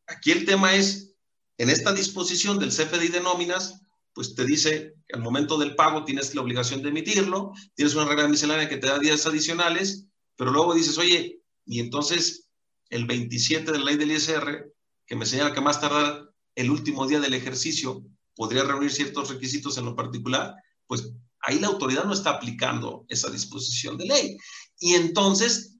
aquí 0.07 0.31
el 0.31 0.43
tema 0.43 0.73
es, 0.73 1.13
en 1.59 1.69
esta 1.69 1.93
disposición 1.93 2.57
del 2.57 2.71
CFDI 2.71 3.09
de 3.09 3.21
nóminas, 3.21 3.79
pues 4.13 4.33
te 4.33 4.43
dice 4.43 4.95
que 5.07 5.15
al 5.15 5.21
momento 5.21 5.59
del 5.59 5.75
pago 5.75 6.03
tienes 6.03 6.33
la 6.33 6.41
obligación 6.41 6.81
de 6.81 6.89
emitirlo, 6.89 7.53
tienes 7.75 7.93
una 7.93 8.05
regla 8.05 8.27
miscelánea 8.27 8.67
que 8.67 8.77
te 8.77 8.87
da 8.87 8.97
días 8.97 9.23
adicionales, 9.27 10.07
pero 10.35 10.51
luego 10.51 10.73
dices, 10.73 10.97
oye, 10.97 11.43
y 11.67 11.79
entonces 11.79 12.49
el 12.89 13.05
27 13.05 13.71
de 13.71 13.77
la 13.77 13.85
ley 13.85 13.97
del 13.97 14.13
ISR, 14.13 14.73
que 15.05 15.15
me 15.15 15.27
señala 15.27 15.53
que 15.53 15.61
más 15.61 15.79
tardar 15.79 16.27
el 16.55 16.71
último 16.71 17.05
día 17.05 17.19
del 17.19 17.35
ejercicio 17.35 18.03
podría 18.35 18.63
reunir 18.63 18.91
ciertos 18.91 19.29
requisitos 19.29 19.77
en 19.77 19.85
lo 19.85 19.95
particular, 19.95 20.55
pues 20.87 21.13
ahí 21.41 21.59
la 21.59 21.67
autoridad 21.67 22.03
no 22.05 22.13
está 22.13 22.31
aplicando 22.31 23.05
esa 23.09 23.29
disposición 23.29 23.97
de 23.97 24.05
ley. 24.05 24.37
Y 24.79 24.95
entonces 24.95 25.77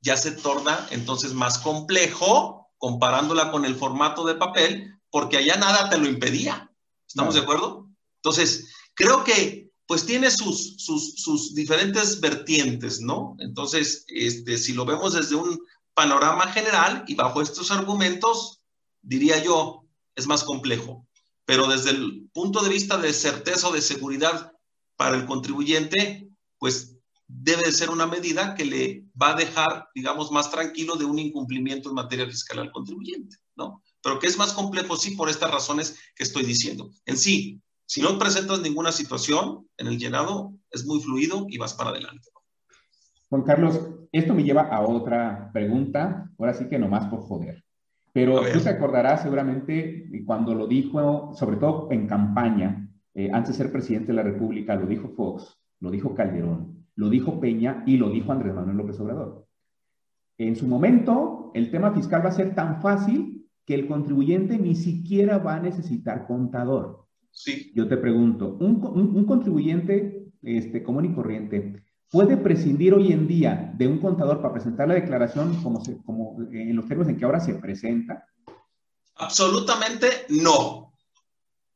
ya 0.00 0.16
se 0.16 0.32
torna 0.32 0.86
entonces 0.90 1.32
más 1.32 1.58
complejo 1.58 2.68
comparándola 2.78 3.50
con 3.50 3.64
el 3.64 3.76
formato 3.76 4.24
de 4.24 4.34
papel, 4.34 5.00
porque 5.10 5.38
allá 5.38 5.56
nada 5.56 5.88
te 5.88 5.98
lo 5.98 6.08
impedía. 6.08 6.70
¿Estamos 7.06 7.34
de 7.34 7.40
acuerdo? 7.40 7.88
Entonces, 8.16 8.72
creo 8.94 9.24
que 9.24 9.70
pues 9.86 10.04
tiene 10.04 10.30
sus, 10.30 10.74
sus, 10.78 11.14
sus, 11.14 11.54
diferentes 11.54 12.20
vertientes, 12.20 13.00
¿no? 13.00 13.36
Entonces, 13.38 14.04
este, 14.08 14.58
si 14.58 14.72
lo 14.72 14.84
vemos 14.84 15.14
desde 15.14 15.36
un 15.36 15.60
panorama 15.94 16.52
general 16.52 17.04
y 17.06 17.14
bajo 17.14 17.40
estos 17.40 17.70
argumentos, 17.70 18.60
diría 19.00 19.42
yo, 19.42 19.86
es 20.16 20.26
más 20.26 20.42
complejo. 20.42 21.06
Pero 21.44 21.68
desde 21.68 21.90
el 21.90 22.28
punto 22.34 22.62
de 22.62 22.68
vista 22.68 22.98
de 22.98 23.12
certeza 23.12 23.68
o 23.68 23.72
de 23.72 23.80
seguridad 23.80 24.52
para 24.96 25.16
el 25.16 25.26
contribuyente, 25.26 26.28
pues 26.58 26.96
debe 27.28 27.64
de 27.64 27.72
ser 27.72 27.90
una 27.90 28.06
medida 28.06 28.54
que 28.54 28.64
le 28.64 29.04
va 29.20 29.30
a 29.30 29.36
dejar, 29.36 29.88
digamos, 29.94 30.30
más 30.30 30.50
tranquilo 30.50 30.96
de 30.96 31.04
un 31.04 31.18
incumplimiento 31.18 31.88
en 31.88 31.96
materia 31.96 32.26
fiscal 32.26 32.60
al 32.60 32.72
contribuyente, 32.72 33.36
¿no? 33.56 33.82
Pero 34.02 34.18
que 34.18 34.28
es 34.28 34.38
más 34.38 34.52
complejo, 34.52 34.96
sí, 34.96 35.16
por 35.16 35.28
estas 35.28 35.50
razones 35.50 35.98
que 36.14 36.22
estoy 36.22 36.44
diciendo. 36.44 36.90
En 37.04 37.16
sí, 37.16 37.60
si 37.84 38.00
no 38.00 38.18
presentas 38.18 38.60
ninguna 38.60 38.92
situación 38.92 39.68
en 39.76 39.88
el 39.88 39.98
llenado, 39.98 40.52
es 40.70 40.84
muy 40.86 41.00
fluido 41.00 41.46
y 41.48 41.58
vas 41.58 41.74
para 41.74 41.90
adelante. 41.90 42.28
Juan 43.28 43.42
Carlos, 43.42 43.80
esto 44.12 44.34
me 44.34 44.44
lleva 44.44 44.62
a 44.62 44.80
otra 44.82 45.50
pregunta, 45.52 46.30
ahora 46.38 46.54
sí 46.54 46.68
que 46.68 46.78
nomás 46.78 47.06
por 47.08 47.20
joder. 47.22 47.64
Pero 48.12 48.40
tú 48.50 48.60
te 48.60 48.70
acordarás 48.70 49.22
seguramente 49.22 50.08
cuando 50.24 50.54
lo 50.54 50.66
dijo, 50.66 51.32
sobre 51.36 51.56
todo 51.56 51.88
en 51.90 52.06
campaña, 52.06 52.85
eh, 53.16 53.30
antes 53.32 53.56
de 53.56 53.64
ser 53.64 53.72
presidente 53.72 54.08
de 54.08 54.12
la 54.12 54.22
República, 54.22 54.76
lo 54.76 54.86
dijo 54.86 55.08
Fox, 55.08 55.58
lo 55.80 55.90
dijo 55.90 56.14
Calderón, 56.14 56.86
lo 56.96 57.08
dijo 57.08 57.40
Peña 57.40 57.82
y 57.86 57.96
lo 57.96 58.10
dijo 58.10 58.30
Andrés 58.30 58.54
Manuel 58.54 58.76
López 58.76 59.00
Obrador. 59.00 59.46
En 60.36 60.54
su 60.54 60.68
momento, 60.68 61.50
el 61.54 61.70
tema 61.70 61.92
fiscal 61.92 62.22
va 62.22 62.28
a 62.28 62.32
ser 62.32 62.54
tan 62.54 62.82
fácil 62.82 63.48
que 63.64 63.74
el 63.74 63.86
contribuyente 63.86 64.58
ni 64.58 64.74
siquiera 64.74 65.38
va 65.38 65.54
a 65.54 65.60
necesitar 65.60 66.26
contador. 66.26 67.06
Sí. 67.30 67.72
Yo 67.74 67.88
te 67.88 67.96
pregunto, 67.96 68.58
¿un, 68.60 69.24
contribuyente 69.24 70.26
este, 70.42 70.82
común 70.82 71.06
y 71.06 71.14
corriente 71.14 71.84
puede 72.10 72.36
prescindir 72.36 72.92
hoy 72.92 73.12
en 73.12 73.26
día 73.26 73.72
de 73.78 73.88
un 73.88 73.98
contador 73.98 74.42
para 74.42 74.52
presentar 74.52 74.88
la 74.88 74.94
declaración 74.94 75.62
como, 75.62 75.82
como 76.04 76.36
en 76.52 76.76
los 76.76 76.86
términos 76.86 77.10
en 77.10 77.16
que 77.16 77.24
ahora 77.24 77.40
se 77.40 77.54
presenta? 77.54 78.26
Absolutamente 79.14 80.06
no. 80.28 80.92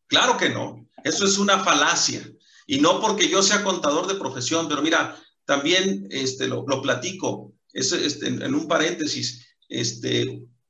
Claro 0.06 0.36
que 0.36 0.50
no. 0.50 0.79
Eso 1.04 1.24
es 1.24 1.38
una 1.38 1.62
falacia. 1.64 2.28
Y 2.66 2.80
no 2.80 3.00
porque 3.00 3.28
yo 3.28 3.42
sea 3.42 3.64
contador 3.64 4.06
de 4.06 4.14
profesión, 4.14 4.68
pero 4.68 4.82
mira, 4.82 5.20
también 5.44 6.06
este, 6.10 6.46
lo, 6.46 6.64
platico. 6.82 7.54
Es, 7.72 7.92
este, 7.92 8.28
en, 8.28 8.54
un 8.54 8.68
paréntesis, 8.68 9.46
este, 9.68 10.22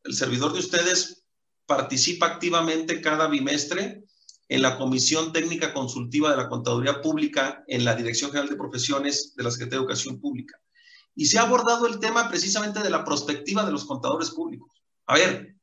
el 0.04 0.14
servidor 0.14 0.52
de 0.52 0.60
ustedes 0.60 1.24
participa 1.66 2.26
activamente 2.26 3.00
cada 3.00 3.28
bimestre 3.28 4.04
en 4.48 4.62
la 4.62 4.78
Comisión 4.78 5.32
Técnica 5.32 5.72
Consultiva 5.72 6.30
de 6.30 6.38
la 6.38 6.48
Contaduría 6.48 7.00
Pública 7.00 7.62
en 7.68 7.84
la 7.84 7.94
Dirección 7.94 8.30
General 8.30 8.50
de 8.50 8.56
Profesiones 8.56 9.34
de 9.36 9.44
la 9.44 9.50
Secretaría 9.50 9.78
de 9.78 9.84
Educación 9.84 10.20
Pública. 10.20 10.58
Y 11.14 11.26
se 11.26 11.38
ha 11.38 11.42
abordado 11.42 11.86
el 11.86 12.00
tema 12.00 12.28
precisamente 12.28 12.80
de 12.80 12.90
la 12.90 13.04
prospectiva 13.04 13.64
de 13.64 13.72
los 13.72 13.84
contadores 13.84 14.30
públicos. 14.30 14.70
A 15.06 15.14
ver, 15.14 15.56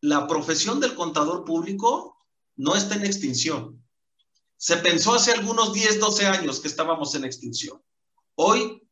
la 0.00 0.26
profesión 0.26 0.80
del 0.80 0.94
contador 0.94 1.44
público 1.44 2.16
no 2.60 2.76
está 2.76 2.94
en 2.94 3.06
extinción. 3.06 3.82
Se 4.58 4.76
pensó 4.76 5.14
hace 5.14 5.32
algunos 5.32 5.72
10, 5.72 5.98
12 5.98 6.26
años 6.26 6.60
que 6.60 6.68
estábamos 6.68 7.14
en 7.14 7.24
extinción. 7.24 7.82
Hoy, 8.34 8.82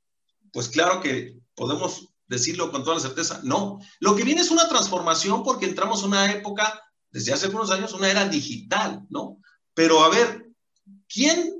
pues 0.53 0.69
claro 0.69 1.03
que 1.03 1.37
podemos 1.55 2.09
decirlo 2.27 2.73
con 2.73 2.83
toda 2.83 2.97
la 2.97 3.03
certeza, 3.03 3.43
no. 3.45 3.79
Lo 4.01 4.17
que 4.17 4.25
viene 4.25 4.41
es 4.41 4.51
una 4.51 4.71
transformación 4.71 5.43
porque 5.43 5.67
entramos 5.67 6.01
en 6.01 6.09
una 6.09 6.33
época 6.33 6.83
desde 7.11 7.35
hace 7.35 7.45
algunos 7.45 7.71
años 7.71 7.93
una 7.93 8.11
era 8.11 8.27
digital, 8.27 9.03
¿no? 9.11 9.39
Pero 9.75 10.03
a 10.03 10.09
ver, 10.09 10.47
¿quién 11.07 11.53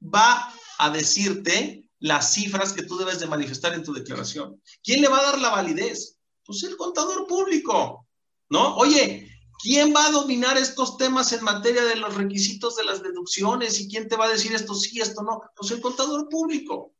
va 0.00 0.54
a 0.78 0.90
decirte 0.90 1.90
las 1.98 2.32
cifras 2.32 2.72
que 2.72 2.84
tú 2.84 2.96
debes 2.96 3.18
de 3.18 3.26
manifestar 3.26 3.74
en 3.74 3.82
tu 3.82 3.92
declaración? 3.92 4.62
¿Quién 4.84 5.00
le 5.00 5.08
va 5.08 5.18
a 5.18 5.32
dar 5.32 5.40
la 5.40 5.50
validez? 5.50 6.16
Pues 6.44 6.62
el 6.62 6.76
contador 6.76 7.26
público, 7.26 8.06
¿no? 8.50 8.76
Oye, 8.76 9.35
¿quién 9.58 9.94
va 9.94 10.06
a 10.06 10.10
dominar 10.10 10.56
estos 10.56 10.96
temas 10.96 11.32
en 11.32 11.44
materia 11.44 11.84
de 11.84 11.96
los 11.96 12.14
requisitos 12.14 12.76
de 12.76 12.84
las 12.84 13.02
deducciones? 13.02 13.80
¿Y 13.80 13.88
quién 13.88 14.08
te 14.08 14.16
va 14.16 14.26
a 14.26 14.30
decir 14.30 14.54
esto 14.54 14.74
sí, 14.74 15.00
esto 15.00 15.22
no? 15.22 15.42
Pues 15.56 15.70
el 15.70 15.80
contador 15.80 16.28
público, 16.28 16.94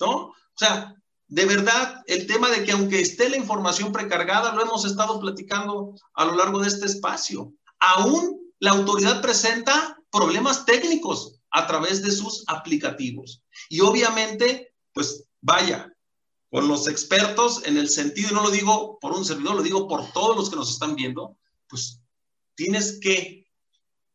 ¿no? 0.00 0.14
O 0.16 0.56
sea, 0.56 0.94
de 1.28 1.46
verdad, 1.46 2.02
el 2.06 2.26
tema 2.26 2.50
de 2.50 2.64
que 2.64 2.72
aunque 2.72 3.00
esté 3.00 3.28
la 3.28 3.36
información 3.36 3.92
precargada, 3.92 4.54
lo 4.54 4.62
hemos 4.62 4.84
estado 4.84 5.18
platicando 5.18 5.94
a 6.14 6.24
lo 6.24 6.36
largo 6.36 6.60
de 6.60 6.68
este 6.68 6.86
espacio, 6.86 7.52
aún 7.80 8.52
la 8.60 8.70
autoridad 8.72 9.20
presenta 9.20 9.98
problemas 10.10 10.64
técnicos 10.64 11.40
a 11.50 11.66
través 11.66 12.02
de 12.02 12.10
sus 12.10 12.44
aplicativos. 12.46 13.42
Y 13.68 13.80
obviamente, 13.80 14.74
pues 14.92 15.24
vaya, 15.40 15.92
con 16.50 16.68
los 16.68 16.86
expertos 16.86 17.62
en 17.64 17.78
el 17.78 17.88
sentido, 17.88 18.28
y 18.30 18.34
no 18.34 18.42
lo 18.42 18.50
digo 18.50 18.98
por 19.00 19.12
un 19.12 19.24
servidor, 19.24 19.56
lo 19.56 19.62
digo 19.62 19.88
por 19.88 20.12
todos 20.12 20.36
los 20.36 20.50
que 20.50 20.56
nos 20.56 20.70
están 20.70 20.94
viendo, 20.94 21.36
pues 21.74 22.00
tienes 22.54 23.00
que 23.00 23.48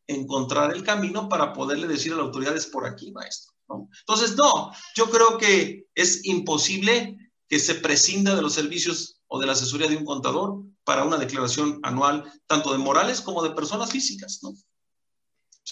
encontrar 0.07 0.73
el 0.73 0.83
camino 0.83 1.27
para 1.27 1.51
poderle 1.51 1.87
decir 1.87 2.13
a 2.13 2.15
la 2.15 2.23
autoridad 2.23 2.55
es 2.55 2.67
por 2.67 2.87
aquí, 2.87 3.11
maestro. 3.11 3.53
Entonces, 3.99 4.37
no, 4.37 4.71
yo 4.95 5.09
creo 5.09 5.37
que 5.37 5.87
es 5.93 6.25
imposible 6.25 7.17
que 7.49 7.59
se 7.59 7.75
prescinda 7.75 8.33
de 8.33 8.41
los 8.41 8.53
servicios 8.53 9.21
o 9.27 9.39
de 9.39 9.45
la 9.45 9.51
asesoría 9.51 9.89
de 9.89 9.97
un 9.97 10.05
contador 10.05 10.63
para 10.85 11.03
una 11.03 11.17
declaración 11.17 11.79
anual, 11.83 12.23
tanto 12.47 12.71
de 12.71 12.79
morales 12.79 13.19
como 13.19 13.43
de 13.43 13.51
personas 13.51 13.91
físicas, 13.91 14.39
¿no? 14.41 14.53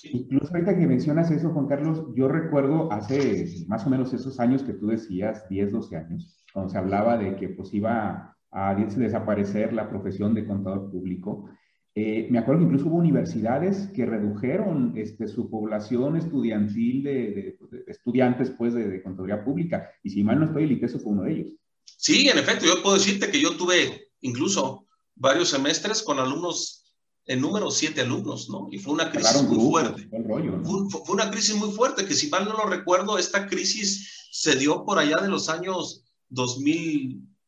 Incluso 0.04 0.54
ahorita 0.54 0.78
que 0.78 0.86
mencionas 0.86 1.32
eso, 1.32 1.52
Juan 1.52 1.68
Carlos, 1.68 2.04
yo 2.16 2.28
recuerdo 2.28 2.92
hace 2.92 3.66
más 3.68 3.88
o 3.88 3.90
menos 3.90 4.14
esos 4.14 4.40
años 4.42 4.62
que 4.62 4.74
tú 4.74 4.88
decías, 4.88 5.48
10, 5.50 5.72
12 5.72 5.96
años, 5.96 6.44
cuando 6.54 6.70
se 6.70 6.78
hablaba 6.78 7.18
de 7.18 7.38
que 7.38 7.50
pues 7.50 7.74
iba 7.74 8.38
a 8.52 8.76
desaparecer 8.76 9.74
la 9.74 9.90
profesión 9.90 10.34
de 10.34 10.46
contador 10.46 10.92
público, 10.92 11.50
eh, 12.00 12.28
me 12.30 12.38
acuerdo 12.38 12.60
que 12.60 12.66
incluso 12.66 12.90
hubo 12.90 12.98
universidades 12.98 13.88
que 13.88 14.06
redujeron 14.06 14.94
este, 14.96 15.28
su 15.28 15.50
población 15.50 16.16
estudiantil 16.16 17.02
de, 17.02 17.58
estudiantes 17.88 18.52
pues, 18.52 18.76
de, 18.76 19.02
contaduría 19.02 19.44
pública. 19.44 19.90
Y 20.04 20.12
si 20.12 20.24
mal 20.24 20.40
no 20.40 20.46
estoy, 20.46 20.66
el 20.66 20.74
ITESO 20.74 21.00
fue 21.00 21.14
uno 21.14 21.24
de 21.24 21.34
ellos. 21.34 21.54
Sí, 21.86 22.30
en 22.30 22.38
efecto, 22.38 22.68
yo 22.68 22.84
puedo 22.84 22.98
decirte 22.98 23.32
que 23.32 23.42
yo 23.42 23.58
tuve 23.58 24.12
incluso 24.22 24.86
varios 25.16 25.50
semestres 25.50 26.04
con 26.04 26.20
alumnos 26.20 26.86
en 27.26 27.42
número 27.42 27.72
siete 27.72 28.02
alumnos, 28.02 28.48
¿no? 28.48 28.68
Y 28.70 28.78
fue 28.78 28.94
una 28.94 29.10
crisis 29.10 29.42
muy 29.42 29.72
fuerte. 29.72 30.08
fue, 30.08 31.04
fue, 31.04 31.16
una 31.16 31.32
crisis 31.32 31.56
muy 31.56 31.72
fuerte, 31.72 32.06
que 32.06 32.14
si 32.14 32.30
mal 32.30 32.46
no 32.46 32.54
lo 32.54 32.70
recuerdo, 32.70 33.18
esta 33.18 33.48
crisis 33.48 34.28
se 34.32 34.56
dio 34.56 34.86
por 34.86 35.00
allá 35.00 35.16
de 35.20 35.30
los 35.30 35.50
años 35.50 36.06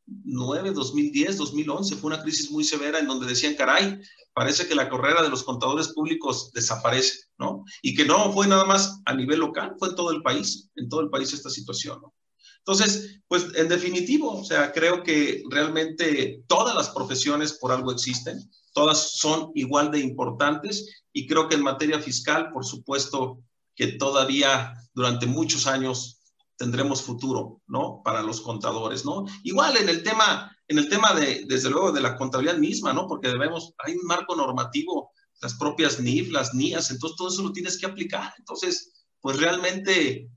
2009, 0.10 0.72
2010, 0.72 1.38
2011. 1.38 1.96
Fue 1.96 2.12
una 2.12 2.22
crisis 2.22 2.52
muy 2.52 2.64
severa 2.64 3.00
en 3.00 3.08
donde 3.08 3.28
decían, 3.28 3.56
caray, 3.56 4.00
parece 4.34 4.68
que 4.68 4.76
la 4.76 4.90
carrera 4.90 5.22
de 5.22 5.30
los 5.30 5.44
contadores 5.44 5.90
públicos 5.90 6.52
desaparece, 6.54 7.20
¿no? 7.38 7.64
Y 7.82 7.96
que 7.96 8.06
no 8.06 8.32
fue 8.34 8.48
nada 8.48 8.66
más 8.66 9.02
a 9.06 9.14
nivel 9.14 9.40
local, 9.40 9.76
fue 9.78 9.90
en 9.90 9.96
todo 9.96 10.12
el 10.12 10.22
país, 10.22 10.70
en 10.76 10.90
todo 10.90 11.02
el 11.02 11.10
país 11.10 11.34
esta 11.34 11.50
situación, 11.50 12.00
¿no? 12.02 12.14
Entonces, 12.60 13.22
pues 13.28 13.48
en 13.56 13.68
definitivo, 13.68 14.42
o 14.42 14.44
sea, 14.44 14.72
creo 14.72 15.02
que 15.02 15.44
realmente 15.50 16.44
todas 16.48 16.76
las 16.76 16.90
profesiones 16.90 17.54
por 17.54 17.72
algo 17.72 17.92
existen, 17.92 18.38
todas 18.74 19.18
son 19.18 19.52
igual 19.56 19.92
de 19.92 20.00
importantes 20.00 21.04
y 21.12 21.26
creo 21.26 21.48
que 21.48 21.56
en 21.56 21.64
materia 21.64 22.00
fiscal, 22.00 22.52
por 22.52 22.66
supuesto, 22.66 23.40
que 23.76 23.94
todavía 23.94 24.74
durante 24.94 25.26
muchos 25.26 25.66
años 25.66 26.19
tendremos 26.60 27.02
futuro, 27.02 27.62
¿no? 27.66 28.02
Para 28.04 28.22
los 28.22 28.42
contadores, 28.42 29.06
¿no? 29.06 29.26
Igual 29.44 29.78
en 29.78 29.90
el 29.90 30.04
tema 30.04 30.56
en 30.70 30.78
el 30.78 30.88
tema 30.88 31.14
de, 31.16 31.46
desde 31.48 31.70
luego, 31.70 31.92
de 31.92 32.00
la 32.00 32.16
contabilidad 32.16 32.58
misma, 32.58 32.94
¿no? 32.94 33.08
Porque 33.08 33.28
debemos, 33.28 33.74
hay 33.80 33.96
un 33.96 34.06
marco 34.06 34.36
normativo, 34.36 35.12
las 35.42 35.56
propias 35.56 36.00
NIF, 36.00 36.32
las 36.32 36.54
NIAS, 36.54 36.92
entonces 36.92 37.18
todo 37.18 37.30
eso 37.30 37.42
lo 37.42 37.52
tienes 37.52 37.80
que 37.80 37.88
aplicar. 37.88 38.34
Entonces, 38.38 38.94
pues 39.20 39.38
realmente, 39.38 40.30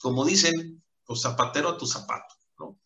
como 0.00 0.24
dicen, 0.24 0.82
pues 1.06 1.20
zapatero 1.20 1.68
a 1.68 1.78
tu 1.78 1.86
zapato, 1.86 2.34
¿no? 2.58 2.76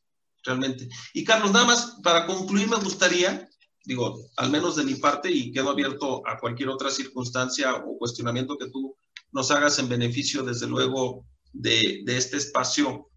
Realmente. 0.45 0.91
Y 1.15 1.25
Carlos, 1.25 1.53
nada 1.53 1.65
más, 1.65 1.97
para 2.03 2.27
concluir, 2.27 2.69
me 2.69 2.77
gustaría, 2.77 3.49
digo, 3.85 4.19
al 4.37 4.51
menos 4.51 4.77
de 4.77 4.85
mi 4.85 4.97
parte, 4.97 5.33
y 5.33 5.51
quedo 5.51 5.71
abierto 5.71 6.23
a 6.29 6.39
cualquier 6.39 6.69
otra 6.69 6.91
circunstancia 6.91 7.77
o 7.77 7.97
cuestionamiento 7.97 8.59
que 8.59 8.69
tú 8.69 8.95
nos 9.33 9.51
hagas 9.51 9.79
en 9.79 9.89
beneficio, 9.89 10.43
desde 10.43 10.67
luego, 10.67 11.25
de, 11.59 12.05
este 12.07 12.37
espacio. 12.37 13.09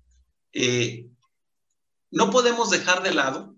Eh, 0.54 1.08
no 2.12 2.30
podemos 2.30 2.70
dejar 2.70 3.04
de 3.04 3.14
lado 3.14 3.56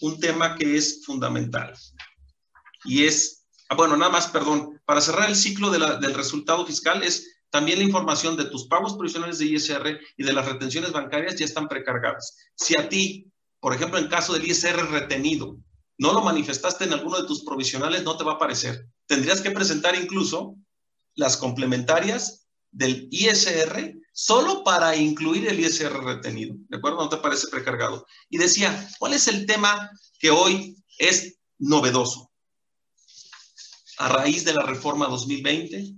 un 0.00 0.18
tema 0.18 0.56
que 0.56 0.76
es 0.76 1.04
fundamental 1.04 1.74
y 2.84 3.04
es, 3.04 3.46
ah, 3.68 3.74
bueno, 3.74 3.96
nada 3.96 4.10
más, 4.10 4.28
perdón, 4.28 4.80
para 4.86 5.00
cerrar 5.00 5.28
el 5.28 5.36
ciclo 5.36 5.70
del 5.70 6.14
resultado 6.14 6.66
fiscal 6.66 7.02
es 7.02 7.40
también 7.50 7.78
la 7.78 7.84
información 7.84 8.36
de 8.36 8.44
tus 8.44 8.66
pagos 8.68 8.94
provisionales 8.94 9.38
de 9.38 9.46
ISR 9.46 10.00
y 10.16 10.22
de 10.22 10.32
las 10.32 10.46
retenciones 10.46 10.92
bancarias 10.92 11.36
ya 11.36 11.44
están 11.44 11.68
precargadas. 11.68 12.36
Si 12.54 12.76
a 12.76 12.88
ti, 12.88 13.30
por 13.58 13.74
ejemplo, 13.74 13.98
en 13.98 14.08
caso 14.08 14.32
del 14.32 14.48
ISR 14.48 14.90
retenido, 14.90 15.58
no 15.98 16.12
lo 16.12 16.22
manifestaste 16.22 16.84
en 16.84 16.94
alguno 16.94 17.20
de 17.20 17.26
tus 17.26 17.44
provisionales, 17.44 18.04
no 18.04 18.16
te 18.16 18.24
va 18.24 18.32
a 18.32 18.34
aparecer. 18.36 18.86
Tendrías 19.06 19.42
que 19.42 19.50
presentar 19.50 19.94
incluso 19.96 20.56
las 21.14 21.36
complementarias 21.36 22.48
del 22.70 23.08
ISR 23.10 23.99
solo 24.12 24.62
para 24.64 24.96
incluir 24.96 25.46
el 25.48 25.60
ISR 25.60 26.02
retenido, 26.02 26.56
¿de 26.68 26.76
acuerdo? 26.76 26.98
No 26.98 27.08
te 27.08 27.18
parece 27.18 27.46
precargado. 27.48 28.04
Y 28.28 28.38
decía, 28.38 28.88
¿cuál 28.98 29.12
es 29.14 29.28
el 29.28 29.46
tema 29.46 29.88
que 30.18 30.30
hoy 30.30 30.76
es 30.98 31.38
novedoso? 31.58 32.32
A 33.98 34.08
raíz 34.08 34.44
de 34.44 34.54
la 34.54 34.62
reforma 34.62 35.06
2020, 35.06 35.94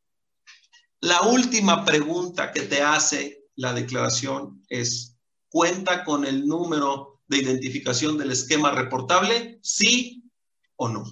la 1.01 1.21
última 1.21 1.85
pregunta 1.85 2.51
que 2.51 2.61
te 2.61 2.81
hace 2.81 3.42
la 3.55 3.73
declaración 3.73 4.63
es, 4.69 5.15
¿cuenta 5.49 6.03
con 6.03 6.25
el 6.25 6.47
número 6.47 7.21
de 7.27 7.37
identificación 7.37 8.17
del 8.17 8.31
esquema 8.31 8.71
reportable? 8.71 9.59
¿Sí 9.61 10.23
o 10.75 10.89
no? 10.89 11.03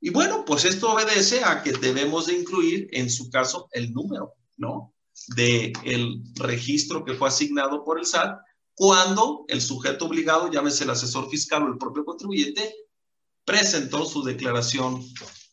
Y 0.00 0.10
bueno, 0.10 0.44
pues 0.44 0.64
esto 0.64 0.92
obedece 0.92 1.42
a 1.44 1.62
que 1.62 1.72
debemos 1.72 2.26
de 2.26 2.38
incluir, 2.38 2.88
en 2.92 3.10
su 3.10 3.30
caso, 3.30 3.68
el 3.72 3.92
número, 3.92 4.34
¿no? 4.56 4.94
De 5.36 5.72
el 5.84 6.22
registro 6.34 7.04
que 7.04 7.14
fue 7.14 7.28
asignado 7.28 7.84
por 7.84 7.98
el 7.98 8.06
SAT 8.06 8.38
cuando 8.74 9.44
el 9.48 9.60
sujeto 9.60 10.06
obligado, 10.06 10.50
llámese 10.52 10.84
el 10.84 10.90
asesor 10.90 11.28
fiscal 11.28 11.64
o 11.64 11.66
el 11.66 11.78
propio 11.78 12.04
contribuyente, 12.04 12.72
presentó 13.44 14.04
su 14.04 14.22
declaración 14.22 15.04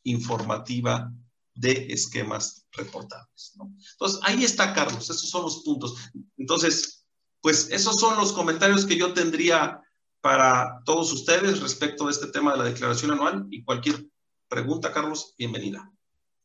informativa 0.03 1.11
de 1.55 1.87
esquemas 1.89 2.67
reportables. 2.73 3.53
¿no? 3.57 3.73
Entonces, 3.93 4.19
ahí 4.23 4.43
está, 4.43 4.73
Carlos, 4.73 5.09
esos 5.09 5.29
son 5.29 5.43
los 5.43 5.63
puntos. 5.63 6.11
Entonces, 6.37 7.05
pues 7.41 7.69
esos 7.71 7.99
son 7.99 8.17
los 8.17 8.33
comentarios 8.33 8.85
que 8.85 8.97
yo 8.97 9.13
tendría 9.13 9.81
para 10.21 10.81
todos 10.85 11.13
ustedes 11.13 11.61
respecto 11.61 12.05
de 12.05 12.11
este 12.11 12.27
tema 12.27 12.51
de 12.51 12.57
la 12.57 12.63
declaración 12.63 13.11
anual 13.11 13.47
y 13.49 13.63
cualquier 13.63 13.95
pregunta, 14.49 14.91
Carlos, 14.91 15.35
bienvenida. 15.37 15.91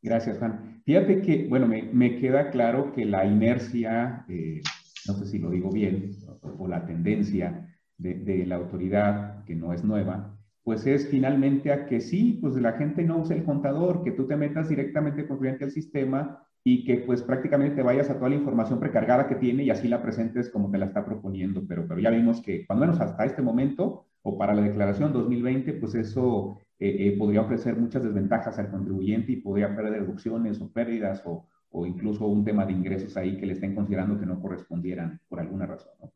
Gracias, 0.03 0.39
Juan. 0.39 0.83
Fíjate 0.85 1.23
que, 1.23 1.47
bueno, 1.49 1.67
me, 1.67 2.21
queda 2.21 2.51
claro 2.51 2.93
que 2.95 3.05
la 3.05 3.25
inercia, 3.27 4.25
eh, 4.29 4.63
no 5.07 5.15
sé 5.19 5.27
si 5.27 5.39
lo 5.39 5.51
digo 5.51 5.71
bien, 5.71 6.17
o, 6.43 6.69
la 6.69 6.87
tendencia 6.87 7.75
de, 7.97 8.15
de 8.15 8.47
la 8.47 8.57
autoridad, 8.57 9.45
que 9.45 9.55
no 9.55 9.73
es 9.73 9.85
nueva, 9.85 10.39
pues 10.63 10.87
es 10.87 11.09
finalmente 11.09 11.73
a 11.73 11.87
que 11.87 12.01
sí, 12.01 12.39
pues 12.41 12.55
la 12.57 12.73
gente 12.73 13.03
no 13.05 13.19
use 13.19 13.35
el 13.35 13.45
contador, 13.45 14.03
que 14.05 14.13
tú 14.13 14.27
te 14.27 14.37
metas 14.37 14.69
directamente 14.69 15.27
con 15.27 15.45
al 15.47 15.71
sistema 15.71 16.47
y 16.63 16.85
que 16.85 16.99
pues 16.99 17.23
prácticamente 17.23 17.77
te 17.77 17.83
vayas 17.83 18.11
a 18.11 18.17
toda 18.17 18.29
la 18.29 18.37
información 18.37 18.79
precargada 18.79 19.27
que 19.27 19.37
tiene 19.37 19.63
y 19.65 19.71
así 19.71 19.89
la 19.89 20.03
presentes 20.03 20.51
como 20.51 20.71
te 20.71 20.79
la 20.79 20.87
está 20.87 21.05
proponiendo. 21.05 21.65
Pero, 21.67 21.87
pero 21.89 22.01
ya 22.01 22.11
vimos 22.11 22.41
que, 22.43 22.67
cuando 22.67 22.87
menos 22.87 23.01
hasta 23.01 23.25
este 23.25 23.43
momento, 23.43 24.07
o 24.23 24.37
para 24.37 24.55
la 24.55 24.63
declaración 24.63 25.13
2020, 25.13 25.73
pues 25.75 25.95
eso 25.95 26.59
eh, 26.79 27.09
eh, 27.09 27.17
podría 27.19 27.41
ofrecer 27.41 27.77
muchas 27.77 28.05
desventajas 28.05 28.59
al 28.59 28.71
contribuyente 28.71 29.33
y 29.33 29.37
podría 29.37 29.67
haber 29.67 29.91
deducciones 29.91 30.61
o 30.61 30.71
pérdidas 30.71 31.23
o, 31.25 31.49
o, 31.71 31.87
incluso 31.87 32.27
un 32.27 32.45
tema 32.45 32.67
de 32.67 32.73
ingresos 32.73 33.17
ahí 33.17 33.39
que 33.39 33.47
le 33.47 33.55
estén 33.55 33.75
considerando 33.75 34.19
que 34.21 34.27
no 34.27 34.41
correspondieran 34.41 35.21
por 35.29 35.41
alguna 35.41 35.67
razón. 35.67 35.93
¿no? 36.01 36.13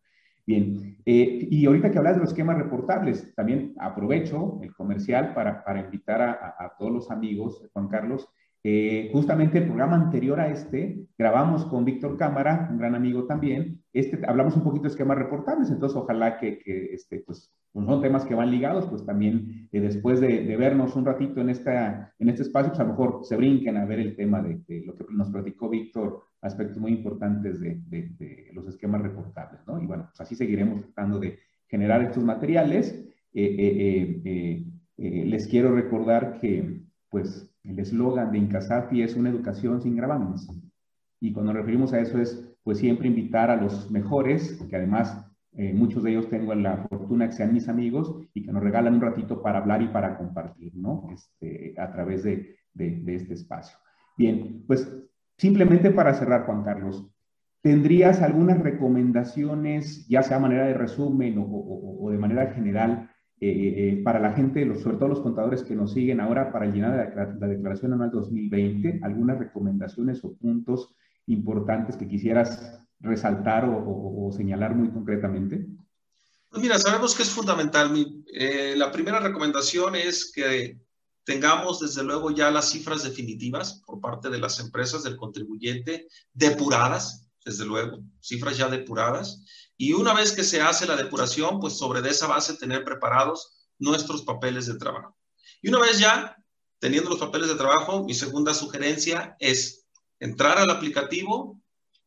Bien, 0.47 0.99
eh, 1.07 1.49
y 1.51 1.65
ahorita 1.65 1.91
que 1.91 1.99
hablas 1.99 2.17
de 2.17 2.21
los 2.21 2.31
esquemas 2.31 2.59
reportables, 2.59 3.35
también 3.35 3.75
aprovecho 3.79 4.59
el 4.63 4.75
comercial 4.75 5.33
para, 5.33 5.65
para 5.65 5.81
invitar 5.81 6.21
a, 6.21 6.75
todos 6.79 6.93
los 6.93 7.11
amigos, 7.11 7.67
Juan 7.73 7.89
Carlos. 7.89 8.29
Eh, 8.67 9.11
justamente 9.13 9.59
el 9.59 9.67
programa 9.67 9.97
anterior 9.97 10.41
a 10.41 10.49
este, 10.49 11.07
grabamos 11.19 11.67
con 11.67 11.85
Víctor 11.85 12.17
Cámara, 12.17 12.67
un 12.71 12.79
gran 12.79 12.95
amigo 12.95 13.27
también, 13.27 13.83
este, 13.93 14.19
hablamos 14.27 14.57
un 14.57 14.65
poquito 14.65 14.85
de 14.85 14.89
esquemas 14.89 15.19
reportables, 15.19 15.71
entonces 15.71 15.95
ojalá 15.95 16.39
que, 16.39 16.59
que 16.61 16.95
este, 16.95 17.19
pues, 17.21 17.53
son 17.75 18.01
temas 18.01 18.25
que 18.25 18.35
van 18.35 18.51
ligados, 18.51 18.87
pues 18.87 19.05
también 19.05 19.69
eh, 19.71 19.81
después 19.81 20.19
de, 20.19 20.57
vernos 20.57 20.97
un 20.97 21.05
ratito 21.05 21.43
en, 21.43 21.51
esta, 21.51 22.15
en 22.19 22.29
este 22.31 22.41
espacio, 22.41 22.71
pues 22.71 22.81
a 22.81 22.85
lo 22.85 22.91
mejor 22.91 23.21
se 23.25 23.37
brinquen 23.37 23.77
a 23.77 23.85
ver 23.85 24.01
el 24.01 24.17
tema 24.17 24.41
de, 24.41 24.83
lo 24.87 24.95
que 24.95 25.05
nos 25.11 25.29
platicó 25.29 25.69
Víctor 25.69 26.23
aspectos 26.41 26.79
muy 26.79 26.93
importantes 26.93 27.61
de, 27.61 28.51
los 28.55 28.67
esquemas 28.67 29.03
reportables, 29.03 29.61
¿no? 29.67 29.79
Y 29.79 29.85
bueno, 29.85 30.07
pues 30.07 30.21
así 30.23 30.37
seguiremos 30.37 30.81
tratando 30.81 31.19
de 31.19 31.39
generar 31.67 32.01
estos 32.03 32.25
materiales. 32.25 33.05
Eh, 33.35 34.65
les 34.97 35.49
quiero 35.49 35.75
recordar 35.75 36.39
que, 36.41 36.81
pues, 37.11 37.54
el 37.65 37.79
eslogan 37.79 38.31
de 38.33 38.39
Incasafi 38.39 39.03
es 39.03 39.17
una 39.17 39.31
educación 39.31 39.81
sin 39.83 39.97
gravámenes. 39.97 40.49
Y 41.21 41.33
cuando 41.33 41.53
nos 41.53 41.63
referimos 41.63 41.93
a 41.93 42.01
eso 42.01 42.19
es, 42.19 42.55
pues, 42.63 42.79
siempre 42.79 43.09
invitar 43.09 43.51
a 43.51 43.57
los 43.57 43.91
mejores, 43.91 44.63
que 44.69 44.77
además 44.77 45.21
muchos 45.73 46.03
de 46.03 46.11
ellos 46.11 46.29
tengo 46.29 46.53
la 46.57 46.79
fortuna 46.89 47.27
que 47.29 47.33
sean 47.35 47.53
mis 47.53 47.69
amigos 47.69 48.17
y 48.35 48.43
que 48.43 48.51
nos 48.51 48.61
regalan 48.61 48.95
un 48.95 49.01
ratito 49.01 49.41
para 49.41 49.59
hablar 49.59 49.83
y 49.83 49.89
para 49.89 50.19
compartir, 50.19 50.75
¿no? 50.75 51.09
Este, 51.13 51.75
a 51.79 51.93
través 51.93 52.25
de, 52.25 52.57
de 52.73 53.15
este 53.15 53.35
espacio. 53.35 53.79
Bien, 54.17 54.65
pues 54.67 54.89
Simplemente 55.37 55.91
para 55.91 56.15
cerrar, 56.15 56.47
Juan 56.47 56.63
Carlos, 56.63 57.11
¿tendrías 57.61 58.23
algunas 58.23 58.61
recomendaciones, 58.61 60.07
ya 60.09 60.23
sea 60.23 60.37
a 60.37 60.41
manera 60.41 60.67
de 60.67 60.75
resumen 60.75 61.37
o, 61.39 62.09
de 62.11 62.19
manera 62.19 62.53
general, 62.53 63.11
eh, 63.41 63.49
eh, 63.49 63.89
eh, 63.89 64.03
para 64.05 64.21
la 64.21 64.33
gente, 64.33 64.65
los, 64.65 64.81
sobre 64.83 64.97
todo 64.97 65.09
los 65.09 65.21
contadores 65.21 65.63
que 65.65 65.75
nos 65.75 65.93
siguen 65.93 66.21
ahora 66.21 66.53
para 66.53 66.67
llenar 66.67 67.13
la, 67.17 67.37
la 67.39 67.47
declaración 67.49 67.93
anual 67.93 68.11
2020? 68.11 69.01
¿Algunas 69.03 69.39
recomendaciones 69.39 70.25
o 70.25 70.35
puntos 70.35 70.95
importantes 71.27 71.97
que 71.97 72.09
quisieras 72.09 72.79
resaltar 73.01 73.65
o, 73.69 74.31
señalar 74.35 74.75
muy 74.75 74.89
concretamente? 74.91 75.67
Pues 76.49 76.63
mira, 76.63 76.79
sabemos 76.79 77.15
que 77.15 77.23
es 77.23 77.31
fundamental. 77.31 77.93
la 78.77 78.93
primera 78.93 79.19
recomendación 79.19 79.97
es 79.97 80.33
que 80.33 80.79
tengamos 81.25 81.81
desde 81.81 82.05
luego 82.05 82.31
ya 82.31 82.51
las 82.51 82.71
cifras 82.71 83.03
definitivas 83.03 83.83
por 83.85 84.01
parte 84.01 84.31
de 84.31 84.39
las 84.39 84.61
empresas 84.61 85.03
del 85.03 85.17
contribuyente 85.17 86.07
depuradas, 86.33 87.29
desde 87.45 87.67
luego, 87.67 87.99
cifras 88.21 88.57
ya 88.57 88.69
depuradas. 88.69 89.45
Y 89.77 89.93
una 89.93 90.15
vez 90.15 90.33
que 90.33 90.45
se 90.45 90.61
hace 90.61 90.87
la 90.87 90.97
depuración, 90.97 91.61
pues 91.61 91.77
sobre 91.77 92.09
esa 92.09 92.27
base 92.27 92.57
tener 92.57 92.85
preparados 92.85 93.55
nuestros 93.79 94.23
papeles 94.23 94.67
de 94.67 94.79
trabajo. 94.79 95.17
Y 95.63 95.69
una 95.69 95.81
vez 95.81 95.99
ya 95.99 96.37
teniendo 96.79 97.09
los 97.09 97.19
papeles 97.19 97.49
de 97.49 97.55
trabajo, 97.55 98.05
mi 98.05 98.13
segunda 98.13 98.53
sugerencia 98.53 99.37
es 99.39 99.87
entrar 100.21 100.59
al 100.59 100.69
aplicativo, 100.69 101.59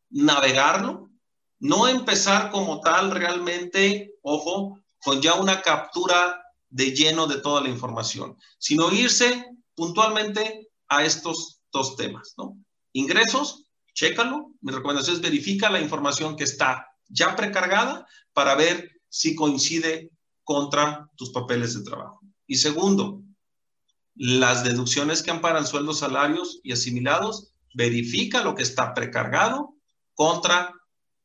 navegarlo, 0.08 1.10
no 1.58 1.88
empezar 1.88 2.52
como 2.52 2.80
tal 2.80 3.10
realmente, 3.10 4.14
ojo, 4.22 4.78
con 5.02 5.20
ya 5.20 5.34
una 5.34 5.62
captura 5.62 6.40
de 6.68 6.92
lleno 6.92 7.26
de 7.26 7.40
toda 7.40 7.60
la 7.60 7.68
información, 7.68 8.36
sino 8.58 8.92
irse 8.92 9.46
puntualmente 9.74 10.70
a 10.88 11.04
estos 11.04 11.60
dos 11.72 11.96
temas, 11.96 12.34
¿no? 12.36 12.56
Ingresos, 12.92 13.64
chécalo. 13.94 14.52
Mi 14.60 14.72
recomendación 14.72 15.16
es 15.16 15.22
verifica 15.22 15.70
la 15.70 15.80
información 15.80 16.36
que 16.36 16.44
está 16.44 16.86
ya 17.08 17.36
precargada 17.36 18.06
para 18.32 18.54
ver 18.54 18.90
si 19.08 19.34
coincide 19.34 20.10
contra 20.44 21.10
tus 21.16 21.30
papeles 21.30 21.74
de 21.74 21.84
trabajo. 21.84 22.20
Y 22.46 22.56
segundo, 22.56 23.22
las 24.14 24.64
deducciones 24.64 25.22
que 25.22 25.30
amparan 25.30 25.66
sueldos, 25.66 26.00
salarios 26.00 26.60
y 26.62 26.72
asimilados, 26.72 27.52
verifica 27.74 28.42
lo 28.42 28.54
que 28.54 28.62
está 28.62 28.94
precargado 28.94 29.74
contra 30.14 30.72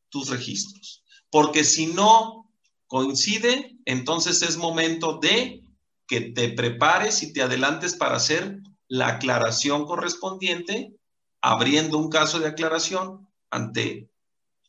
tus 0.08 0.28
registros. 0.28 1.02
Porque 1.30 1.64
si 1.64 1.86
no 1.88 2.50
coincide, 2.86 3.76
entonces 3.86 4.42
es 4.42 4.56
momento 4.56 5.18
de 5.18 5.64
que 6.06 6.20
te 6.20 6.50
prepares 6.50 7.22
y 7.22 7.32
te 7.32 7.42
adelantes 7.42 7.94
para 7.94 8.16
hacer 8.16 8.60
la 8.86 9.08
aclaración 9.08 9.86
correspondiente, 9.86 10.94
abriendo 11.40 11.98
un 11.98 12.10
caso 12.10 12.38
de 12.38 12.48
aclaración 12.48 13.28
ante 13.50 14.08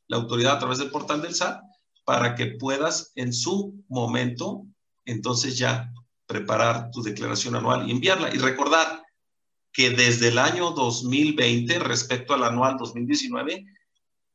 la 0.07 0.17
autoridad 0.17 0.55
a 0.55 0.59
través 0.59 0.79
del 0.79 0.91
portal 0.91 1.21
del 1.21 1.35
SAT, 1.35 1.61
para 2.03 2.35
que 2.35 2.47
puedas 2.47 3.11
en 3.15 3.33
su 3.33 3.83
momento, 3.87 4.65
entonces 5.05 5.57
ya 5.57 5.91
preparar 6.27 6.91
tu 6.91 7.01
declaración 7.01 7.55
anual 7.55 7.87
y 7.87 7.91
enviarla. 7.91 8.33
Y 8.33 8.37
recordar 8.37 9.03
que 9.71 9.89
desde 9.89 10.29
el 10.29 10.37
año 10.37 10.71
2020 10.71 11.79
respecto 11.79 12.33
al 12.33 12.43
anual 12.43 12.77
2019, 12.77 13.65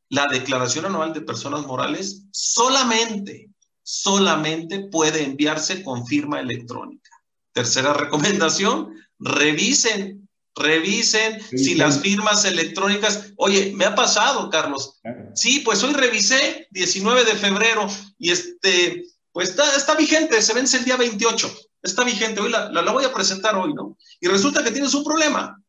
la 0.09 0.27
declaración 0.27 0.85
anual 0.85 1.13
de 1.13 1.21
personas 1.21 1.65
morales 1.65 2.25
solamente 2.31 3.51
solamente 3.83 4.87
puede 4.91 5.23
enviarse 5.23 5.83
con 5.83 6.05
firma 6.05 6.39
electrónica. 6.39 7.09
Tercera 7.53 7.93
recomendación, 8.05 8.93
revisen, 9.19 10.29
revisen 10.55 11.41
si 11.41 11.75
las 11.75 11.99
firmas 11.99 12.45
electrónicas, 12.45 13.33
oye, 13.37 13.73
me 13.75 13.85
ha 13.85 13.95
pasado, 13.95 14.49
Carlos. 14.49 14.99
Sí, 15.35 15.59
pues 15.59 15.83
hoy 15.83 15.93
revisé 15.93 16.67
19 16.71 17.23
de 17.23 17.35
febrero 17.35 17.87
y 18.17 18.31
este, 18.31 19.05
pues 19.31 19.49
está, 19.49 19.95
vigente, 19.95 20.41
se 20.41 20.53
vence 20.53 20.77
el 20.77 20.85
día 20.85 20.97
28, 20.97 21.51
está 21.81 22.03
vigente, 22.03 22.41
hoy 22.41 22.51
la, 22.51 22.69
la, 22.69 22.81
la 22.81 22.91
voy 22.91 23.05
a 23.05 23.13
presentar 23.13 23.55
hoy, 23.55 23.73
¿no? 23.73 23.97
Y 24.19 24.27
resulta 24.27 24.63
que 24.63 24.71
tienes 24.71 24.93
un 24.93 25.03
problema. 25.03 25.61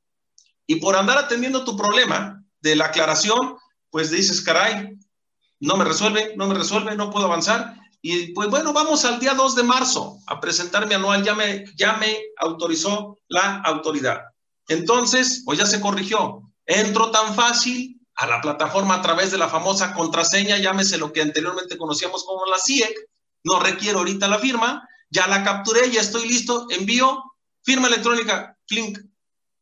Y 0.67 0.77
por 0.77 0.97
andar 0.97 1.19
atendiendo 1.19 1.65
tu 1.65 1.77
problema 1.77 2.43
de 2.61 2.77
la 2.77 2.87
aclaración, 2.87 3.57
pues 3.91 4.11
dices, 4.11 4.41
caray, 4.41 4.97
no 5.61 5.77
me 5.77 5.85
resuelve, 5.85 6.35
no 6.37 6.47
me 6.49 6.55
resuelve, 6.55 6.97
no 6.97 7.11
puedo 7.11 7.27
avanzar. 7.27 7.77
Y 8.01 8.33
pues 8.33 8.49
bueno, 8.49 8.73
vamos 8.73 9.05
al 9.05 9.21
día 9.21 9.35
2 9.35 9.55
de 9.55 9.63
marzo 9.63 10.19
a 10.27 10.41
presentar 10.41 10.89
mi 10.89 10.95
anual, 10.95 11.23
ya 11.23 11.35
me, 11.35 11.65
ya 11.77 11.95
me 11.95 12.19
autorizó 12.39 13.19
la 13.29 13.61
autoridad. 13.61 14.23
Entonces, 14.69 15.43
pues 15.45 15.59
ya 15.59 15.67
se 15.67 15.81
corrigió. 15.81 16.43
Entro 16.67 17.11
tan 17.11 17.35
fácil 17.35 18.01
a 18.23 18.27
la 18.29 18.41
plataforma 18.41 18.95
a 18.95 19.03
través 19.03 19.33
de 19.33 19.39
la 19.39 19.49
famosa 19.49 19.93
contraseña, 19.93 20.57
llámese 20.57 20.97
lo 20.97 21.13
que 21.13 21.23
anteriormente 21.23 21.77
conocíamos 21.77 22.23
como 22.23 22.47
la 22.47 22.57
CIEC, 22.57 22.95
no 23.43 23.59
requiero 23.59 23.99
ahorita 23.99 24.29
la 24.29 24.39
firma, 24.39 24.89
ya 25.11 25.27
la 25.27 25.43
capturé, 25.43 25.91
ya 25.91 26.01
estoy 26.01 26.29
listo, 26.29 26.69
envío, 26.71 27.21
firma 27.65 27.89
electrónica, 27.89 28.57
clink. 28.69 29.01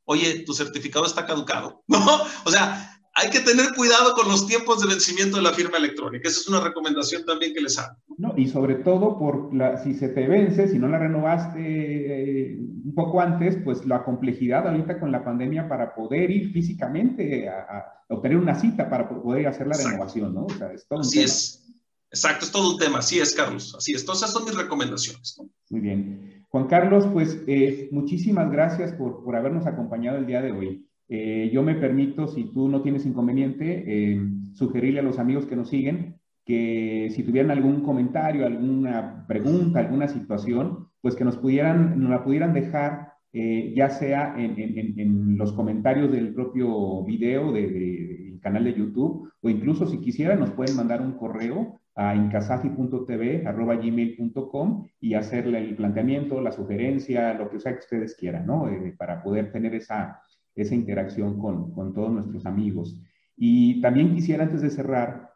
Oye, 0.05 0.41
tu 0.41 0.53
certificado 0.53 1.07
está 1.07 1.25
caducado, 1.25 1.83
¿no? 1.89 2.23
O 2.45 2.51
sea, 2.51 3.00
hay 3.21 3.31
que 3.31 3.41
tener 3.41 3.75
cuidado 3.77 4.15
con 4.15 4.29
los 4.29 4.47
tiempos 4.47 4.81
de 4.81 4.89
vencimiento 4.89 5.37
de 5.37 5.43
la 5.43 5.53
firma 5.53 5.77
electrónica. 5.77 6.29
Esa 6.29 6.41
es 6.41 6.49
una 6.49 6.61
recomendación 6.61 7.25
también 7.25 7.53
que 7.53 7.61
les 7.61 7.79
hago. 7.79 7.97
No, 8.17 8.35
y 8.37 8.49
sobre 8.49 8.77
todo, 8.77 9.19
por 9.19 9.55
la, 9.55 9.83
si 9.83 9.95
se 9.95 10.09
te 10.09 10.27
vence, 10.27 10.69
si 10.69 10.79
no 10.79 10.89
la 10.89 10.99
renovaste 10.99 11.61
eh, 11.61 12.59
un 12.59 12.95
poco 12.95 13.21
antes, 13.21 13.59
pues 13.63 13.85
la 13.85 14.05
complejidad 14.05 14.67
ahorita 14.67 14.99
con 14.99 15.13
la 15.13 15.25
pandemia 15.25 15.69
para 15.69 15.95
poder 15.95 16.31
ir 16.31 16.53
físicamente 16.53 17.49
a, 17.49 17.87
obtener 18.09 18.39
una 18.39 18.55
cita 18.55 18.91
para 18.91 19.09
poder 19.09 19.47
hacer 19.47 19.69
la 19.69 19.77
renovación, 19.77 20.35
¿no? 20.35 20.47
O 20.47 20.51
sea, 20.51 20.73
es 20.73 20.87
todo 20.89 21.01
Así 21.01 21.21
es. 21.21 21.65
Exacto, 22.11 22.45
es 22.45 22.51
todo 22.51 22.73
un 22.73 22.79
tema. 22.79 22.99
Así 22.99 23.21
es, 23.21 23.35
Carlos. 23.35 23.73
Así 23.77 23.93
es. 23.93 24.01
Entonces, 24.01 24.29
esas 24.29 24.35
son 24.35 24.45
mis 24.45 24.57
recomendaciones. 24.57 25.37
¿no? 25.39 25.49
Muy 25.71 25.81
bien. 25.81 26.45
Juan 26.49 26.67
Carlos, 26.67 27.07
pues 27.13 27.39
eh, 27.47 27.89
muchísimas 27.93 28.51
gracias 28.51 28.93
por, 28.95 29.23
por 29.23 29.37
habernos 29.37 29.67
acompañado 29.67 30.19
el 30.19 30.27
día 30.27 30.43
de 30.43 30.51
hoy. 30.51 30.90
Eh, 31.13 31.51
yo 31.53 31.65
me 31.65 31.75
permito, 31.75 32.29
si 32.29 32.45
tú 32.45 32.69
no 32.69 32.83
tienes 32.83 33.05
inconveniente, 33.05 33.83
eh, 33.85 34.21
sugerirle 34.53 35.01
a 35.01 35.03
los 35.03 35.19
amigos 35.19 35.45
que 35.45 35.57
nos 35.57 35.69
siguen 35.69 36.21
que 36.47 37.09
si 37.11 37.25
tuvieran 37.25 37.51
algún 37.51 37.83
comentario, 37.83 38.47
alguna 38.47 39.27
pregunta, 39.27 39.81
alguna 39.81 40.07
situación, 40.07 40.87
pues 41.01 41.17
que 41.17 41.25
nos 41.25 41.37
pudieran, 41.37 42.01
nos 42.01 42.11
la 42.11 42.23
pudieran 42.23 42.55
dejar, 42.55 43.09
eh, 43.33 43.73
ya 43.77 43.91
sea 43.91 44.37
en, 44.39 45.37
los 45.37 45.53
comentarios 45.53 46.13
del 46.13 46.33
propio 46.33 47.05
video 47.05 47.51
del 47.53 48.39
canal 48.41 48.63
de 48.65 48.75
YouTube, 48.75 49.29
o 49.41 49.51
incluso 49.51 49.87
si 49.87 49.99
quisieran, 49.99 50.39
nos 50.41 50.51
pueden 50.51 50.77
mandar 50.77 51.01
un 51.03 51.13
correo 51.13 51.81
a 51.95 52.15
incasafi.tv.gmail.com 52.15 54.87
y 55.01 55.15
hacerle 55.15 55.59
el 55.59 55.77
planteamiento, 55.77 56.41
la 56.41 56.53
sugerencia, 56.53 57.35
lo 57.35 57.51
que 57.51 57.61
sea 57.61 57.73
que 57.73 57.81
ustedes 57.81 58.17
quieran, 58.17 58.47
¿no? 58.47 58.67
para 58.97 59.23
poder 59.23 59.53
tener 59.53 59.75
esa, 59.75 60.23
esa 60.63 60.75
interacción 60.75 61.39
con, 61.39 61.73
con 61.73 61.93
todos 61.93 62.13
nuestros 62.13 62.47
amigos. 62.47 63.01
Y 63.37 63.81
también 63.81 64.15
quisiera, 64.15 64.45
antes 64.45 64.63
de 64.63 64.71
cerrar, 64.71 65.31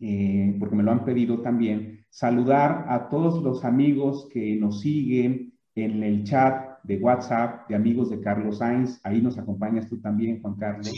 eh, 0.00 0.56
porque 0.58 0.76
me 0.76 0.82
lo 0.82 0.92
han 0.92 1.04
pedido 1.04 1.40
también, 1.40 2.04
saludar 2.10 2.86
a 2.88 3.08
todos 3.08 3.42
los 3.42 3.64
amigos 3.64 4.28
que 4.32 4.56
nos 4.56 4.80
siguen 4.80 5.54
en 5.74 6.02
el 6.02 6.24
chat 6.24 6.82
de 6.82 6.98
WhatsApp 6.98 7.68
de 7.68 7.74
amigos 7.74 8.10
de 8.10 8.20
Carlos 8.20 8.58
Sainz. 8.58 9.00
Ahí 9.04 9.22
nos 9.22 9.38
acompañas 9.38 9.88
tú 9.88 10.00
también, 10.00 10.42
Juan 10.42 10.56
Carlos. 10.56 10.92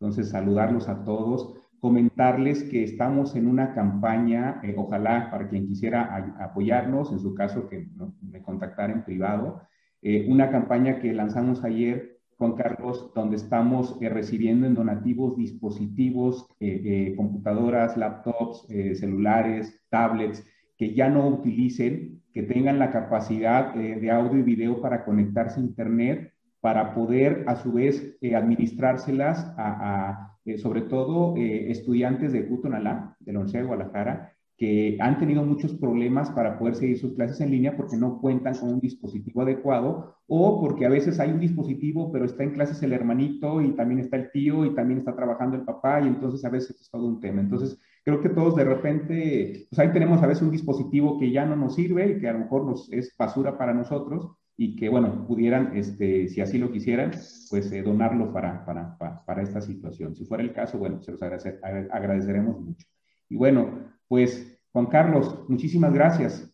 Entonces, 0.00 0.30
saludarlos 0.30 0.88
a 0.88 1.04
todos. 1.04 1.54
Comentarles 1.80 2.64
que 2.64 2.82
estamos 2.82 3.36
en 3.36 3.46
una 3.46 3.72
campaña, 3.72 4.60
eh, 4.64 4.74
ojalá 4.76 5.30
para 5.30 5.48
quien 5.48 5.68
quisiera 5.68 6.34
apoyarnos, 6.40 7.12
en 7.12 7.20
su 7.20 7.34
caso 7.34 7.68
que 7.68 7.86
me 8.20 8.42
contactara 8.42 8.92
en 8.92 9.04
privado, 9.04 9.62
eh, 10.02 10.26
una 10.28 10.50
campaña 10.50 10.98
que 10.98 11.12
lanzamos 11.12 11.62
ayer 11.62 12.17
Juan 12.38 12.52
Carlos, 12.52 13.10
donde 13.14 13.36
estamos 13.36 13.98
eh, 14.00 14.08
recibiendo 14.08 14.66
en 14.66 14.74
donativos 14.74 15.36
dispositivos, 15.36 16.46
eh, 16.60 16.80
eh, 16.84 17.14
computadoras, 17.16 17.96
laptops, 17.96 18.66
celulares, 18.94 19.80
tablets, 19.90 20.46
que 20.76 20.94
ya 20.94 21.08
no 21.10 21.26
utilicen, 21.26 22.22
que 22.32 22.44
tengan 22.44 22.78
la 22.78 22.92
capacidad 22.92 23.74
de 23.74 24.10
audio 24.12 24.38
y 24.38 24.42
video 24.42 24.80
para 24.80 25.04
conectarse 25.04 25.58
a 25.58 25.64
Internet, 25.64 26.32
para 26.60 26.94
poder 26.94 27.44
a 27.48 27.56
su 27.56 27.72
vez 27.72 28.16
administrárselas 28.22 29.52
a, 29.56 30.36
sobre 30.58 30.82
todo 30.82 31.34
estudiantes 31.36 32.32
de 32.32 32.46
Cutonalá, 32.46 33.16
de 33.18 33.32
la 33.32 33.40
Universidad 33.40 33.62
de 33.62 33.66
Guadalajara, 33.66 34.32
que 34.58 34.98
han 35.00 35.20
tenido 35.20 35.44
muchos 35.44 35.72
problemas 35.74 36.30
para 36.32 36.58
poder 36.58 36.74
seguir 36.74 36.98
sus 36.98 37.14
clases 37.14 37.40
en 37.40 37.52
línea 37.52 37.76
porque 37.76 37.96
no 37.96 38.20
cuentan 38.20 38.56
con 38.56 38.70
un 38.70 38.80
dispositivo 38.80 39.42
adecuado 39.42 40.16
o 40.26 40.60
porque 40.60 40.84
a 40.84 40.88
veces 40.88 41.20
hay 41.20 41.30
un 41.30 41.38
dispositivo 41.38 42.10
pero 42.10 42.24
está 42.24 42.42
en 42.42 42.50
clases 42.50 42.82
el 42.82 42.92
hermanito 42.92 43.62
y 43.62 43.76
también 43.76 44.00
está 44.00 44.16
el 44.16 44.32
tío 44.32 44.64
y 44.64 44.74
también 44.74 44.98
está 44.98 45.14
trabajando 45.14 45.56
el 45.56 45.62
papá 45.62 46.00
y 46.00 46.08
entonces 46.08 46.44
a 46.44 46.50
veces 46.50 46.80
es 46.80 46.90
todo 46.90 47.06
un 47.06 47.20
tema. 47.20 47.40
Entonces 47.40 47.78
creo 48.04 48.20
que 48.20 48.30
todos 48.30 48.56
de 48.56 48.64
repente, 48.64 49.66
pues 49.70 49.78
ahí 49.78 49.92
tenemos 49.92 50.20
a 50.22 50.26
veces 50.26 50.42
un 50.42 50.50
dispositivo 50.50 51.20
que 51.20 51.30
ya 51.30 51.46
no 51.46 51.54
nos 51.54 51.76
sirve 51.76 52.10
y 52.10 52.20
que 52.20 52.28
a 52.28 52.32
lo 52.32 52.40
mejor 52.40 52.74
es 52.90 53.14
basura 53.16 53.56
para 53.56 53.72
nosotros 53.72 54.32
y 54.56 54.74
que 54.74 54.88
bueno, 54.88 55.24
pudieran, 55.28 55.76
este, 55.76 56.26
si 56.26 56.40
así 56.40 56.58
lo 56.58 56.72
quisieran, 56.72 57.12
pues 57.48 57.70
eh, 57.70 57.82
donarlo 57.82 58.32
para, 58.32 58.64
para, 58.66 58.98
para, 58.98 59.24
para, 59.24 59.42
esta 59.42 59.60
situación. 59.60 60.16
Si 60.16 60.24
fuera 60.24 60.42
el 60.42 60.52
caso, 60.52 60.78
bueno, 60.78 61.00
se 61.00 61.12
los 61.12 61.22
agradeceremos 61.22 62.60
mucho. 62.60 62.84
Y 63.28 63.36
bueno, 63.36 63.97
pues, 64.08 64.46
Juan 64.72 64.86
Carlos, 64.86 65.48
muchísimas 65.48 65.92
gracias. 65.92 66.50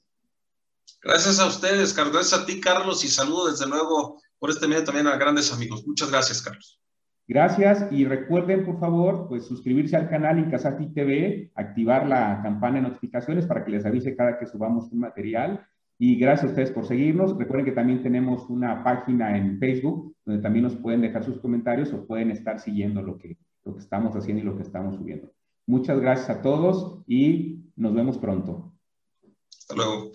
Gracias 1.03 1.39
a 1.39 1.47
ustedes, 1.47 1.93
Carlos. 1.93 2.15
Gracias 2.15 2.41
a 2.41 2.47
ti, 2.47 2.61
Carlos, 2.61 3.05
y 3.05 3.09
saludo 3.09 3.51
desde 3.51 3.67
luego 3.67 4.19
por 4.39 4.51
este 4.51 4.67
medio 4.67 4.85
también 4.85 5.07
a 5.07 5.17
grandes 5.17 5.53
amigos. 5.53 5.87
Muchas 5.87 6.11
gracias, 6.11 6.43
Carlos. 6.43 6.81
Gracias 7.27 7.91
y 7.91 8.05
recuerden, 8.05 8.67
por 8.67 8.79
favor, 8.79 9.29
pues 9.29 9.47
suscribirse 9.47 9.97
al 9.97 10.11
canal 10.11 10.39
Incasati 10.39 10.93
TV, 10.93 11.51
activar 11.55 12.07
la 12.07 12.41
campana 12.43 12.77
de 12.77 12.89
notificaciones 12.89 13.47
para 13.47 13.65
que 13.65 13.71
les 13.71 13.87
avise 13.87 14.15
cada 14.15 14.39
que 14.39 14.47
subamos 14.47 14.93
un 14.93 15.01
material. 15.01 15.67
Y 15.99 16.17
gracias 16.17 16.45
a 16.45 16.49
ustedes 16.49 16.71
por 16.71 16.87
seguirnos. 16.87 17.39
Recuerden 17.39 17.65
que 17.65 17.73
también 17.73 18.03
tenemos 18.03 18.51
una 18.51 18.85
página 18.85 19.39
en 19.39 19.59
Facebook 19.59 20.15
donde 20.25 20.43
también 20.43 20.65
nos 20.65 20.77
pueden 20.77 21.01
dejar 21.01 21.25
sus 21.25 21.39
comentarios 21.39 21.93
o 21.93 22.07
pueden 22.07 22.31
estar 22.31 22.61
siguiendo 22.61 23.01
lo 23.01 23.17
que, 23.17 23.39
lo 23.65 23.75
que 23.75 23.81
estamos 23.81 24.15
haciendo 24.15 24.43
y 24.43 24.47
lo 24.47 24.57
que 24.57 24.63
estamos 24.63 24.97
subiendo. 24.97 25.33
Muchas 25.67 26.01
gracias 26.01 26.31
a 26.31 26.43
todos 26.43 27.03
y 27.07 27.61
nos 27.77 27.95
vemos 27.95 28.19
pronto. 28.19 28.73
Hasta 29.59 29.75
luego. 29.75 30.11